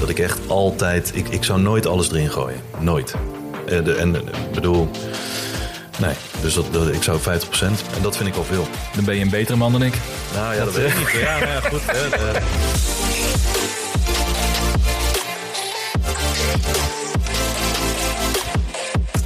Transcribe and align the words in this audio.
Dat 0.00 0.08
ik 0.08 0.18
echt 0.18 0.38
altijd... 0.48 1.10
Ik, 1.14 1.28
ik 1.28 1.44
zou 1.44 1.60
nooit 1.60 1.86
alles 1.86 2.10
erin 2.10 2.30
gooien. 2.30 2.60
Nooit. 2.78 3.14
Eh, 3.66 3.84
de, 3.84 3.94
en 3.94 4.14
ik 4.14 4.52
bedoel... 4.54 4.90
Nee, 5.98 6.14
dus 6.40 6.54
dat, 6.54 6.72
dat- 6.72 6.88
ik 6.88 7.02
zou 7.02 7.20
50%. 7.20 7.24
En 7.62 8.02
dat 8.02 8.16
vind 8.16 8.28
ik 8.28 8.34
al 8.36 8.44
veel. 8.44 8.68
Dan 8.94 9.04
ben 9.04 9.14
je 9.16 9.22
een 9.22 9.30
betere 9.30 9.56
man 9.56 9.72
dan 9.72 9.82
ik. 9.82 9.94
Nou 10.34 10.54
ja, 10.54 10.64
dat 10.64 10.74
weet 10.74 10.90
ik 10.90 10.98
niet. 10.98 11.10
Ja, 11.10 11.38
nou 11.38 11.50
ja, 11.52 11.60
goed. 11.60 11.80
hè, 11.86 12.08
eh. 12.08 12.42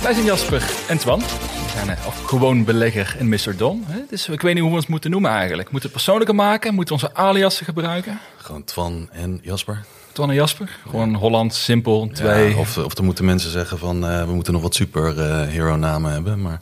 Wij 0.02 0.12
zijn 0.12 0.24
Jasper 0.24 0.70
en 0.88 0.98
Twan. 0.98 1.18
We 1.18 1.70
zijn 1.74 1.88
eh, 1.90 2.06
ook 2.06 2.28
gewoon 2.28 2.64
belegger 2.64 3.16
en 3.18 3.28
Mr. 3.28 3.56
Don. 3.56 3.84
hè. 3.86 3.98
Dus 4.10 4.28
ik 4.28 4.40
weet 4.42 4.52
niet 4.54 4.62
hoe 4.62 4.70
we 4.72 4.76
ons 4.76 4.86
moeten 4.86 5.10
noemen 5.10 5.30
eigenlijk. 5.30 5.70
Moeten 5.70 5.90
we 5.90 5.94
het 5.96 6.04
persoonlijker 6.04 6.34
maken? 6.34 6.74
Moeten 6.74 6.96
we 6.96 7.02
onze 7.02 7.16
aliasen 7.16 7.64
gebruiken? 7.64 8.18
Gewoon 8.36 8.64
Twan 8.64 9.08
en 9.12 9.38
Jasper. 9.42 9.84
Twan 10.14 10.28
en 10.28 10.34
Jasper? 10.34 10.78
Gewoon 10.88 11.14
Holland, 11.14 11.54
simpel, 11.54 12.08
twee. 12.12 12.56
Of, 12.56 12.78
of 12.78 12.98
er 12.98 13.04
moeten 13.04 13.24
mensen 13.24 13.50
zeggen 13.50 13.78
van... 13.78 14.06
eh, 14.06 14.24
we 14.24 14.32
moeten 14.32 14.52
nog 14.52 14.62
wat 14.62 14.74
superhero 14.74 15.76
namen 15.76 16.12
hebben, 16.12 16.42
maar... 16.42 16.60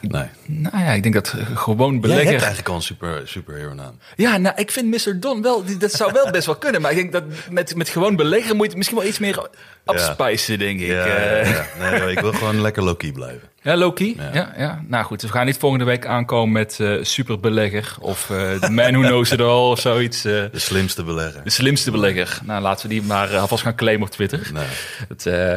Nee. 0.00 0.26
Nou 0.46 0.84
ja, 0.84 0.90
ik 0.92 1.02
denk 1.02 1.14
dat 1.14 1.34
gewoon 1.54 1.90
Jij 1.90 2.00
belegger... 2.00 2.26
hebt 2.26 2.38
eigenlijk 2.40 2.68
al 2.68 2.74
een 2.74 2.82
super, 2.82 3.20
superhero 3.24 3.74
naam. 3.74 3.98
Ja, 4.16 4.36
nou, 4.36 4.54
ik 4.56 4.70
vind 4.70 5.06
Mr. 5.06 5.20
Don 5.20 5.42
wel, 5.42 5.64
dat 5.78 5.92
zou 5.92 6.12
wel 6.12 6.30
best 6.30 6.46
wel 6.46 6.56
kunnen. 6.56 6.80
Maar 6.80 6.90
ik 6.90 6.96
denk 6.96 7.12
dat 7.12 7.22
met, 7.50 7.74
met 7.76 7.88
gewoon 7.88 8.16
beleggen 8.16 8.50
moet 8.56 8.62
je 8.64 8.68
het 8.68 8.76
misschien 8.76 8.98
wel 8.98 9.06
iets 9.08 9.18
meer 9.18 9.48
afspijzen, 9.84 10.58
denk 10.58 10.80
ik. 10.80 10.86
Ja, 10.86 11.04
Eh, 11.04 11.50
ja, 11.50 11.64
ja. 11.80 11.98
Nee, 11.98 12.10
ik 12.12 12.20
wil 12.20 12.32
gewoon 12.32 12.60
lekker 12.60 12.82
low-key 12.82 13.12
blijven. 13.12 13.48
Ja, 13.62 13.76
Loki. 13.76 14.16
Ja. 14.18 14.30
Ja. 14.32 14.52
Ja, 14.56 14.82
Nou 14.86 15.04
goed, 15.04 15.20
dus 15.20 15.30
we 15.30 15.36
gaan 15.36 15.46
niet 15.46 15.56
volgende 15.58 15.84
week 15.84 16.06
aankomen 16.06 16.52
met 16.52 16.80
eh 16.80 16.94
superbelegger 17.02 17.94
of 18.00 18.30
eh 18.30 18.52
The 18.52 18.70
Man 18.70 18.92
Who 18.92 19.00
Knows 19.00 19.30
It 19.32 19.40
All 19.40 19.70
of 19.70 19.80
zoiets. 19.80 20.24
eh, 20.24 20.32
De 20.32 20.58
slimste 20.58 21.02
belegger. 21.04 21.40
de 21.44 21.50
slimste 21.50 21.90
belegger. 21.90 22.38
Nou, 22.44 22.62
laten 22.62 22.88
we 22.88 22.94
die 22.94 23.02
maar 23.02 23.36
alvast 23.36 23.62
gaan 23.62 23.74
claimen 23.74 24.06
op 24.06 24.12
Twitter. 24.12 24.50
Nee. 24.52 24.64
Het, 25.08 25.26
eh, 25.26 25.56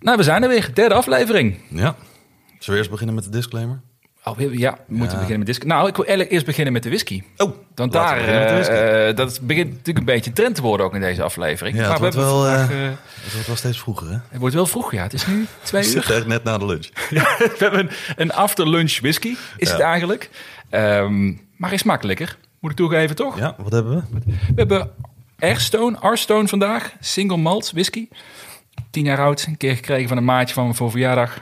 nou, 0.00 0.16
we 0.16 0.22
zijn 0.22 0.42
er 0.42 0.48
weer. 0.48 0.70
Derde 0.74 0.94
aflevering. 0.94 1.58
Ja. 1.68 1.94
Zullen 2.64 2.72
we 2.72 2.76
eerst 2.76 2.90
beginnen 2.90 3.14
met 3.14 3.24
de 3.24 3.30
disclaimer? 3.30 3.80
Oh, 4.24 4.36
we- 4.36 4.58
ja, 4.58 4.72
we 4.86 4.94
moeten 4.96 5.14
beginnen 5.16 5.38
met 5.38 5.46
disc. 5.46 5.64
Nou, 5.64 5.88
ik 5.88 5.94
wil 5.96 6.04
eigenlijk 6.04 6.34
eerst 6.34 6.46
beginnen 6.46 6.72
met 6.72 6.82
de 6.82 6.88
whisky. 6.88 7.22
Oh, 7.36 7.52
Want 7.74 7.94
laten 7.94 8.26
daar, 8.26 8.58
we 8.60 8.66
eh, 9.08 9.16
dat 9.16 9.40
begint 9.42 9.70
natuurlijk 9.70 9.98
een 9.98 10.04
beetje 10.04 10.32
trend 10.32 10.54
te 10.54 10.62
worden 10.62 10.86
ook 10.86 10.94
in 10.94 11.00
deze 11.00 11.22
aflevering. 11.22 11.76
Ja, 11.76 11.82
maar 11.88 12.00
het 12.00 12.14
we 12.14 12.20
wordt 12.20 12.40
hebben 12.40 12.58
wel, 12.58 12.66
vandaag, 12.66 12.94
Het 13.24 13.32
wordt 13.32 13.46
wel 13.46 13.56
steeds 13.56 13.78
vroeger, 13.78 14.06
hè? 14.10 14.16
het 14.28 14.38
wordt 14.40 14.54
wel 14.54 14.66
vroeg, 14.66 14.92
ja. 14.92 15.02
Het 15.02 15.12
is 15.12 15.26
nu 15.26 15.46
twee 15.62 15.82
We 15.90 15.94
uur. 15.96 16.12
echt 16.12 16.26
net 16.26 16.44
na 16.44 16.58
de 16.58 16.66
lunch. 16.66 16.86
Ja, 17.10 17.36
we 17.38 17.54
hebben 17.58 17.80
een, 17.80 17.90
een 18.16 18.32
after 18.32 18.68
lunch 18.68 19.00
whisky, 19.00 19.34
is 19.56 19.70
het 19.70 19.80
eigenlijk. 19.80 20.30
Ehm, 20.70 21.26
maar 21.56 21.68
hij 21.68 21.78
smaakt 21.78 22.04
lekker, 22.04 22.38
moet 22.60 22.70
ik 22.70 22.76
toegeven, 22.76 23.16
toch? 23.16 23.38
Ja, 23.38 23.54
wat 23.58 23.72
hebben 23.72 23.96
we? 23.96 24.20
We 24.24 24.54
hebben 24.54 24.90
Airstone, 25.38 25.98
Arstone 25.98 26.48
vandaag, 26.48 26.92
single 27.00 27.36
malt 27.36 27.70
whisky. 27.70 28.08
Tien 28.90 29.04
jaar 29.04 29.18
oud, 29.18 29.44
een 29.46 29.56
keer 29.56 29.74
gekregen 29.74 30.08
van 30.08 30.16
een 30.16 30.24
maatje 30.24 30.54
van 30.54 30.66
me 30.66 30.74
voor 30.74 30.90
verjaardag. 30.90 31.40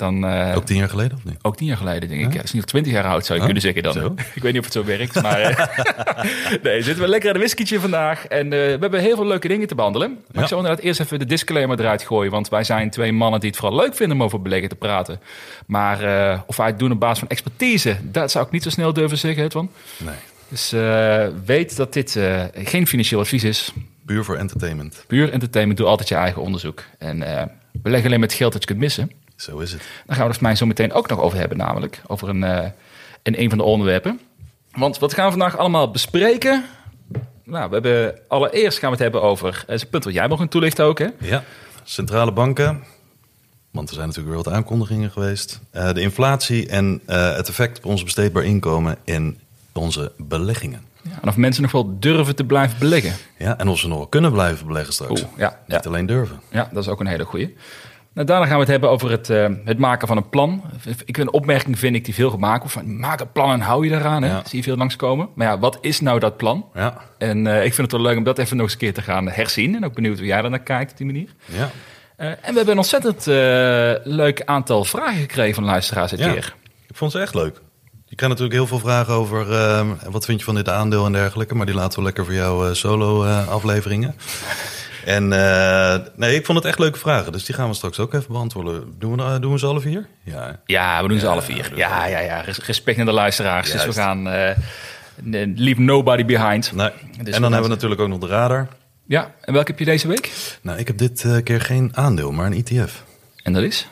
Dan, 0.00 0.24
eh, 0.26 0.56
Ook 0.56 0.64
tien 0.64 0.76
jaar 0.76 0.88
geleden, 0.88 1.16
of 1.16 1.24
niet? 1.24 1.36
ook 1.42 1.56
tien 1.56 1.66
jaar 1.66 1.76
geleden, 1.76 2.08
denk 2.08 2.24
ik. 2.26 2.32
Ja, 2.32 2.42
is 2.42 2.52
niet 2.52 2.66
twintig 2.66 2.92
jaar 2.92 3.04
oud, 3.04 3.26
zou 3.26 3.38
je 3.40 3.44
Huh? 3.44 3.54
kunnen 3.54 3.62
zeggen 3.62 3.82
dan. 3.82 3.92
Zo. 3.92 4.14
Ik 4.34 4.42
weet 4.42 4.52
niet 4.52 4.58
of 4.58 4.64
het 4.64 4.72
zo 4.74 4.84
werkt, 4.84 5.22
maar... 5.22 5.40
eh, 5.40 5.66
nee, 6.62 6.82
zitten 6.82 7.02
we 7.04 7.08
lekker 7.10 7.28
aan 7.28 7.34
een 7.34 7.40
whiskietje 7.40 7.80
vandaag. 7.80 8.26
En 8.26 8.44
eh, 8.44 8.50
we 8.50 8.76
hebben 8.80 9.00
heel 9.00 9.16
veel 9.16 9.26
leuke 9.26 9.48
dingen 9.48 9.66
te 9.68 9.74
behandelen. 9.74 10.10
Maar 10.10 10.20
Ja. 10.32 10.40
ik 10.42 10.46
zal 10.48 10.58
inderdaad 10.58 10.84
eerst 10.84 11.00
even 11.00 11.18
de 11.18 11.26
disclaimer 11.26 11.80
eruit 11.80 12.02
gooien. 12.02 12.30
Want 12.30 12.48
wij 12.48 12.64
zijn 12.64 12.90
twee 12.90 13.12
mannen 13.12 13.40
die 13.40 13.48
het 13.50 13.58
vooral 13.58 13.76
leuk 13.78 13.94
vinden 13.94 14.16
om 14.16 14.22
over 14.22 14.42
beleggen 14.42 14.68
te 14.68 14.74
praten. 14.74 15.20
Maar 15.66 15.98
of 16.46 16.56
wij 16.56 16.66
het 16.66 16.78
doen 16.78 16.92
op 16.92 17.00
basis 17.00 17.18
van 17.18 17.28
expertise, 17.28 17.96
dat 18.02 18.30
zou 18.30 18.46
ik 18.46 18.50
niet 18.52 18.62
zo 18.62 18.70
snel 18.70 18.92
durven 18.92 19.18
zeggen, 19.18 19.44
Edwan. 19.44 19.70
Nee. 19.98 20.14
Dus 20.48 20.70
weet 21.44 21.76
dat 21.76 21.92
dit 21.92 22.18
geen 22.54 22.86
financieel 22.86 23.20
advies 23.20 23.44
is. 23.44 23.72
Puur 24.06 24.24
voor 24.24 24.36
entertainment. 24.36 25.04
Puur 25.06 25.32
entertainment, 25.32 25.78
doe 25.78 25.86
altijd 25.88 26.08
je 26.08 26.14
eigen 26.14 26.42
onderzoek. 26.42 26.82
En 26.98 27.24
beleg 27.72 28.04
alleen 28.04 28.20
met 28.20 28.32
geld 28.32 28.52
dat 28.52 28.60
je 28.60 28.66
kunt 28.66 28.78
missen. 28.80 29.10
Zo 29.40 29.58
is 29.58 29.72
het. 29.72 29.82
Daar 30.06 30.16
gaan 30.16 30.26
we 30.26 30.32
het 30.32 30.40
mij 30.40 30.54
zo 30.54 30.66
meteen 30.66 30.92
ook 30.92 31.08
nog 31.08 31.20
over 31.20 31.38
hebben, 31.38 31.58
namelijk. 31.58 32.02
Over 32.06 32.28
een, 32.28 32.44
eh, 32.44 32.66
in 33.22 33.34
een 33.36 33.48
van 33.48 33.58
de 33.58 33.64
onderwerpen. 33.64 34.20
Want 34.72 34.98
wat 34.98 35.14
gaan 35.14 35.24
we 35.24 35.30
vandaag 35.30 35.56
allemaal 35.56 35.90
bespreken? 35.90 36.64
Nou, 37.44 37.68
we 37.68 37.74
hebben 37.74 38.18
allereerst 38.28 38.78
gaan 38.78 38.90
we 38.90 38.94
het 38.94 39.04
hebben 39.04 39.22
over... 39.22 39.64
Dat 39.66 39.76
is 39.76 39.82
een 39.82 39.88
punt 39.88 40.04
wat 40.04 40.12
jij 40.12 40.28
mag 40.28 40.46
toelichten 40.48 40.84
ook, 40.84 40.98
hè? 40.98 41.06
Ja, 41.18 41.44
centrale 41.84 42.32
banken. 42.32 42.84
Want 43.70 43.88
er 43.88 43.94
zijn 43.94 44.06
natuurlijk 44.06 44.34
weer 44.34 44.44
wat 44.44 44.54
aankondigingen 44.54 45.10
geweest. 45.10 45.60
Eh, 45.70 45.92
de 45.92 46.00
inflatie 46.00 46.68
en 46.68 47.00
eh, 47.06 47.36
het 47.36 47.48
effect 47.48 47.78
op 47.78 47.84
ons 47.84 48.04
besteedbaar 48.04 48.44
inkomen 48.44 48.96
in 49.04 49.38
onze 49.72 50.12
beleggingen. 50.16 50.82
Ja, 51.02 51.18
en 51.22 51.28
of 51.28 51.36
mensen 51.36 51.62
nog 51.62 51.72
wel 51.72 51.96
durven 51.98 52.36
te 52.36 52.44
blijven 52.44 52.78
beleggen. 52.78 53.12
Ja, 53.38 53.58
en 53.58 53.68
of 53.68 53.78
ze 53.78 53.88
nog 53.88 53.96
wel 53.98 54.06
kunnen 54.06 54.32
blijven 54.32 54.66
beleggen 54.66 54.92
straks. 54.92 55.20
Oeh, 55.20 55.30
ja, 55.36 55.58
Niet 55.66 55.84
ja. 55.84 55.90
alleen 55.90 56.06
durven. 56.06 56.40
Ja, 56.50 56.68
dat 56.72 56.82
is 56.82 56.88
ook 56.88 57.00
een 57.00 57.06
hele 57.06 57.24
goeie. 57.24 57.56
Nou, 58.14 58.26
daarna 58.26 58.44
gaan 58.46 58.54
we 58.54 58.60
het 58.60 58.70
hebben 58.70 58.90
over 58.90 59.10
het, 59.10 59.30
eh, 59.30 59.46
het 59.64 59.78
maken 59.78 60.08
van 60.08 60.16
een 60.16 60.28
plan. 60.28 60.62
Ik 61.04 61.16
een 61.16 61.32
opmerking 61.32 61.78
vind 61.78 61.94
ik 61.96 62.04
die 62.04 62.14
veel 62.14 62.30
gemaakt 62.30 62.58
wordt 62.58 62.72
van 62.72 62.98
maak 62.98 63.20
een 63.20 63.32
plan 63.32 63.52
en 63.52 63.60
hou 63.60 63.84
je. 63.88 63.94
Hè? 63.94 64.16
Ja. 64.18 64.42
Zie 64.46 64.58
je 64.58 64.64
veel 64.64 64.76
langskomen. 64.76 65.28
Maar 65.34 65.46
ja, 65.46 65.58
wat 65.58 65.78
is 65.80 66.00
nou 66.00 66.18
dat 66.18 66.36
plan? 66.36 66.66
Ja, 66.74 67.00
En 67.18 67.46
eh, 67.46 67.64
ik 67.64 67.74
vind 67.74 67.92
het 67.92 68.00
wel 68.00 68.10
leuk 68.10 68.16
om 68.16 68.24
dat 68.24 68.38
even 68.38 68.56
nog 68.56 68.64
eens 68.64 68.72
een 68.74 68.78
keer 68.80 68.94
te 68.94 69.02
gaan 69.02 69.28
herzien. 69.28 69.74
En 69.76 69.84
ook 69.84 69.94
benieuwd 69.94 70.18
hoe 70.18 70.26
jij 70.26 70.40
daar 70.42 70.50
naar 70.50 70.58
kijkt 70.62 70.90
op 70.90 70.96
die 70.96 71.06
manier. 71.06 71.28
ja. 71.44 71.70
Eh, 72.16 72.26
en 72.28 72.36
we 72.40 72.44
hebben 72.56 72.68
een 72.70 72.76
ontzettend 72.76 73.26
leuk 74.06 74.42
aantal 74.44 74.84
vragen 74.84 75.20
gekregen 75.20 75.54
van 75.54 75.64
luisteraars 75.64 76.10
dit 76.10 76.20
Ja. 76.20 76.32
keer. 76.32 76.54
Ik 76.88 76.96
vond 76.96 77.12
ze 77.12 77.18
echt 77.20 77.34
leuk. 77.34 77.60
Je 78.06 78.16
krijgt 78.16 78.38
natuurlijk 78.38 78.52
heel 78.52 78.66
veel 78.78 78.88
vragen 78.88 79.14
over 79.14 79.46
wat 80.10 80.24
vind 80.24 80.38
je 80.38 80.44
van 80.44 80.54
dit 80.54 80.68
aandeel 80.68 81.06
en 81.06 81.12
dergelijke. 81.12 81.54
Maar 81.54 81.66
die 81.66 81.74
laten 81.74 81.98
we 81.98 82.04
lekker 82.04 82.24
voor 82.24 82.34
jouw 82.34 82.74
solo 82.74 83.24
afleveringen. 83.26 84.14
En 85.04 85.32
eh, 85.32 85.98
nee, 86.16 86.34
ik 86.34 86.44
vond 86.44 86.58
het 86.58 86.66
echt 86.66 86.78
leuke 86.78 86.98
vragen. 86.98 87.32
Dus 87.32 87.44
die 87.44 87.54
gaan 87.54 87.68
we 87.68 87.74
straks 87.74 87.98
ook 87.98 88.14
even 88.14 88.32
beantwoorden. 88.32 88.94
Doen 88.98 89.16
we, 89.16 89.22
eh, 89.22 89.40
doen 89.40 89.52
we 89.52 89.58
ze 89.58 89.66
alle 89.66 89.80
vier? 89.80 90.06
Ja. 90.24 90.60
Ja, 90.66 91.02
we 91.02 91.08
doen 91.08 91.18
ze 91.18 91.24
Ja, 91.24 91.30
alle 91.32 91.42
vier. 91.42 91.72
Ja, 91.74 92.06
ja, 92.06 92.18
ja. 92.18 92.40
Res- 92.40 92.64
Respect 92.66 92.96
naar 92.96 93.06
de 93.06 93.12
luisteraars. 93.12 93.70
Dus 93.72 93.84
we 93.84 93.92
gaan 93.92 94.22
n- 94.22 95.52
leave 95.56 95.80
nobody 95.80 96.24
behind. 96.24 96.72
Nee. 96.72 96.90
Dus 97.22 97.34
en 97.34 97.40
dan 97.42 97.52
hebben 97.52 97.68
we 97.70 97.74
natuurlijk 97.74 98.00
ook 98.00 98.08
nog 98.08 98.18
de 98.18 98.26
radar. 98.26 98.68
Ja, 99.06 99.34
en 99.40 99.52
welke 99.52 99.70
heb 99.70 99.78
je 99.78 99.84
deze 99.84 100.08
week? 100.08 100.30
Nou, 100.62 100.78
ik 100.78 100.86
heb 100.86 100.98
dit 100.98 101.26
keer 101.44 101.60
geen 101.60 101.90
aandeel, 101.96 102.32
maar 102.32 102.46
een 102.46 102.64
ETF. 102.64 103.04
En 103.42 103.52
dat 103.52 103.62
is? 103.62 103.88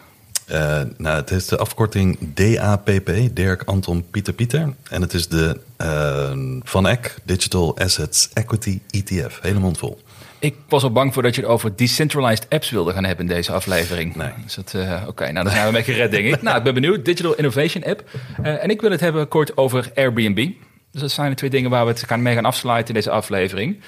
Nou, 0.97 1.17
het 1.17 1.31
is 1.31 1.47
de 1.47 1.57
afkorting 1.57 2.19
DAPP, 2.35 3.11
Dirk 3.33 3.63
Anton 3.63 4.07
Pieter 4.11 4.33
Pieter. 4.33 4.75
En 4.91 5.03
het 5.03 5.15
is 5.15 5.29
de 5.29 5.61
eh, 5.77 6.31
Van 6.63 6.89
Eck 6.89 7.15
Digital 7.25 7.79
Assets 7.79 8.29
Equity 8.33 8.81
ETF. 8.91 9.39
Hele 9.43 9.59
mond 9.59 9.79
vol. 9.79 10.01
Ik 10.39 10.55
was 10.69 10.83
al 10.83 10.93
bang 10.93 11.15
voor 11.15 11.23
dat 11.23 11.35
je 11.35 11.41
het 11.41 11.51
over 11.51 11.77
decentralized 11.77 12.47
apps 12.49 12.71
wilde 12.71 12.93
gaan 12.93 13.05
hebben 13.05 13.29
in 13.29 13.35
deze 13.35 13.53
aflevering. 13.53 14.15
Nee. 14.17 14.31
Dus 14.45 14.55
dat, 14.55 14.75
eh, 14.75 15.03
Oké, 15.07 15.33
nou 15.33 15.45
dan 15.45 15.53
zijn 15.53 15.67
we 15.67 15.73
mee 15.73 15.83
gered, 15.83 16.11
denk 16.11 16.35
ik. 16.35 16.43
nou, 16.43 16.57
ik 16.59 16.63
ben 16.63 16.75
benieuwd. 16.75 17.05
Digital 17.05 17.35
Innovation 17.35 17.85
App. 17.85 18.11
Eh, 18.43 18.63
en 18.63 18.71
ik 18.71 18.81
wil 18.81 18.91
het 18.91 19.01
hebben 19.01 19.29
kort 19.29 19.57
over 19.57 19.91
Airbnb. 19.95 20.49
Dus 20.93 21.01
dat 21.01 21.11
zijn 21.11 21.31
de 21.31 21.37
twee 21.37 21.51
dingen 21.51 21.71
waar 21.71 21.85
we 21.85 21.91
het 21.91 22.03
gaan 22.07 22.23
mee 22.23 22.35
gaan 22.35 22.45
afsluiten 22.45 22.89
in 22.89 22.95
deze 22.95 23.11
aflevering. 23.11 23.81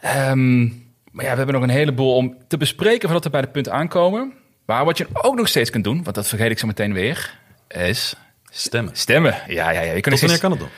Ehm, 0.00 0.60
maar 1.10 1.24
ja, 1.24 1.30
we 1.30 1.36
hebben 1.36 1.54
nog 1.54 1.62
een 1.62 1.68
heleboel 1.70 2.14
om 2.14 2.36
te 2.48 2.56
bespreken 2.56 3.02
voordat 3.02 3.24
we 3.24 3.30
bij 3.30 3.40
het 3.40 3.52
punt 3.52 3.68
aankomen. 3.68 4.32
Maar 4.66 4.84
wat 4.84 4.98
je 4.98 5.06
ook 5.12 5.36
nog 5.36 5.48
steeds 5.48 5.70
kunt 5.70 5.84
doen, 5.84 6.02
want 6.02 6.14
dat 6.16 6.28
vergeet 6.28 6.50
ik 6.50 6.58
zo 6.58 6.66
meteen 6.66 6.92
weer, 6.92 7.38
is 7.68 8.14
Stemmen. 8.50 8.96
stemmen. 8.96 9.34
Ja, 9.46 9.70
ja, 9.70 9.80
ja. 9.80 9.92
Je 9.92 10.00
kunt 10.00 10.04
Tot 10.14 10.20
wanneer 10.20 10.40
kan 10.40 10.50
het 10.50 10.60
nog? 10.60 10.68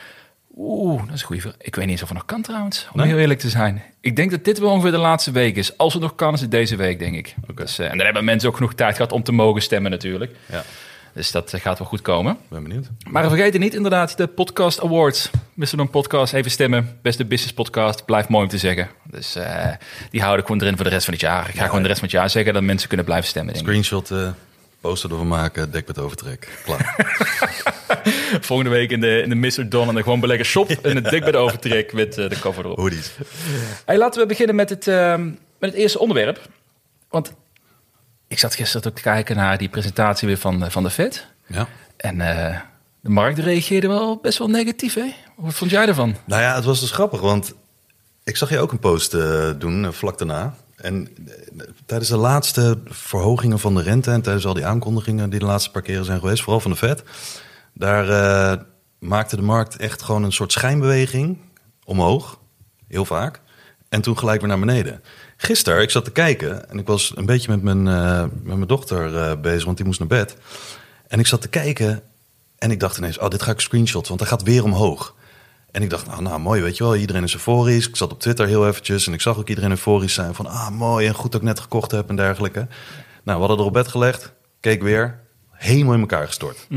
Oeh, 0.57 0.99
dat 1.05 1.13
is 1.15 1.21
een 1.21 1.27
goede 1.27 1.41
vraag. 1.41 1.53
Ik 1.57 1.75
weet 1.75 1.83
niet 1.85 1.93
eens 1.93 2.01
of 2.01 2.07
het 2.09 2.17
nog 2.17 2.27
kan 2.27 2.41
trouwens, 2.41 2.87
om 2.93 2.99
Nee? 2.99 3.07
heel 3.09 3.17
eerlijk 3.17 3.39
te 3.39 3.49
zijn. 3.49 3.81
Ik 4.01 4.15
denk 4.15 4.31
dat 4.31 4.43
dit 4.45 4.59
wel 4.59 4.69
ongeveer 4.69 4.91
de 4.91 4.97
laatste 4.97 5.31
week 5.31 5.55
is. 5.55 5.77
Als 5.77 5.93
het 5.93 6.01
nog 6.01 6.15
kan, 6.15 6.33
is 6.33 6.41
het 6.41 6.51
deze 6.51 6.75
week, 6.75 6.99
denk 6.99 7.15
ik. 7.15 7.35
Dus, 7.55 7.79
eh, 7.79 7.91
en 7.91 7.97
dan 7.97 8.05
hebben 8.05 8.23
mensen 8.25 8.49
ook 8.49 8.55
genoeg 8.55 8.73
tijd 8.73 8.95
gehad 8.95 9.11
om 9.11 9.23
te 9.23 9.31
mogen 9.31 9.61
stemmen 9.61 9.91
natuurlijk. 9.91 10.35
Ja, 10.45 10.63
Dus 11.13 11.31
dat 11.31 11.53
eh, 11.53 11.61
gaat 11.61 11.79
wel 11.79 11.87
goed 11.87 12.01
komen. 12.01 12.37
ben 12.47 12.63
benieuwd. 12.63 12.87
Maar 13.09 13.23
vergeet 13.29 13.59
niet 13.59 13.73
inderdaad 13.75 14.17
de 14.17 14.27
Podcast 14.27 14.81
Awards. 14.83 15.29
Mr. 15.53 15.75
Don 15.75 15.89
Podcast, 15.89 16.33
even 16.33 16.51
stemmen. 16.51 16.97
Beste 17.01 17.25
business 17.25 17.53
podcast, 17.53 18.05
blijft 18.05 18.29
mooi 18.29 18.43
om 18.43 18.49
te 18.49 18.57
zeggen. 18.57 18.89
Dus 19.03 19.35
eh, 19.35 19.67
die 20.09 20.19
houden 20.21 20.39
ik 20.41 20.45
gewoon 20.45 20.61
erin 20.61 20.75
voor 20.75 20.85
de 20.85 20.91
rest 20.91 21.05
van 21.05 21.13
het 21.13 21.21
jaar. 21.21 21.49
Ik 21.49 21.55
ga 21.55 21.65
gewoon 21.65 21.81
de 21.81 21.87
rest 21.87 21.99
van 21.99 22.07
het 22.07 22.17
jaar 22.17 22.29
zeggen 22.29 22.53
dat 22.53 22.63
mensen 22.63 22.87
kunnen 22.87 23.05
blijven 23.05 23.27
stemmen. 23.29 23.53
denk 23.53 23.65
ik. 23.67 23.71
Screenshot, 23.71 24.11
poster 24.83 25.11
ervan 25.11 25.27
maken, 25.27 25.71
dekbed 25.71 25.99
overtrek. 25.99 26.61
Klaar. 26.63 26.95
Volgende 28.49 28.71
week 28.71 28.91
in 28.91 28.99
de, 28.99 29.21
in 29.21 29.29
de 29.29 29.35
Mr. 29.35 29.69
Don 29.69 29.87
en 29.87 29.95
de 29.95 30.03
gewoon 30.03 30.19
beleggen 30.19 30.45
shop. 30.45 30.69
En 30.69 30.95
het 30.95 31.09
dekbed 31.09 31.35
overtrek 31.35 31.93
met 31.93 32.17
eh, 32.17 32.29
de 32.29 32.39
cover 32.39 32.65
erop. 32.65 32.77
Hoodies. 32.77 33.11
Hey, 33.85 33.97
laten 33.97 34.21
we 34.21 34.27
beginnen 34.27 34.55
met 34.55 34.69
het, 34.69 34.87
ehm, 34.87 35.25
met 35.59 35.69
het 35.69 35.73
eerste 35.73 35.99
onderwerp. 35.99 36.49
Want 37.09 37.33
ik 38.27 38.39
zat 38.39 38.55
gisteren 38.55 38.87
ook 38.87 38.95
te 38.95 39.01
kijken 39.01 39.35
naar 39.35 39.57
die 39.57 39.69
presentatie 39.69 40.27
weer 40.27 40.37
van, 40.37 40.63
eh, 40.63 40.69
van 40.69 40.83
de 40.83 40.89
Fed. 40.89 41.27
Ja. 41.47 41.67
En 41.97 42.21
eh, 42.21 42.59
de 42.99 43.09
markt 43.09 43.39
reageerde 43.39 43.87
wel 43.87 44.19
best 44.21 44.37
wel 44.37 44.47
negatief, 44.49 44.93
hè? 44.93 45.13
Wat 45.35 45.53
vond 45.53 45.71
jij 45.71 45.87
ervan? 45.87 46.15
Nou 46.25 46.41
ja, 46.41 46.55
het 46.55 46.63
was 46.63 46.79
dus 46.79 46.91
grappig, 46.91 47.21
want 47.21 47.53
ik 48.23 48.37
zag 48.37 48.49
je 48.49 48.59
ook 48.59 48.71
een 48.71 48.79
post 48.79 49.11
doen 49.59 49.93
vlak 49.93 50.17
daarna. 50.17 50.55
En 50.83 51.07
eh, 51.27 51.67
tijdens 51.85 52.09
de 52.09 52.17
laatste 52.17 52.79
verhogingen 52.85 53.59
van 53.59 53.75
de 53.75 53.81
rente 53.81 54.11
en 54.11 54.21
tijdens 54.21 54.45
al 54.45 54.53
die 54.53 54.65
aankondigingen 54.65 55.29
die 55.29 55.39
de 55.39 55.45
laatste 55.45 55.71
paar 55.71 55.81
keren 55.81 56.05
zijn 56.05 56.19
geweest, 56.19 56.43
vooral 56.43 56.59
van 56.59 56.71
de 56.71 56.77
Fed, 56.77 57.03
daar 57.73 58.09
eh, 58.09 58.61
maakte 58.99 59.35
de 59.35 59.41
markt 59.41 59.75
echt 59.75 60.01
gewoon 60.01 60.23
een 60.23 60.31
soort 60.31 60.51
schijnbeweging 60.51 61.37
omhoog, 61.85 62.39
heel 62.87 63.05
vaak. 63.05 63.41
En 63.89 64.01
toen 64.01 64.17
gelijk 64.17 64.39
weer 64.39 64.49
naar 64.49 64.59
beneden. 64.59 65.03
Gisteren, 65.37 65.81
ik 65.81 65.89
zat 65.89 66.05
te 66.05 66.11
kijken 66.11 66.69
en 66.69 66.79
ik 66.79 66.87
was 66.87 67.11
een 67.15 67.25
beetje 67.25 67.49
met 67.49 67.61
mijn, 67.61 67.87
eh, 67.87 68.21
met 68.21 68.55
mijn 68.55 68.67
dochter 68.67 69.39
bezig, 69.39 69.65
want 69.65 69.77
die 69.77 69.85
moest 69.85 69.99
naar 69.99 70.07
bed. 70.07 70.37
En 71.07 71.19
ik 71.19 71.27
zat 71.27 71.41
te 71.41 71.49
kijken 71.49 72.03
en 72.57 72.71
ik 72.71 72.79
dacht 72.79 72.97
ineens, 72.97 73.17
oh, 73.19 73.29
dit 73.29 73.41
ga 73.41 73.51
ik 73.51 73.59
screenshot, 73.59 74.07
want 74.07 74.19
hij 74.19 74.29
gaat 74.29 74.43
weer 74.43 74.63
omhoog. 74.63 75.15
En 75.73 75.81
ik 75.81 75.89
dacht, 75.89 76.07
nou, 76.07 76.21
nou 76.21 76.39
mooi, 76.39 76.61
weet 76.61 76.77
je 76.77 76.83
wel, 76.83 76.95
iedereen 76.95 77.23
is 77.23 77.33
euforisch. 77.33 77.87
Ik 77.87 77.95
zat 77.95 78.11
op 78.11 78.19
Twitter 78.19 78.47
heel 78.47 78.67
eventjes 78.67 79.07
en 79.07 79.13
ik 79.13 79.21
zag 79.21 79.37
ook 79.37 79.49
iedereen 79.49 79.69
euforisch 79.69 80.13
zijn 80.13 80.33
van, 80.33 80.45
ah, 80.45 80.69
mooi 80.69 81.07
en 81.07 81.13
goed 81.13 81.31
dat 81.31 81.41
ik 81.41 81.47
net 81.47 81.59
gekocht 81.59 81.91
heb 81.91 82.09
en 82.09 82.15
dergelijke. 82.15 82.67
Nou, 83.23 83.39
we 83.39 83.45
hadden 83.45 83.57
er 83.57 83.65
op 83.65 83.73
bed 83.73 83.87
gelegd, 83.87 84.33
keek 84.59 84.81
weer, 84.81 85.19
helemaal 85.51 85.93
in 85.93 85.99
elkaar 85.99 86.27
gestort. 86.27 86.67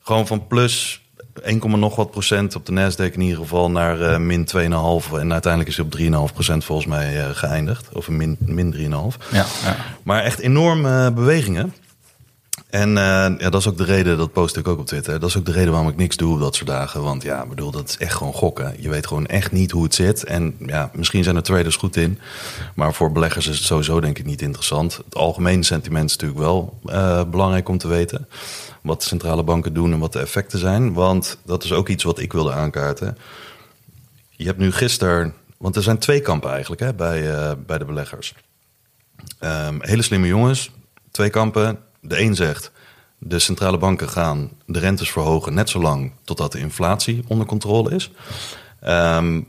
Gewoon 0.00 0.26
van 0.26 0.46
plus 0.46 1.02
1, 1.42 1.78
nog 1.78 1.96
wat 1.96 2.10
procent 2.10 2.54
op 2.54 2.66
de 2.66 2.72
Nasdaq 2.72 3.12
in 3.12 3.20
ieder 3.20 3.38
geval 3.38 3.70
naar 3.70 4.00
uh, 4.00 4.16
min 4.16 4.48
2,5. 4.56 5.12
En 5.18 5.32
uiteindelijk 5.32 5.68
is 5.68 5.76
hij 5.76 5.84
op 5.84 6.28
3,5 6.28 6.34
procent 6.34 6.64
volgens 6.64 6.86
mij 6.86 7.16
uh, 7.16 7.30
geëindigd. 7.32 7.88
Of 7.92 8.08
min, 8.08 8.36
min 8.38 8.74
3,5. 8.74 8.80
Ja, 8.80 9.46
ja. 9.64 9.76
Maar 10.02 10.22
echt 10.22 10.38
enorme 10.38 11.08
uh, 11.08 11.14
bewegingen. 11.14 11.74
En 12.74 12.90
ja, 12.90 13.50
dat 13.50 13.54
is 13.54 13.68
ook 13.68 13.76
de 13.76 13.84
reden, 13.84 14.16
dat 14.16 14.32
post 14.32 14.56
ik 14.56 14.68
ook 14.68 14.78
op 14.78 14.86
Twitter. 14.86 15.20
Dat 15.20 15.28
is 15.28 15.36
ook 15.36 15.44
de 15.44 15.52
reden 15.52 15.70
waarom 15.70 15.88
ik 15.88 15.96
niks 15.96 16.16
doe 16.16 16.34
op 16.34 16.40
dat 16.40 16.54
soort 16.54 16.68
dagen. 16.68 17.02
Want 17.02 17.22
ja, 17.22 17.46
bedoel, 17.46 17.70
dat 17.70 17.88
is 17.88 17.96
echt 17.96 18.14
gewoon 18.14 18.32
gokken. 18.32 18.74
Je 18.78 18.88
weet 18.88 19.06
gewoon 19.06 19.26
echt 19.26 19.52
niet 19.52 19.70
hoe 19.70 19.82
het 19.82 19.94
zit. 19.94 20.24
En 20.24 20.56
ja, 20.58 20.90
misschien 20.94 21.24
zijn 21.24 21.36
er 21.36 21.42
traders 21.42 21.76
goed 21.76 21.96
in. 21.96 22.18
Maar 22.74 22.94
voor 22.94 23.12
beleggers 23.12 23.46
is 23.46 23.56
het 23.56 23.66
sowieso 23.66 24.00
denk 24.00 24.18
ik 24.18 24.24
niet 24.24 24.42
interessant. 24.42 24.96
Het 25.04 25.14
algemene 25.14 25.62
sentiment 25.62 26.10
is 26.10 26.16
natuurlijk 26.16 26.40
wel 26.40 26.78
belangrijk 27.30 27.68
om 27.68 27.78
te 27.78 27.88
weten 27.88 28.28
wat 28.82 29.02
centrale 29.02 29.42
banken 29.42 29.74
doen 29.74 29.92
en 29.92 29.98
wat 29.98 30.12
de 30.12 30.20
effecten 30.20 30.58
zijn. 30.58 30.92
Want 30.92 31.38
dat 31.44 31.64
is 31.64 31.72
ook 31.72 31.88
iets 31.88 32.04
wat 32.04 32.18
ik 32.18 32.32
wilde 32.32 32.52
aankaarten. 32.52 33.18
Je 34.30 34.46
hebt 34.46 34.58
nu 34.58 34.72
gisteren, 34.72 35.34
want 35.56 35.76
er 35.76 35.82
zijn 35.82 35.98
twee 35.98 36.20
kampen 36.20 36.50
eigenlijk 36.50 36.80
hè, 36.80 36.94
bij, 36.94 37.34
uh, 37.34 37.52
bij 37.66 37.78
de 37.78 37.84
beleggers. 37.84 38.34
Um, 39.40 39.78
hele 39.80 40.02
slimme 40.02 40.26
jongens, 40.26 40.70
twee 41.10 41.30
kampen. 41.30 41.78
De 42.06 42.20
een 42.20 42.34
zegt, 42.34 42.70
de 43.18 43.38
centrale 43.38 43.78
banken 43.78 44.08
gaan 44.08 44.50
de 44.66 44.78
rentes 44.78 45.10
verhogen 45.10 45.54
net 45.54 45.70
zolang 45.70 46.12
totdat 46.24 46.52
de 46.52 46.58
inflatie 46.58 47.24
onder 47.26 47.46
controle 47.46 47.90
is. 47.94 48.10
Um, 48.86 49.46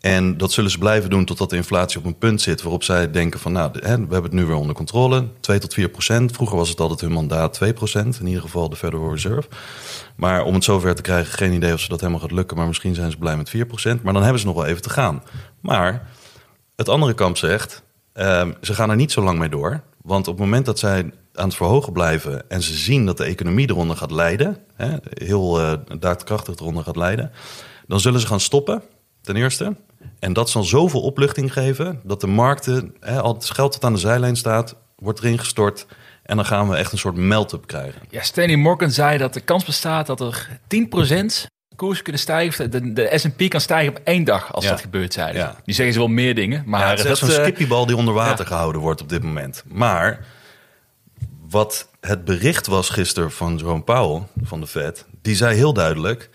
en 0.00 0.36
dat 0.36 0.52
zullen 0.52 0.70
ze 0.70 0.78
blijven 0.78 1.10
doen 1.10 1.24
totdat 1.24 1.50
de 1.50 1.56
inflatie 1.56 1.98
op 1.98 2.04
een 2.04 2.18
punt 2.18 2.40
zit 2.40 2.62
waarop 2.62 2.82
zij 2.82 3.10
denken 3.10 3.40
van 3.40 3.52
nou, 3.52 3.70
we 3.72 3.88
hebben 3.88 4.22
het 4.22 4.32
nu 4.32 4.44
weer 4.44 4.56
onder 4.56 4.74
controle. 4.74 5.26
2 5.40 5.58
tot 5.58 5.74
4 5.74 5.88
procent. 5.88 6.32
Vroeger 6.32 6.56
was 6.56 6.68
het 6.68 6.80
altijd 6.80 7.00
hun 7.00 7.12
mandaat 7.12 7.52
2 7.52 7.72
procent, 7.72 8.20
in 8.20 8.26
ieder 8.26 8.42
geval 8.42 8.68
de 8.68 8.76
Federal 8.76 9.10
Reserve. 9.10 9.48
Maar 10.16 10.44
om 10.44 10.54
het 10.54 10.64
zover 10.64 10.94
te 10.94 11.02
krijgen, 11.02 11.32
geen 11.32 11.52
idee 11.52 11.72
of 11.72 11.80
ze 11.80 11.88
dat 11.88 12.00
helemaal 12.00 12.20
gaat 12.20 12.30
lukken. 12.30 12.56
Maar 12.56 12.66
misschien 12.66 12.94
zijn 12.94 13.10
ze 13.10 13.16
blij 13.16 13.36
met 13.36 13.50
4 13.50 13.66
procent. 13.66 14.02
Maar 14.02 14.12
dan 14.12 14.22
hebben 14.22 14.40
ze 14.40 14.46
nog 14.46 14.56
wel 14.56 14.66
even 14.66 14.82
te 14.82 14.90
gaan. 14.90 15.22
Maar 15.60 16.08
het 16.76 16.88
andere 16.88 17.14
kamp 17.14 17.36
zegt, 17.36 17.82
uh, 18.14 18.48
ze 18.60 18.74
gaan 18.74 18.90
er 18.90 18.96
niet 18.96 19.12
zo 19.12 19.22
lang 19.22 19.38
mee 19.38 19.48
door. 19.48 19.82
Want 20.02 20.28
op 20.28 20.34
het 20.34 20.44
moment 20.44 20.66
dat 20.66 20.78
zij 20.78 21.10
aan 21.34 21.46
het 21.46 21.56
verhogen 21.56 21.92
blijven 21.92 22.50
en 22.50 22.62
ze 22.62 22.74
zien 22.74 23.06
dat 23.06 23.16
de 23.16 23.24
economie 23.24 23.70
eronder 23.70 23.96
gaat 23.96 24.10
leiden, 24.10 24.56
hè, 24.76 24.96
heel 25.10 25.60
uh, 25.60 25.72
daadkrachtig 25.98 26.54
eronder 26.54 26.84
gaat 26.84 26.96
leiden, 26.96 27.32
dan 27.86 28.00
zullen 28.00 28.20
ze 28.20 28.26
gaan 28.26 28.40
stoppen, 28.40 28.82
ten 29.20 29.36
eerste. 29.36 29.76
En 30.18 30.32
dat 30.32 30.50
zal 30.50 30.62
zoveel 30.62 31.00
opluchting 31.00 31.52
geven 31.52 32.00
dat 32.04 32.20
de 32.20 32.26
markten, 32.26 32.94
hè, 33.00 33.20
al 33.20 33.34
het 33.34 33.50
geld 33.50 33.72
dat 33.72 33.84
aan 33.84 33.92
de 33.92 33.98
zijlijn 33.98 34.36
staat, 34.36 34.76
wordt 34.96 35.18
erin 35.18 35.38
gestort. 35.38 35.86
En 36.22 36.36
dan 36.36 36.44
gaan 36.44 36.68
we 36.68 36.76
echt 36.76 36.92
een 36.92 36.98
soort 36.98 37.16
melt-up 37.16 37.66
krijgen. 37.66 38.00
Ja, 38.10 38.22
Stanley 38.22 38.56
Morgan 38.56 38.90
zei 38.90 39.18
dat 39.18 39.34
de 39.34 39.40
kans 39.40 39.64
bestaat 39.64 40.06
dat 40.06 40.20
er 40.20 40.48
10% 41.42 41.46
koers 41.76 42.02
kunnen 42.02 42.20
stijgen. 42.20 42.70
De, 42.70 42.92
de 42.92 43.10
S&P 43.18 43.48
kan 43.48 43.60
stijgen 43.60 43.90
op 43.90 44.00
één 44.04 44.24
dag 44.24 44.54
als 44.54 44.66
dat 44.66 44.80
gebeurt, 44.80 45.12
zei 45.12 45.36
ja. 45.36 45.56
Nu 45.64 45.72
zeggen 45.72 45.94
ze 45.94 46.00
wel 46.00 46.08
meer 46.08 46.34
dingen. 46.34 46.62
Maar 46.66 46.80
ja, 46.80 46.88
het 46.88 46.98
is 46.98 47.04
dat, 47.04 47.18
zo'n 47.18 47.28
uh, 47.28 47.34
skippiebal 47.34 47.86
die 47.86 47.96
onder 47.96 48.14
water 48.14 48.46
gehouden 48.46 48.80
wordt 48.80 49.00
op 49.00 49.08
dit 49.08 49.22
moment. 49.22 49.62
Maar 49.66 50.24
wat 51.50 51.88
het 52.00 52.24
bericht 52.24 52.66
was 52.66 52.88
gisteren 52.88 53.30
van 53.30 53.56
Jerome 53.56 53.82
Powell 53.82 54.22
van 54.42 54.60
de 54.60 54.66
Fed... 54.66 55.06
die 55.22 55.34
zei 55.34 55.56
heel 55.56 55.72
duidelijk... 55.72 56.30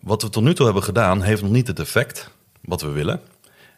wat 0.00 0.22
we 0.22 0.28
tot 0.28 0.42
nu 0.42 0.54
toe 0.54 0.64
hebben 0.64 0.82
gedaan 0.82 1.22
heeft 1.22 1.42
nog 1.42 1.50
niet 1.50 1.66
het 1.66 1.78
effect 1.78 2.30
wat 2.60 2.80
we 2.80 2.88
willen. 2.88 3.20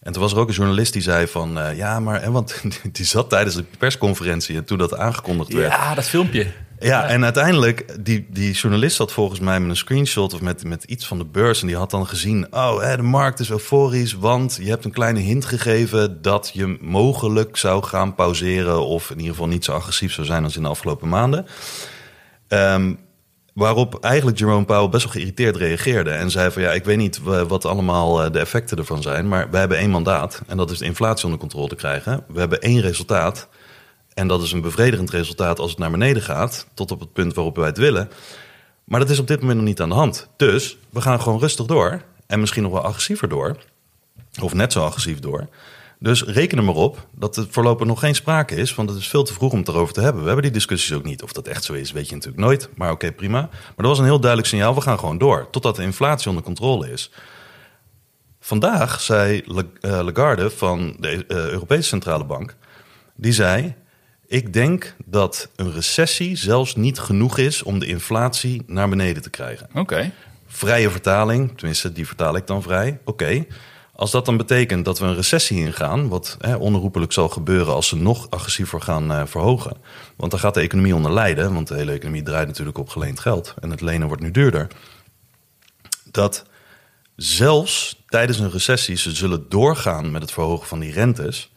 En 0.00 0.12
toen 0.12 0.22
was 0.22 0.32
er 0.32 0.38
ook 0.38 0.48
een 0.48 0.54
journalist 0.54 0.92
die 0.92 1.02
zei 1.02 1.26
van... 1.26 1.58
Uh, 1.58 1.76
ja, 1.76 2.00
maar... 2.00 2.20
En 2.20 2.32
want 2.32 2.62
die 2.92 3.04
zat 3.06 3.30
tijdens 3.30 3.54
de 3.54 3.64
persconferentie 3.78 4.56
en 4.56 4.64
toen 4.64 4.78
dat 4.78 4.96
aangekondigd 4.96 5.52
werd. 5.52 5.72
Ja, 5.72 5.94
dat 5.94 6.04
filmpje. 6.04 6.46
Ja, 6.80 7.08
en 7.08 7.24
uiteindelijk, 7.24 8.04
die, 8.04 8.26
die 8.30 8.52
journalist 8.52 8.96
zat 8.96 9.12
volgens 9.12 9.40
mij 9.40 9.60
met 9.60 9.70
een 9.70 9.76
screenshot... 9.76 10.34
of 10.34 10.40
met, 10.40 10.64
met 10.64 10.84
iets 10.84 11.06
van 11.06 11.18
de 11.18 11.24
beurs 11.24 11.60
en 11.60 11.66
die 11.66 11.76
had 11.76 11.90
dan 11.90 12.06
gezien... 12.06 12.46
oh, 12.50 12.80
hè, 12.80 12.96
de 12.96 13.02
markt 13.02 13.40
is 13.40 13.50
euforisch, 13.50 14.12
want 14.12 14.58
je 14.62 14.68
hebt 14.68 14.84
een 14.84 14.92
kleine 14.92 15.20
hint 15.20 15.44
gegeven... 15.44 16.22
dat 16.22 16.50
je 16.52 16.78
mogelijk 16.80 17.56
zou 17.56 17.82
gaan 17.82 18.14
pauzeren... 18.14 18.86
of 18.86 19.10
in 19.10 19.16
ieder 19.16 19.32
geval 19.32 19.48
niet 19.48 19.64
zo 19.64 19.72
agressief 19.72 20.12
zou 20.12 20.26
zijn 20.26 20.44
als 20.44 20.56
in 20.56 20.62
de 20.62 20.68
afgelopen 20.68 21.08
maanden... 21.08 21.46
Um, 22.48 22.98
Waarop 23.54 24.04
eigenlijk 24.04 24.38
Jerome 24.38 24.64
Powell 24.64 24.88
best 24.88 25.04
wel 25.04 25.12
geïrriteerd 25.12 25.56
reageerde. 25.56 26.10
En 26.10 26.30
zei 26.30 26.50
van 26.50 26.62
ja, 26.62 26.72
ik 26.72 26.84
weet 26.84 26.96
niet 26.96 27.20
wat 27.48 27.64
allemaal 27.64 28.24
eh, 28.24 28.32
de 28.32 28.38
effecten 28.38 28.78
ervan 28.78 29.02
zijn. 29.02 29.28
Maar 29.28 29.50
we 29.50 29.56
hebben 29.56 29.78
één 29.78 29.90
mandaat. 29.90 30.42
En 30.46 30.56
dat 30.56 30.70
is 30.70 30.78
de 30.78 30.84
inflatie 30.84 31.24
onder 31.24 31.40
controle 31.40 31.68
te 31.68 31.74
krijgen. 31.74 32.24
We 32.28 32.40
hebben 32.40 32.60
één 32.60 32.80
resultaat. 32.80 33.48
En 34.14 34.28
dat 34.28 34.42
is 34.42 34.52
een 34.52 34.60
bevredigend 34.60 35.10
resultaat 35.10 35.58
als 35.58 35.70
het 35.70 35.78
naar 35.78 35.90
beneden 35.90 36.22
gaat. 36.22 36.66
Tot 36.74 36.90
op 36.90 37.00
het 37.00 37.12
punt 37.12 37.34
waarop 37.34 37.56
wij 37.56 37.66
het 37.66 37.78
willen. 37.78 38.10
Maar 38.84 39.00
dat 39.00 39.10
is 39.10 39.18
op 39.18 39.26
dit 39.26 39.40
moment 39.40 39.58
nog 39.58 39.68
niet 39.68 39.80
aan 39.80 39.88
de 39.88 39.94
hand. 39.94 40.28
Dus 40.36 40.78
we 40.90 41.00
gaan 41.00 41.20
gewoon 41.20 41.38
rustig 41.38 41.66
door. 41.66 42.02
En 42.26 42.40
misschien 42.40 42.62
nog 42.62 42.72
wel 42.72 42.82
agressiever 42.82 43.28
door. 43.28 43.56
Of 44.40 44.54
net 44.54 44.72
zo 44.72 44.84
agressief 44.84 45.18
door. 45.18 45.48
Dus 45.98 46.24
reken 46.24 46.58
er 46.58 46.64
maar 46.64 46.74
op 46.74 47.06
dat 47.12 47.36
er 47.36 47.46
voorlopig 47.50 47.86
nog 47.86 48.00
geen 48.00 48.14
sprake 48.14 48.54
is, 48.54 48.74
want 48.74 48.90
het 48.90 48.98
is 48.98 49.08
veel 49.08 49.22
te 49.22 49.32
vroeg 49.32 49.52
om 49.52 49.58
het 49.58 49.68
erover 49.68 49.94
te 49.94 50.00
hebben. 50.00 50.20
We 50.20 50.26
hebben 50.26 50.44
die 50.44 50.52
discussies 50.52 50.92
ook 50.92 51.04
niet. 51.04 51.22
Of 51.22 51.32
dat 51.32 51.46
echt 51.46 51.64
zo 51.64 51.72
is, 51.72 51.92
weet 51.92 52.08
je 52.08 52.14
natuurlijk 52.14 52.42
nooit. 52.42 52.68
Maar 52.74 52.90
oké, 52.90 53.12
prima. 53.12 53.40
Maar 53.40 53.74
dat 53.76 53.86
was 53.86 53.98
een 53.98 54.04
heel 54.04 54.20
duidelijk 54.20 54.50
signaal. 54.50 54.74
We 54.74 54.80
gaan 54.80 54.98
gewoon 54.98 55.18
door, 55.18 55.48
totdat 55.50 55.76
de 55.76 55.82
inflatie 55.82 56.28
onder 56.28 56.44
controle 56.44 56.92
is. 56.92 57.10
Vandaag 58.40 59.00
zei 59.00 59.42
Lagarde 59.80 60.50
van 60.50 60.96
de 60.98 61.24
Europese 61.28 61.88
Centrale 61.88 62.24
Bank, 62.24 62.56
die 63.14 63.32
zei... 63.32 63.74
Ik 64.30 64.52
denk 64.52 64.94
dat 65.04 65.48
een 65.56 65.72
recessie 65.72 66.36
zelfs 66.36 66.74
niet 66.74 66.98
genoeg 66.98 67.38
is 67.38 67.62
om 67.62 67.78
de 67.78 67.86
inflatie 67.86 68.62
naar 68.66 68.88
beneden 68.88 69.22
te 69.22 69.30
krijgen. 69.30 69.68
Oké. 69.74 70.12
Vrije 70.46 70.90
vertaling, 70.90 71.52
tenminste 71.56 71.92
die 71.92 72.06
vertaal 72.06 72.36
ik 72.36 72.46
dan 72.46 72.62
vrij. 72.62 72.98
Oké, 73.04 73.44
als 73.94 74.10
dat 74.10 74.24
dan 74.24 74.36
betekent 74.36 74.84
dat 74.84 74.98
we 74.98 75.06
een 75.06 75.14
recessie 75.14 75.58
ingaan, 75.58 76.08
wat 76.08 76.36
hè, 76.40 76.56
onherroepelijk 76.56 77.12
zal 77.12 77.28
gebeuren 77.28 77.74
als 77.74 77.88
ze 77.88 77.96
nog 77.96 78.30
agressiever 78.30 78.80
gaan 78.80 79.10
uh, 79.10 79.22
verhogen. 79.26 79.76
Want 80.16 80.30
dan 80.30 80.40
gaat 80.40 80.54
de 80.54 80.60
economie 80.60 80.94
onder 80.94 81.12
lijden, 81.12 81.54
want 81.54 81.68
de 81.68 81.74
hele 81.74 81.92
economie 81.92 82.22
draait 82.22 82.46
natuurlijk 82.46 82.78
op 82.78 82.88
geleend 82.88 83.20
geld 83.20 83.54
en 83.60 83.70
het 83.70 83.80
lenen 83.80 84.06
wordt 84.06 84.22
nu 84.22 84.30
duurder. 84.30 84.66
Dat 86.10 86.44
zelfs 87.16 88.02
tijdens 88.06 88.38
een 88.38 88.50
recessie 88.50 88.96
ze 88.96 89.14
zullen 89.14 89.48
doorgaan 89.48 90.10
met 90.10 90.22
het 90.22 90.32
verhogen 90.32 90.66
van 90.66 90.78
die 90.78 90.92
rentes, 90.92 91.49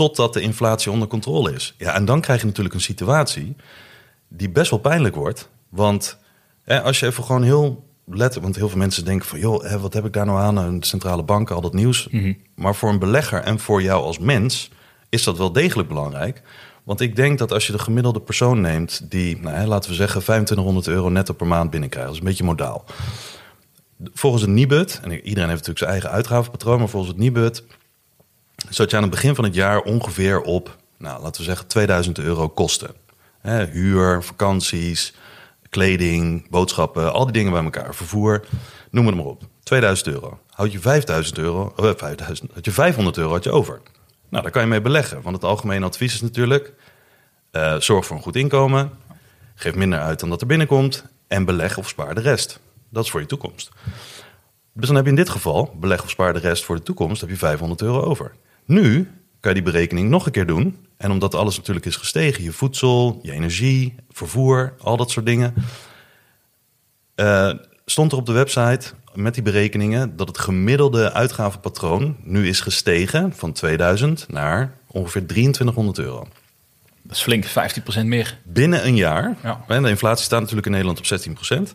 totdat 0.00 0.32
de 0.32 0.40
inflatie 0.40 0.90
onder 0.90 1.08
controle 1.08 1.52
is. 1.52 1.74
Ja, 1.78 1.94
en 1.94 2.04
dan 2.04 2.20
krijg 2.20 2.40
je 2.40 2.46
natuurlijk 2.46 2.74
een 2.74 2.80
situatie 2.80 3.56
die 4.28 4.50
best 4.50 4.70
wel 4.70 4.78
pijnlijk 4.78 5.14
wordt. 5.14 5.48
Want 5.68 6.18
hè, 6.62 6.82
als 6.82 7.00
je 7.00 7.06
even 7.06 7.24
gewoon 7.24 7.42
heel 7.42 7.88
letten. 8.04 8.42
Want 8.42 8.56
heel 8.56 8.68
veel 8.68 8.78
mensen 8.78 9.04
denken 9.04 9.28
van, 9.28 9.38
joh, 9.38 9.64
hè, 9.64 9.80
wat 9.80 9.92
heb 9.92 10.04
ik 10.04 10.12
daar 10.12 10.26
nou 10.26 10.38
aan? 10.38 10.56
Een 10.56 10.82
centrale 10.82 11.22
bank, 11.22 11.50
al 11.50 11.60
dat 11.60 11.74
nieuws. 11.74 12.08
Mhm. 12.10 12.32
Maar 12.54 12.74
voor 12.74 12.88
een 12.88 12.98
belegger 12.98 13.40
en 13.40 13.58
voor 13.58 13.82
jou 13.82 14.02
als 14.02 14.18
mens 14.18 14.70
is 15.08 15.24
dat 15.24 15.38
wel 15.38 15.52
degelijk 15.52 15.88
belangrijk. 15.88 16.42
Want 16.84 17.00
ik 17.00 17.16
denk 17.16 17.38
dat 17.38 17.52
als 17.52 17.66
je 17.66 17.72
de 17.72 17.78
gemiddelde 17.78 18.20
persoon 18.20 18.60
neemt 18.60 19.10
die, 19.10 19.40
nou, 19.40 19.56
hè, 19.56 19.66
laten 19.66 19.90
we 19.90 19.96
zeggen, 19.96 20.20
2500 20.20 20.86
euro 20.86 21.08
netto 21.08 21.34
per 21.34 21.46
maand 21.46 21.70
binnenkrijgt, 21.70 22.08
dat 22.08 22.16
is 22.16 22.22
een 22.22 22.28
beetje 22.28 22.44
modaal. 22.44 22.84
Volgens 24.14 24.42
het 24.42 24.50
Nibud, 24.50 25.00
en 25.02 25.10
iedereen 25.12 25.48
heeft 25.48 25.66
natuurlijk 25.66 25.78
zijn 25.78 25.90
eigen 25.90 26.10
uitgavenpatroon, 26.10 26.78
maar 26.78 26.88
volgens 26.88 27.12
het 27.12 27.20
Nibud 27.20 27.64
zat 28.68 28.90
je 28.90 28.96
aan 28.96 29.02
het 29.02 29.10
begin 29.10 29.34
van 29.34 29.44
het 29.44 29.54
jaar 29.54 29.80
ongeveer 29.80 30.40
op, 30.40 30.76
nou, 30.96 31.22
laten 31.22 31.40
we 31.40 31.46
zeggen, 31.46 31.66
2000 31.66 32.18
euro 32.18 32.48
kosten. 32.48 32.90
Huur, 33.70 34.22
vakanties, 34.22 35.14
kleding, 35.68 36.50
boodschappen, 36.50 37.12
al 37.12 37.24
die 37.24 37.32
dingen 37.32 37.52
bij 37.52 37.62
elkaar, 37.62 37.94
vervoer, 37.94 38.44
noem 38.90 39.06
het 39.06 39.14
maar 39.14 39.24
op. 39.24 39.42
2000 39.62 40.08
euro. 40.08 40.38
Houd 40.50 40.72
je 40.72 40.78
5000 40.78 41.38
euro, 41.38 41.72
uh, 41.80 41.90
5000, 41.96 42.50
had 42.54 42.64
je 42.64 42.70
500 42.70 43.16
euro 43.16 43.30
had 43.30 43.44
je 43.44 43.50
over. 43.50 43.80
Nou, 44.28 44.42
daar 44.42 44.52
kan 44.52 44.62
je 44.62 44.68
mee 44.68 44.80
beleggen. 44.80 45.22
Want 45.22 45.36
het 45.36 45.44
algemene 45.44 45.84
advies 45.84 46.14
is 46.14 46.20
natuurlijk: 46.20 46.72
uh, 47.52 47.76
zorg 47.76 48.06
voor 48.06 48.16
een 48.16 48.22
goed 48.22 48.36
inkomen, 48.36 48.90
geef 49.54 49.74
minder 49.74 49.98
uit 49.98 50.20
dan 50.20 50.28
dat 50.28 50.40
er 50.40 50.46
binnenkomt 50.46 51.04
en 51.28 51.44
beleg 51.44 51.78
of 51.78 51.88
spaar 51.88 52.14
de 52.14 52.20
rest. 52.20 52.60
Dat 52.88 53.04
is 53.04 53.10
voor 53.10 53.20
je 53.20 53.26
toekomst. 53.26 53.70
Dus 54.72 54.86
dan 54.86 54.96
heb 54.96 55.04
je 55.04 55.10
in 55.10 55.16
dit 55.16 55.28
geval 55.28 55.74
beleg 55.76 56.02
of 56.02 56.10
spaar 56.10 56.32
de 56.32 56.38
rest 56.38 56.64
voor 56.64 56.76
de 56.76 56.82
toekomst, 56.82 57.20
heb 57.20 57.30
je 57.30 57.36
500 57.36 57.82
euro 57.82 58.00
over. 58.00 58.32
Nu 58.64 59.10
kan 59.40 59.54
je 59.54 59.62
die 59.62 59.72
berekening 59.72 60.08
nog 60.08 60.26
een 60.26 60.32
keer 60.32 60.46
doen. 60.46 60.86
En 60.96 61.10
omdat 61.10 61.34
alles 61.34 61.56
natuurlijk 61.56 61.86
is 61.86 61.96
gestegen, 61.96 62.42
je 62.42 62.52
voedsel, 62.52 63.18
je 63.22 63.32
energie, 63.32 63.94
vervoer, 64.10 64.74
al 64.80 64.96
dat 64.96 65.10
soort 65.10 65.26
dingen. 65.26 65.54
Uh, 67.16 67.52
stond 67.84 68.12
er 68.12 68.18
op 68.18 68.26
de 68.26 68.32
website, 68.32 68.92
met 69.14 69.34
die 69.34 69.42
berekeningen 69.42 70.16
dat 70.16 70.28
het 70.28 70.38
gemiddelde 70.38 71.12
uitgavenpatroon 71.12 72.16
nu 72.22 72.48
is 72.48 72.60
gestegen 72.60 73.32
van 73.34 73.52
2000 73.52 74.26
naar 74.28 74.72
ongeveer 74.86 75.26
2300 75.26 75.98
euro. 75.98 76.28
Dat 77.02 77.16
is 77.16 77.22
flink, 77.22 77.46
15% 77.46 78.04
meer. 78.04 78.38
Binnen 78.42 78.86
een 78.86 78.96
jaar. 78.96 79.36
Ja. 79.42 79.64
En 79.68 79.82
de 79.82 79.88
inflatie 79.88 80.24
staat 80.24 80.40
natuurlijk 80.40 80.66
in 80.66 80.72
Nederland 80.72 80.98
op 80.98 81.20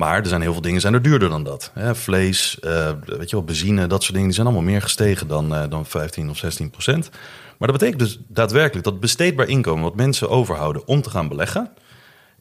Maar 0.00 0.18
er 0.18 0.26
zijn 0.26 0.40
heel 0.40 0.52
veel 0.52 0.62
dingen 0.62 0.80
zijn 0.80 0.94
er 0.94 1.02
duurder 1.02 1.28
dan 1.28 1.44
dat. 1.44 1.70
Hè, 1.74 1.94
vlees, 1.94 2.60
eh, 2.60 2.90
weet 3.04 3.30
je 3.30 3.36
wel, 3.36 3.44
benzine, 3.44 3.86
dat 3.86 4.00
soort 4.00 4.12
dingen, 4.12 4.26
die 4.26 4.34
zijn 4.34 4.46
allemaal 4.46 4.64
meer 4.64 4.82
gestegen 4.82 5.28
dan, 5.28 5.54
eh, 5.54 5.64
dan 5.68 5.86
15 5.86 6.30
of 6.30 6.36
16 6.36 6.70
procent. 6.70 7.10
Maar 7.58 7.68
dat 7.68 7.78
betekent 7.78 7.98
dus 7.98 8.18
daadwerkelijk 8.28 8.84
dat 8.84 9.00
besteedbaar 9.00 9.48
inkomen 9.48 9.84
wat 9.84 9.96
mensen 9.96 10.30
overhouden 10.30 10.86
om 10.86 11.02
te 11.02 11.10
gaan 11.10 11.28
beleggen, 11.28 11.70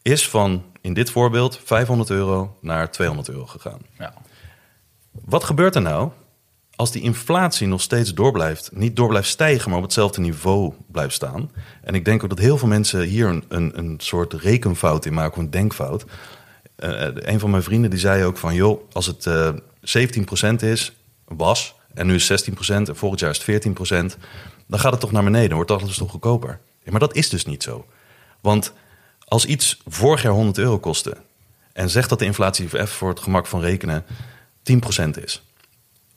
is 0.01 0.29
van 0.29 0.63
in 0.81 0.93
dit 0.93 1.11
voorbeeld 1.11 1.59
500 1.63 2.09
euro 2.09 2.57
naar 2.61 2.91
200 2.91 3.29
euro 3.29 3.45
gegaan. 3.45 3.79
Ja. 3.97 4.13
Wat 5.25 5.43
gebeurt 5.43 5.75
er 5.75 5.81
nou 5.81 6.11
als 6.75 6.91
die 6.91 7.01
inflatie 7.01 7.67
nog 7.67 7.81
steeds 7.81 8.13
door 8.13 8.31
blijft, 8.31 8.69
niet 8.73 8.95
door 8.95 9.07
blijft 9.07 9.29
stijgen, 9.29 9.69
maar 9.69 9.77
op 9.77 9.83
hetzelfde 9.83 10.21
niveau 10.21 10.73
blijft 10.87 11.13
staan? 11.13 11.51
En 11.81 11.95
ik 11.95 12.05
denk 12.05 12.23
ook 12.23 12.29
dat 12.29 12.39
heel 12.39 12.57
veel 12.57 12.67
mensen 12.67 13.01
hier 13.01 13.27
een, 13.27 13.43
een, 13.47 13.77
een 13.77 13.95
soort 13.97 14.33
rekenfout 14.33 15.05
in 15.05 15.13
maken, 15.13 15.31
of 15.31 15.43
een 15.43 15.49
denkfout. 15.49 16.05
Uh, 16.83 17.07
een 17.13 17.39
van 17.39 17.49
mijn 17.49 17.63
vrienden 17.63 17.89
die 17.89 17.99
zei 17.99 18.23
ook 18.23 18.37
van, 18.37 18.53
joh, 18.53 18.81
als 18.91 19.05
het 19.05 19.25
uh, 19.25 19.49
17% 20.49 20.55
is, 20.59 20.93
was, 21.25 21.75
en 21.93 22.07
nu 22.07 22.15
is 22.15 22.49
16% 22.49 22.55
en 22.67 22.95
volgend 22.95 23.19
jaar 23.19 23.29
is 23.29 23.45
het 23.45 23.67
14%, 24.15 24.19
dan 24.67 24.79
gaat 24.79 24.91
het 24.91 24.99
toch 24.99 25.11
naar 25.11 25.23
beneden, 25.23 25.55
wordt 25.55 25.71
alles 25.71 25.97
toch 25.97 26.11
goedkoper. 26.11 26.59
Maar 26.85 26.99
dat 26.99 27.15
is 27.15 27.29
dus 27.29 27.45
niet 27.45 27.63
zo. 27.63 27.85
Want 28.41 28.73
als 29.25 29.45
iets 29.45 29.81
vorig 29.87 30.21
jaar 30.21 30.33
100 30.33 30.57
euro 30.57 30.79
kostte 30.79 31.17
en 31.73 31.89
zegt 31.89 32.09
dat 32.09 32.19
de 32.19 32.25
inflatie 32.25 32.69
voor 32.69 33.09
het 33.09 33.19
gemak 33.19 33.47
van 33.47 33.61
rekenen 33.61 34.05
10% 34.63 35.09
is. 35.23 35.41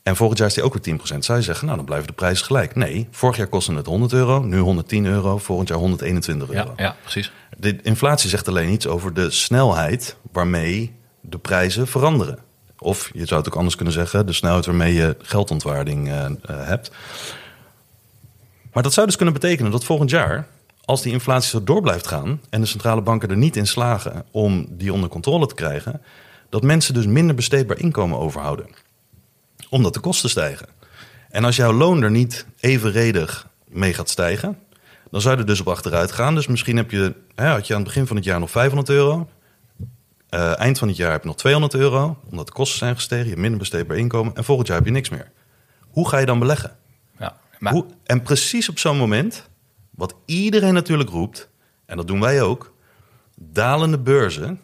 En 0.02 0.16
volgend 0.16 0.38
jaar 0.38 0.48
is 0.48 0.54
die 0.54 0.62
ook 0.62 0.84
weer 0.84 0.98
10%. 0.98 1.18
Zou 1.18 1.38
je 1.38 1.44
zeggen, 1.44 1.64
nou 1.64 1.76
dan 1.76 1.86
blijven 1.86 2.06
de 2.06 2.12
prijzen 2.12 2.46
gelijk. 2.46 2.74
Nee, 2.74 3.08
vorig 3.10 3.36
jaar 3.36 3.46
kostte 3.46 3.74
het 3.74 3.86
100 3.86 4.12
euro, 4.12 4.42
nu 4.42 4.58
110 4.58 5.04
euro, 5.04 5.38
volgend 5.38 5.68
jaar 5.68 5.78
121 5.78 6.50
euro. 6.50 6.72
Ja, 6.76 6.84
ja 6.84 6.96
precies. 7.02 7.32
De 7.56 7.78
inflatie 7.82 8.30
zegt 8.30 8.48
alleen 8.48 8.72
iets 8.72 8.86
over 8.86 9.14
de 9.14 9.30
snelheid 9.30 10.16
waarmee 10.32 10.94
de 11.20 11.38
prijzen 11.38 11.86
veranderen. 11.86 12.38
Of 12.78 13.10
je 13.12 13.26
zou 13.26 13.40
het 13.40 13.48
ook 13.48 13.56
anders 13.56 13.74
kunnen 13.74 13.94
zeggen, 13.94 14.26
de 14.26 14.32
snelheid 14.32 14.66
waarmee 14.66 14.94
je 14.94 15.16
geldontwaarding 15.18 16.08
uh, 16.08 16.14
uh, 16.14 16.26
hebt. 16.46 16.90
Maar 18.72 18.82
dat 18.82 18.92
zou 18.92 19.06
dus 19.06 19.16
kunnen 19.16 19.34
betekenen 19.34 19.70
dat 19.70 19.84
volgend 19.84 20.10
jaar, 20.10 20.46
als 20.84 21.02
die 21.02 21.12
inflatie 21.12 21.50
zo 21.50 21.64
door 21.64 21.80
blijft 21.80 22.06
gaan 22.06 22.40
en 22.50 22.60
de 22.60 22.66
centrale 22.66 23.00
banken 23.00 23.30
er 23.30 23.36
niet 23.36 23.56
in 23.56 23.66
slagen 23.66 24.24
om 24.30 24.66
die 24.70 24.92
onder 24.92 25.08
controle 25.08 25.46
te 25.46 25.54
krijgen, 25.54 26.02
dat 26.48 26.62
mensen 26.62 26.94
dus 26.94 27.06
minder 27.06 27.34
besteedbaar 27.34 27.78
inkomen 27.78 28.18
overhouden. 28.18 28.66
Omdat 29.72 29.94
de 29.94 30.00
kosten 30.00 30.30
stijgen. 30.30 30.68
En 31.30 31.44
als 31.44 31.56
jouw 31.56 31.72
loon 31.72 32.02
er 32.02 32.10
niet 32.10 32.46
evenredig 32.60 33.48
mee 33.68 33.94
gaat 33.94 34.08
stijgen, 34.08 34.58
dan 35.10 35.20
zou 35.20 35.34
je 35.34 35.40
er 35.40 35.46
dus 35.46 35.60
op 35.60 35.68
achteruit 35.68 36.12
gaan. 36.12 36.34
Dus 36.34 36.46
misschien 36.46 36.76
heb 36.76 36.90
je, 36.90 37.14
hè, 37.34 37.46
had 37.46 37.66
je 37.66 37.74
aan 37.74 37.80
het 37.80 37.88
begin 37.88 38.06
van 38.06 38.16
het 38.16 38.24
jaar 38.24 38.40
nog 38.40 38.50
500 38.50 38.88
euro. 38.88 39.28
Uh, 40.30 40.58
eind 40.58 40.78
van 40.78 40.88
het 40.88 40.96
jaar 40.96 41.10
heb 41.10 41.22
je 41.22 41.26
nog 41.26 41.36
200 41.36 41.74
euro, 41.74 42.18
omdat 42.30 42.46
de 42.46 42.52
kosten 42.52 42.78
zijn 42.78 42.94
gestegen, 42.94 43.24
je 43.24 43.30
hebt 43.30 43.40
minder 43.40 43.58
besteedbaar 43.58 43.96
inkomen. 43.96 44.34
En 44.34 44.44
volgend 44.44 44.68
jaar 44.68 44.76
heb 44.76 44.86
je 44.86 44.92
niks 44.92 45.08
meer. 45.08 45.30
Hoe 45.90 46.08
ga 46.08 46.18
je 46.18 46.26
dan 46.26 46.38
beleggen? 46.38 46.76
Ja, 47.18 47.36
maar... 47.58 47.72
Hoe, 47.72 47.86
en 48.04 48.22
precies 48.22 48.68
op 48.68 48.78
zo'n 48.78 48.96
moment, 48.96 49.48
wat 49.90 50.14
iedereen 50.24 50.74
natuurlijk 50.74 51.10
roept, 51.10 51.48
en 51.86 51.96
dat 51.96 52.06
doen 52.06 52.20
wij 52.20 52.42
ook, 52.42 52.74
dalende 53.36 53.98
beurzen, 53.98 54.60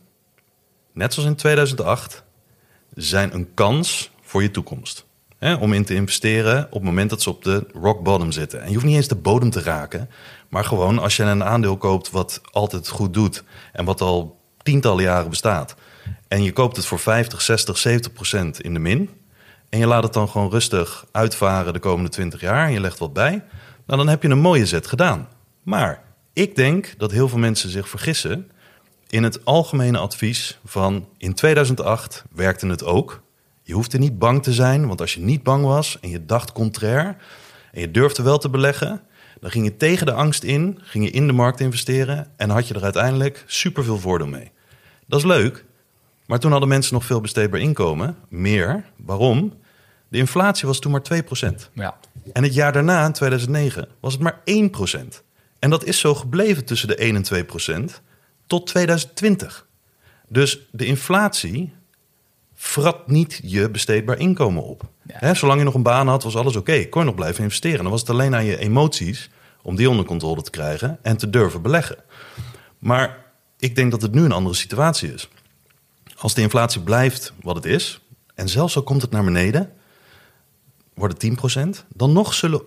net 0.93 1.15
zoals 1.15 1.29
in 1.29 1.37
2008, 1.37 2.25
zijn 2.95 3.35
een 3.35 3.55
kans 3.55 4.11
voor 4.29 4.43
je 4.43 4.51
toekomst. 4.51 5.07
Om 5.61 5.73
in 5.73 5.85
te 5.85 5.95
investeren 5.95 6.67
op 6.67 6.73
het 6.73 6.83
moment 6.83 7.11
dat 7.11 7.23
ze 7.23 7.31
op 7.31 7.45
de 7.45 7.67
rock 7.73 8.03
bottom 8.03 8.33
zitten. 8.33 8.61
En 8.61 8.67
je 8.67 8.75
hoeft 8.75 8.87
niet 8.87 8.97
eens 8.97 9.09
de 9.09 9.15
bodem 9.15 9.51
te 9.51 9.63
raken, 9.63 10.11
maar 10.49 10.65
gewoon 10.65 10.99
als 10.99 11.17
je 11.17 11.23
een 11.23 11.45
aandeel 11.45 11.77
koopt 11.77 12.11
wat 12.11 12.41
altijd 12.51 12.89
goed 12.89 13.15
doet 13.15 13.45
en 13.73 13.85
wat 13.85 14.01
al 14.01 14.41
tientallen 14.63 15.05
jaren 15.05 15.31
bestaat. 15.31 15.75
En 16.29 16.43
je 16.43 16.53
koopt 16.53 16.77
het 16.77 16.87
voor 16.87 16.99
50, 16.99 17.41
60, 17.41 17.79
70 17.79 18.13
procent 18.13 18.61
in 18.61 18.73
de 18.73 18.79
min. 18.79 19.11
En 19.69 19.79
je 19.79 19.87
laat 19.87 20.03
het 20.03 20.13
dan 20.13 20.29
gewoon 20.29 20.51
rustig 20.51 21.07
uitvaren 21.13 21.73
de 21.73 21.79
komende 21.79 22.11
20 22.11 22.41
jaar. 22.41 22.67
En 22.67 22.73
je 22.73 22.81
legt 22.81 22.99
wat 22.99 23.13
bij. 23.13 23.43
Nou, 23.87 23.99
dan 23.99 24.09
heb 24.09 24.23
je 24.23 24.29
een 24.29 24.39
mooie 24.39 24.67
zet 24.67 24.87
gedaan. 24.87 25.29
Maar 25.63 26.03
ik 26.33 26.57
denk 26.57 26.95
dat 26.99 27.11
heel 27.11 27.29
veel 27.29 27.39
mensen 27.39 27.71
zich 27.71 27.89
vergissen 27.89 28.51
in 29.09 29.23
het 29.23 29.45
algemene 29.45 29.99
advies 29.99 30.59
van 30.65 31.09
in 31.17 31.35
2008 31.35 32.25
werkte 32.31 32.67
het 32.67 32.85
ook. 32.85 33.23
Je 33.69 33.75
hoefde 33.75 33.99
niet 33.99 34.19
bang 34.19 34.43
te 34.43 34.53
zijn, 34.53 34.87
want 34.87 35.01
als 35.01 35.15
je 35.15 35.21
niet 35.21 35.43
bang 35.43 35.65
was 35.65 36.01
en 36.01 36.09
je 36.09 36.25
dacht 36.25 36.53
contrair 36.53 37.17
en 37.73 37.81
je 37.81 37.91
durfde 37.91 38.23
wel 38.23 38.39
te 38.39 38.51
beleggen, 38.51 39.01
dan 39.41 39.51
ging 39.51 39.65
je 39.65 39.77
tegen 39.77 40.07
de 40.07 40.13
angst 40.13 40.43
in, 40.43 40.79
ging 40.83 41.05
je 41.05 41.11
in 41.11 41.27
de 41.27 41.33
markt 41.33 41.61
investeren 41.61 42.27
en 42.37 42.51
had 42.51 42.69
je 42.69 42.75
er 42.75 42.83
uiteindelijk 42.83 43.45
superveel 43.47 43.99
voordeel 43.99 44.27
mee. 44.27 44.51
Dat 45.07 45.19
is 45.19 45.25
leuk, 45.25 45.65
maar 46.27 46.39
toen 46.39 46.51
hadden 46.51 46.69
mensen 46.69 46.95
nog 46.95 47.05
veel 47.05 47.21
besteedbaar 47.21 47.61
inkomen, 47.61 48.17
meer. 48.29 48.85
Waarom? 48.97 49.53
De 50.09 50.19
inflatie 50.19 50.69
was 50.69 50.79
toen 50.79 50.93
maar 50.93 51.23
2%. 51.47 51.71
Ja. 51.73 51.97
En 52.33 52.43
het 52.43 52.55
jaar 52.55 52.73
daarna, 52.73 53.07
in 53.07 53.13
2009, 53.13 53.89
was 54.01 54.13
het 54.13 54.23
maar 54.23 54.41
1%. 54.45 55.23
En 55.59 55.71
dat 55.71 55.85
is 55.85 55.99
zo 55.99 56.15
gebleven 56.15 56.65
tussen 56.65 56.89
de 56.89 56.97
1 56.97 57.17
en 57.17 57.91
2% 57.91 58.03
tot 58.47 58.67
2020. 58.67 59.67
Dus 60.29 60.69
de 60.71 60.85
inflatie 60.87 61.77
frat 62.59 63.07
niet 63.07 63.41
je 63.43 63.71
besteedbaar 63.71 64.19
inkomen 64.19 64.63
op. 64.63 64.83
Ja. 65.21 65.35
Zolang 65.35 65.59
je 65.59 65.65
nog 65.65 65.75
een 65.75 65.83
baan 65.83 66.09
had, 66.09 66.23
was 66.23 66.37
alles 66.37 66.57
oké. 66.57 66.85
Kon 66.89 67.01
je 67.01 67.07
nog 67.07 67.17
blijven 67.17 67.43
investeren. 67.43 67.83
Dan 67.83 67.91
was 67.91 68.01
het 68.01 68.11
alleen 68.11 68.35
aan 68.35 68.45
je 68.45 68.59
emoties 68.59 69.31
om 69.63 69.77
die 69.77 69.91
onder 69.91 70.05
controle 70.05 70.43
te 70.43 70.51
krijgen 70.51 70.99
en 71.03 71.17
te 71.17 71.31
durven 71.31 71.63
beleggen. 71.63 71.97
Maar 72.79 73.25
ik 73.59 73.75
denk 73.75 73.91
dat 73.91 74.03
het 74.03 74.15
nu 74.15 74.25
een 74.25 74.33
andere 74.33 74.55
situatie 74.55 75.13
is. 75.13 75.29
Als 76.17 76.35
de 76.35 76.41
inflatie 76.41 76.81
blijft 76.81 77.33
wat 77.43 77.55
het 77.55 77.65
is, 77.65 78.01
en 78.35 78.49
zelfs 78.49 78.77
al 78.77 78.83
komt 78.83 79.03
het 79.03 79.11
naar 79.11 79.25
beneden, 79.25 79.73
wordt 80.95 81.23
het 81.23 81.57
10%, 81.83 81.87
dan 81.95 82.13
nog 82.13 82.35
zullen 82.35 82.63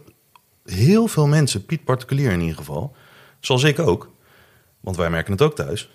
heel 0.65 1.07
veel 1.07 1.27
mensen, 1.27 1.65
Piet 1.65 1.83
particulier 1.83 2.31
in 2.31 2.41
ieder 2.41 2.55
geval, 2.55 2.95
zoals 3.39 3.63
ik 3.63 3.79
ook, 3.79 4.11
want 4.79 4.97
wij 4.97 5.09
merken 5.09 5.31
het 5.31 5.41
ook 5.41 5.55
thuis, 5.55 5.89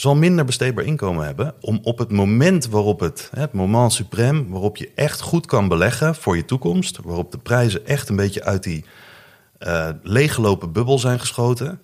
zal 0.00 0.16
minder 0.16 0.44
besteedbaar 0.44 0.84
inkomen 0.84 1.24
hebben 1.24 1.54
om 1.60 1.80
op 1.82 1.98
het 1.98 2.10
moment 2.10 2.66
waarop 2.66 3.00
het, 3.00 3.30
het 3.34 3.52
moment 3.52 4.02
suprême, 4.02 4.48
waarop 4.48 4.76
je 4.76 4.90
echt 4.94 5.20
goed 5.20 5.46
kan 5.46 5.68
beleggen 5.68 6.14
voor 6.14 6.36
je 6.36 6.44
toekomst, 6.44 6.98
waarop 7.02 7.32
de 7.32 7.38
prijzen 7.38 7.86
echt 7.86 8.08
een 8.08 8.16
beetje 8.16 8.44
uit 8.44 8.62
die 8.62 8.84
uh, 9.58 9.88
leeggelopen 10.02 10.72
bubbel 10.72 10.98
zijn 10.98 11.20
geschoten 11.20 11.80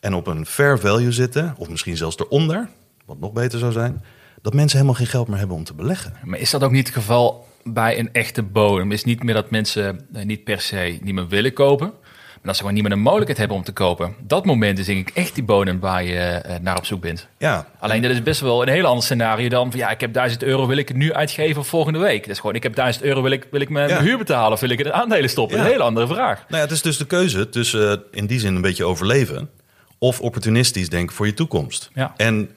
en 0.00 0.14
op 0.14 0.26
een 0.26 0.46
fair 0.46 0.78
value 0.78 1.12
zitten, 1.12 1.54
of 1.56 1.68
misschien 1.68 1.96
zelfs 1.96 2.18
eronder, 2.18 2.68
wat 3.04 3.18
nog 3.18 3.32
beter 3.32 3.58
zou 3.58 3.72
zijn, 3.72 4.04
dat 4.42 4.54
mensen 4.54 4.78
helemaal 4.78 4.98
geen 4.98 5.10
geld 5.10 5.28
meer 5.28 5.38
hebben 5.38 5.56
om 5.56 5.64
te 5.64 5.74
beleggen. 5.74 6.16
Maar 6.24 6.38
is 6.38 6.50
dat 6.50 6.62
ook 6.62 6.70
niet 6.70 6.86
het 6.86 6.96
geval 6.96 7.46
bij 7.62 7.98
een 7.98 8.12
echte 8.12 8.42
bodem? 8.42 8.92
Is 8.92 9.04
niet 9.04 9.22
meer 9.22 9.34
dat 9.34 9.50
mensen 9.50 10.06
niet 10.10 10.44
per 10.44 10.60
se 10.60 10.98
niet 11.02 11.14
meer 11.14 11.28
willen 11.28 11.52
kopen, 11.52 11.92
maar 12.38 12.46
dat 12.46 12.54
ze 12.54 12.58
gewoon 12.60 12.74
niet 12.74 12.82
meer 12.82 12.92
de 12.92 12.98
mogelijkheid 13.02 13.38
hebben 13.38 13.56
om 13.56 13.62
te 13.62 13.72
kopen. 13.72 14.14
Dat 14.20 14.44
moment 14.44 14.78
is 14.78 14.86
denk 14.86 15.08
ik 15.08 15.14
echt 15.16 15.34
die 15.34 15.44
bodem 15.44 15.80
waar 15.80 16.04
je 16.04 16.42
uh, 16.46 16.54
naar 16.60 16.76
op 16.76 16.84
zoek 16.84 17.00
bent. 17.00 17.26
Ja. 17.38 17.66
Alleen 17.78 18.02
dat 18.02 18.10
is 18.10 18.22
best 18.22 18.40
wel 18.40 18.62
een 18.62 18.68
heel 18.68 18.84
ander 18.86 19.04
scenario 19.04 19.48
dan 19.48 19.70
van 19.70 19.80
ja, 19.80 19.90
ik 19.90 20.00
heb 20.00 20.12
1000 20.12 20.42
euro, 20.42 20.66
wil 20.66 20.76
ik 20.76 20.88
het 20.88 20.96
nu 20.96 21.12
uitgeven 21.14 21.64
volgende 21.64 21.98
week. 21.98 22.20
Dat 22.20 22.30
is 22.30 22.38
gewoon, 22.38 22.54
ik 22.54 22.62
heb 22.62 22.74
1000 22.74 23.04
euro, 23.04 23.22
wil 23.22 23.30
ik, 23.30 23.46
wil 23.50 23.60
ik 23.60 23.68
mijn 23.68 23.88
Ja. 23.88 24.00
huur 24.00 24.18
betalen 24.18 24.52
of 24.52 24.60
wil 24.60 24.70
ik 24.70 24.78
het 24.78 24.86
in 24.86 24.92
aandelen 24.92 25.30
stoppen? 25.30 25.56
Ja. 25.56 25.64
Een 25.64 25.70
hele 25.70 25.82
andere 25.82 26.06
vraag. 26.06 26.36
Nou 26.36 26.44
ja, 26.56 26.58
het 26.58 26.70
is 26.70 26.82
dus 26.82 26.96
de 26.96 27.06
keuze 27.06 27.48
tussen 27.48 27.90
eh, 27.92 27.98
in 28.10 28.26
die 28.26 28.40
zin 28.40 28.54
een 28.54 28.60
beetje 28.60 28.84
overleven 28.84 29.50
of 29.98 30.20
opportunistisch 30.20 30.88
denken 30.88 31.16
voor 31.16 31.26
je 31.26 31.34
toekomst. 31.34 31.90
Ja. 31.94 32.12
En 32.16 32.50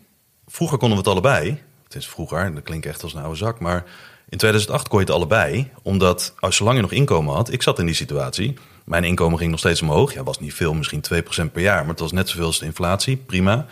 vroeger 0.48 0.78
konden 0.78 0.98
we 0.98 1.04
het 1.04 1.14
allebei. 1.14 1.62
Het 1.84 1.96
is 1.96 2.08
vroeger, 2.08 2.40
en 2.40 2.54
dat 2.54 2.64
klinkt 2.64 2.86
echt 2.86 3.04
als 3.04 3.14
een 3.14 3.22
oude 3.22 3.38
zak, 3.38 3.60
maar 3.60 3.84
in 4.30 4.38
2008 4.38 4.88
kon 4.88 5.00
je 5.00 5.06
het 5.06 5.14
allebei, 5.16 5.72
omdat 5.82 6.34
als 6.40 6.56
zolang 6.56 6.76
je 6.76 6.82
nog 6.82 6.92
inkomen 6.92 7.36
had, 7.36 7.52
ik 7.52 7.62
zat 7.62 7.80
in 7.80 7.86
die 7.86 7.96
situatie. 7.96 8.54
Mijn 8.92 9.04
inkomen 9.04 9.38
ging 9.38 9.52
nog 9.52 9.60
steeds 9.60 9.82
omhoog. 9.82 10.14
Ja, 10.14 10.24
was 10.24 10.40
niet 10.40 10.54
veel, 10.54 10.74
misschien 10.74 11.04
2% 11.14 11.52
per 11.52 11.62
jaar, 11.62 11.80
maar 11.80 11.90
het 11.90 12.00
was 12.00 12.12
net 12.12 12.30
zoveel 12.30 12.46
als 12.46 12.60
de 12.60 12.66
inflatie. 12.66 13.18
Prima. 13.18 13.66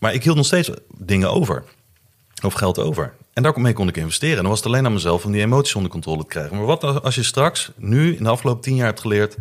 Maar 0.00 0.14
ik 0.14 0.22
hield 0.22 0.36
nog 0.36 0.46
steeds 0.46 0.70
dingen 0.96 1.30
over. 1.30 1.64
Of 2.42 2.54
geld 2.54 2.78
over. 2.78 3.14
En 3.32 3.42
daarmee 3.42 3.72
kon 3.72 3.88
ik 3.88 3.96
investeren. 3.96 4.36
En 4.36 4.42
dan 4.42 4.50
was 4.50 4.58
het 4.58 4.68
alleen 4.68 4.86
aan 4.86 4.92
mezelf 4.92 5.24
om 5.24 5.32
die 5.32 5.40
emoties 5.40 5.74
onder 5.74 5.90
controle 5.90 6.20
te 6.20 6.26
krijgen. 6.26 6.56
Maar 6.56 6.66
wat 6.66 7.02
als 7.02 7.14
je 7.14 7.22
straks, 7.22 7.70
nu 7.76 8.16
in 8.16 8.22
de 8.22 8.28
afgelopen 8.28 8.62
tien 8.62 8.74
jaar 8.74 8.86
hebt 8.86 9.00
geleerd... 9.00 9.36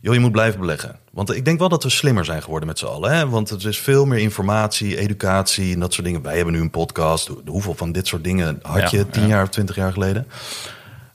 joh, 0.00 0.14
je 0.14 0.20
moet 0.20 0.32
blijven 0.32 0.60
beleggen. 0.60 0.98
Want 1.10 1.34
ik 1.34 1.44
denk 1.44 1.58
wel 1.58 1.68
dat 1.68 1.82
we 1.82 1.90
slimmer 1.90 2.24
zijn 2.24 2.42
geworden 2.42 2.68
met 2.68 2.78
z'n 2.78 2.86
allen. 2.86 3.16
Hè? 3.16 3.28
Want 3.28 3.50
er 3.50 3.66
is 3.68 3.78
veel 3.78 4.06
meer 4.06 4.18
informatie, 4.18 4.98
educatie 4.98 5.72
en 5.74 5.80
dat 5.80 5.92
soort 5.92 6.06
dingen. 6.06 6.22
Wij 6.22 6.36
hebben 6.36 6.54
nu 6.54 6.60
een 6.60 6.70
podcast. 6.70 7.30
Hoeveel 7.46 7.74
van 7.74 7.92
dit 7.92 8.06
soort 8.06 8.24
dingen 8.24 8.58
had 8.62 8.90
je 8.90 8.96
Ja, 8.96 9.04
tien 9.04 9.22
ja. 9.22 9.28
jaar 9.28 9.42
of 9.42 9.48
twintig 9.48 9.76
jaar 9.76 9.92
geleden? 9.92 10.26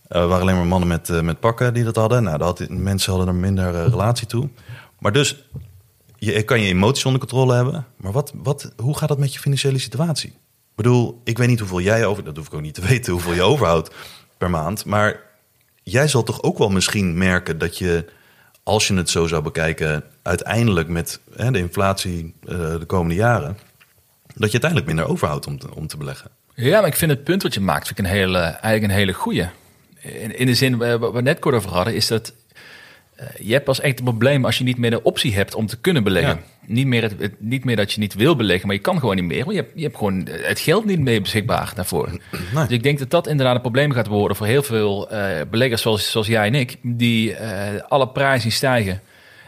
Er 0.10 0.28
waren 0.28 0.42
alleen 0.42 0.56
maar 0.56 0.68
mannen 0.68 0.90
met, 0.90 1.10
eh, 1.10 1.22
met 1.22 1.40
pakken 1.40 1.74
die 1.74 1.84
dat 1.84 1.96
hadden. 1.96 2.24
Nou, 2.24 2.38
dat 2.38 2.70
mensen 2.70 3.12
hadden 3.12 3.30
er 3.30 3.40
minder 3.40 3.76
eh, 3.76 3.88
relatie 3.88 4.28
toe. 4.28 4.50
Maar 5.00 5.12
dus, 5.12 5.50
je 6.16 6.44
kan 6.44 6.62
je 6.62 6.68
emoties 6.68 7.06
onder 7.06 7.20
controle 7.20 7.56
hebben. 7.56 7.86
Maar 7.98 8.12
wat, 8.12 8.34
wat, 8.36 8.74
hoe 8.78 8.98
gaat 8.98 9.10
dat 9.10 9.18
met 9.18 9.34
je 9.34 9.40
financiële 9.40 9.80
situatie? 9.80 10.34
bedoel, 10.84 11.22
ik 11.24 11.38
weet 11.38 11.48
niet 11.48 11.60
hoeveel 11.60 11.82
jij 11.82 12.06
over, 12.06 12.24
dat 12.24 12.36
hoef 12.38 12.48
ik 12.48 12.54
ook 12.54 12.62
niet 12.62 12.74
te 12.74 12.88
weten, 12.92 13.14
hoeveel 13.14 13.34
je 13.34 13.42
overhoudt 13.42 13.96
per 14.38 14.50
maand. 14.50 14.86
Maar 14.86 15.20
jij 15.84 16.08
zal 16.08 16.24
toch 16.24 16.44
ook 16.44 16.58
wel 16.58 16.70
misschien 16.70 17.18
merken 17.18 17.58
dat 17.58 17.78
je, 17.78 18.06
als 18.64 18.88
je 18.88 18.94
het 18.94 19.10
zo 19.10 19.28
zou 19.28 19.42
bekijken, 19.42 20.04
uiteindelijk 20.22 20.88
met 20.88 21.20
hè, 21.36 21.52
de 21.52 21.60
inflatie 21.60 22.34
eh, 22.48 22.58
de 22.58 22.86
komende 22.88 23.16
jaren, 23.16 23.58
dat 24.26 24.52
je 24.52 24.62
uiteindelijk 24.62 24.86
minder 24.86 25.08
overhoudt 25.08 25.48
om 25.48 25.60
te, 25.60 25.76
om 25.76 25.88
te 25.88 25.98
beleggen. 25.98 26.32
Ja, 26.56 26.80
maar 26.80 26.90
ik 26.90 26.96
vind 26.96 27.12
het 27.12 27.24
punt 27.24 27.44
wat 27.44 27.54
je 27.54 27.60
maakt 27.60 27.88
vind 27.88 28.00
ik 28.00 28.06
een 28.06 28.12
hele, 28.12 28.40
eigenlijk 28.40 28.84
een 28.84 29.00
hele 29.00 29.14
goeie. 29.14 29.48
In, 30.02 30.38
in 30.38 30.46
de 30.46 30.54
zin, 30.54 30.78
wat 30.78 31.14
we 31.14 31.22
net 31.22 31.40
kort 31.40 31.56
over 31.56 31.72
hadden, 31.72 31.96
is 31.96 32.08
dat 32.08 32.34
eh, 33.16 33.26
je 33.40 33.54
hebt 33.54 33.66
pas 33.66 33.80
echt 33.80 33.98
een 34.00 34.06
probleem 34.06 34.46
als 34.46 34.58
je 34.58 34.64
niet 34.64 34.78
meer 34.78 34.90
de 34.90 35.04
optie 35.04 35.34
hebt 35.36 35.56
om 35.56 35.66
te 35.66 35.78
kunnen 35.80 36.04
beleggen. 36.04 36.36
Ja. 36.36 36.74
Niet, 36.74 36.88
meer 36.88 37.02
het, 37.02 37.14
het- 37.20 37.34
niet 37.42 37.66
meer 37.66 37.76
dat 37.76 37.92
je 37.92 38.00
niet 38.00 38.14
wil 38.14 38.36
beleggen, 38.36 38.68
maar 38.68 38.76
je 38.76 38.82
kan 38.82 39.00
gewoon 39.00 39.16
niet 39.16 39.26
meer. 39.26 39.44
Want 39.46 39.56
je 39.56 39.62
hebt, 39.62 39.72
je 39.76 39.84
hebt 39.84 39.98
gewoon 39.98 40.28
het 40.32 40.60
geld 40.60 40.86
niet 40.86 41.00
meer 41.00 41.22
beschikbaar 41.22 41.72
daarvoor. 41.76 42.10
Nee. 42.54 42.64
Dus 42.68 42.76
ik 42.78 42.84
denk 42.84 43.00
dat 43.00 43.10
dat 43.10 43.28
inderdaad 43.28 43.56
een 43.56 43.62
probleem 43.62 43.92
gaat 43.92 44.08
worden 44.08 44.38
voor 44.38 44.46
heel 44.48 44.64
veel 44.64 45.10
eh, 45.12 45.42
beleggers 45.52 45.82
zoals, 45.82 46.12
zoals 46.12 46.28
jij 46.28 46.48
en 46.48 46.56
ik, 46.56 46.76
die 46.82 47.34
eh, 47.36 47.82
alle 47.88 48.08
prijzen 48.08 48.52
stijgen. 48.52 49.02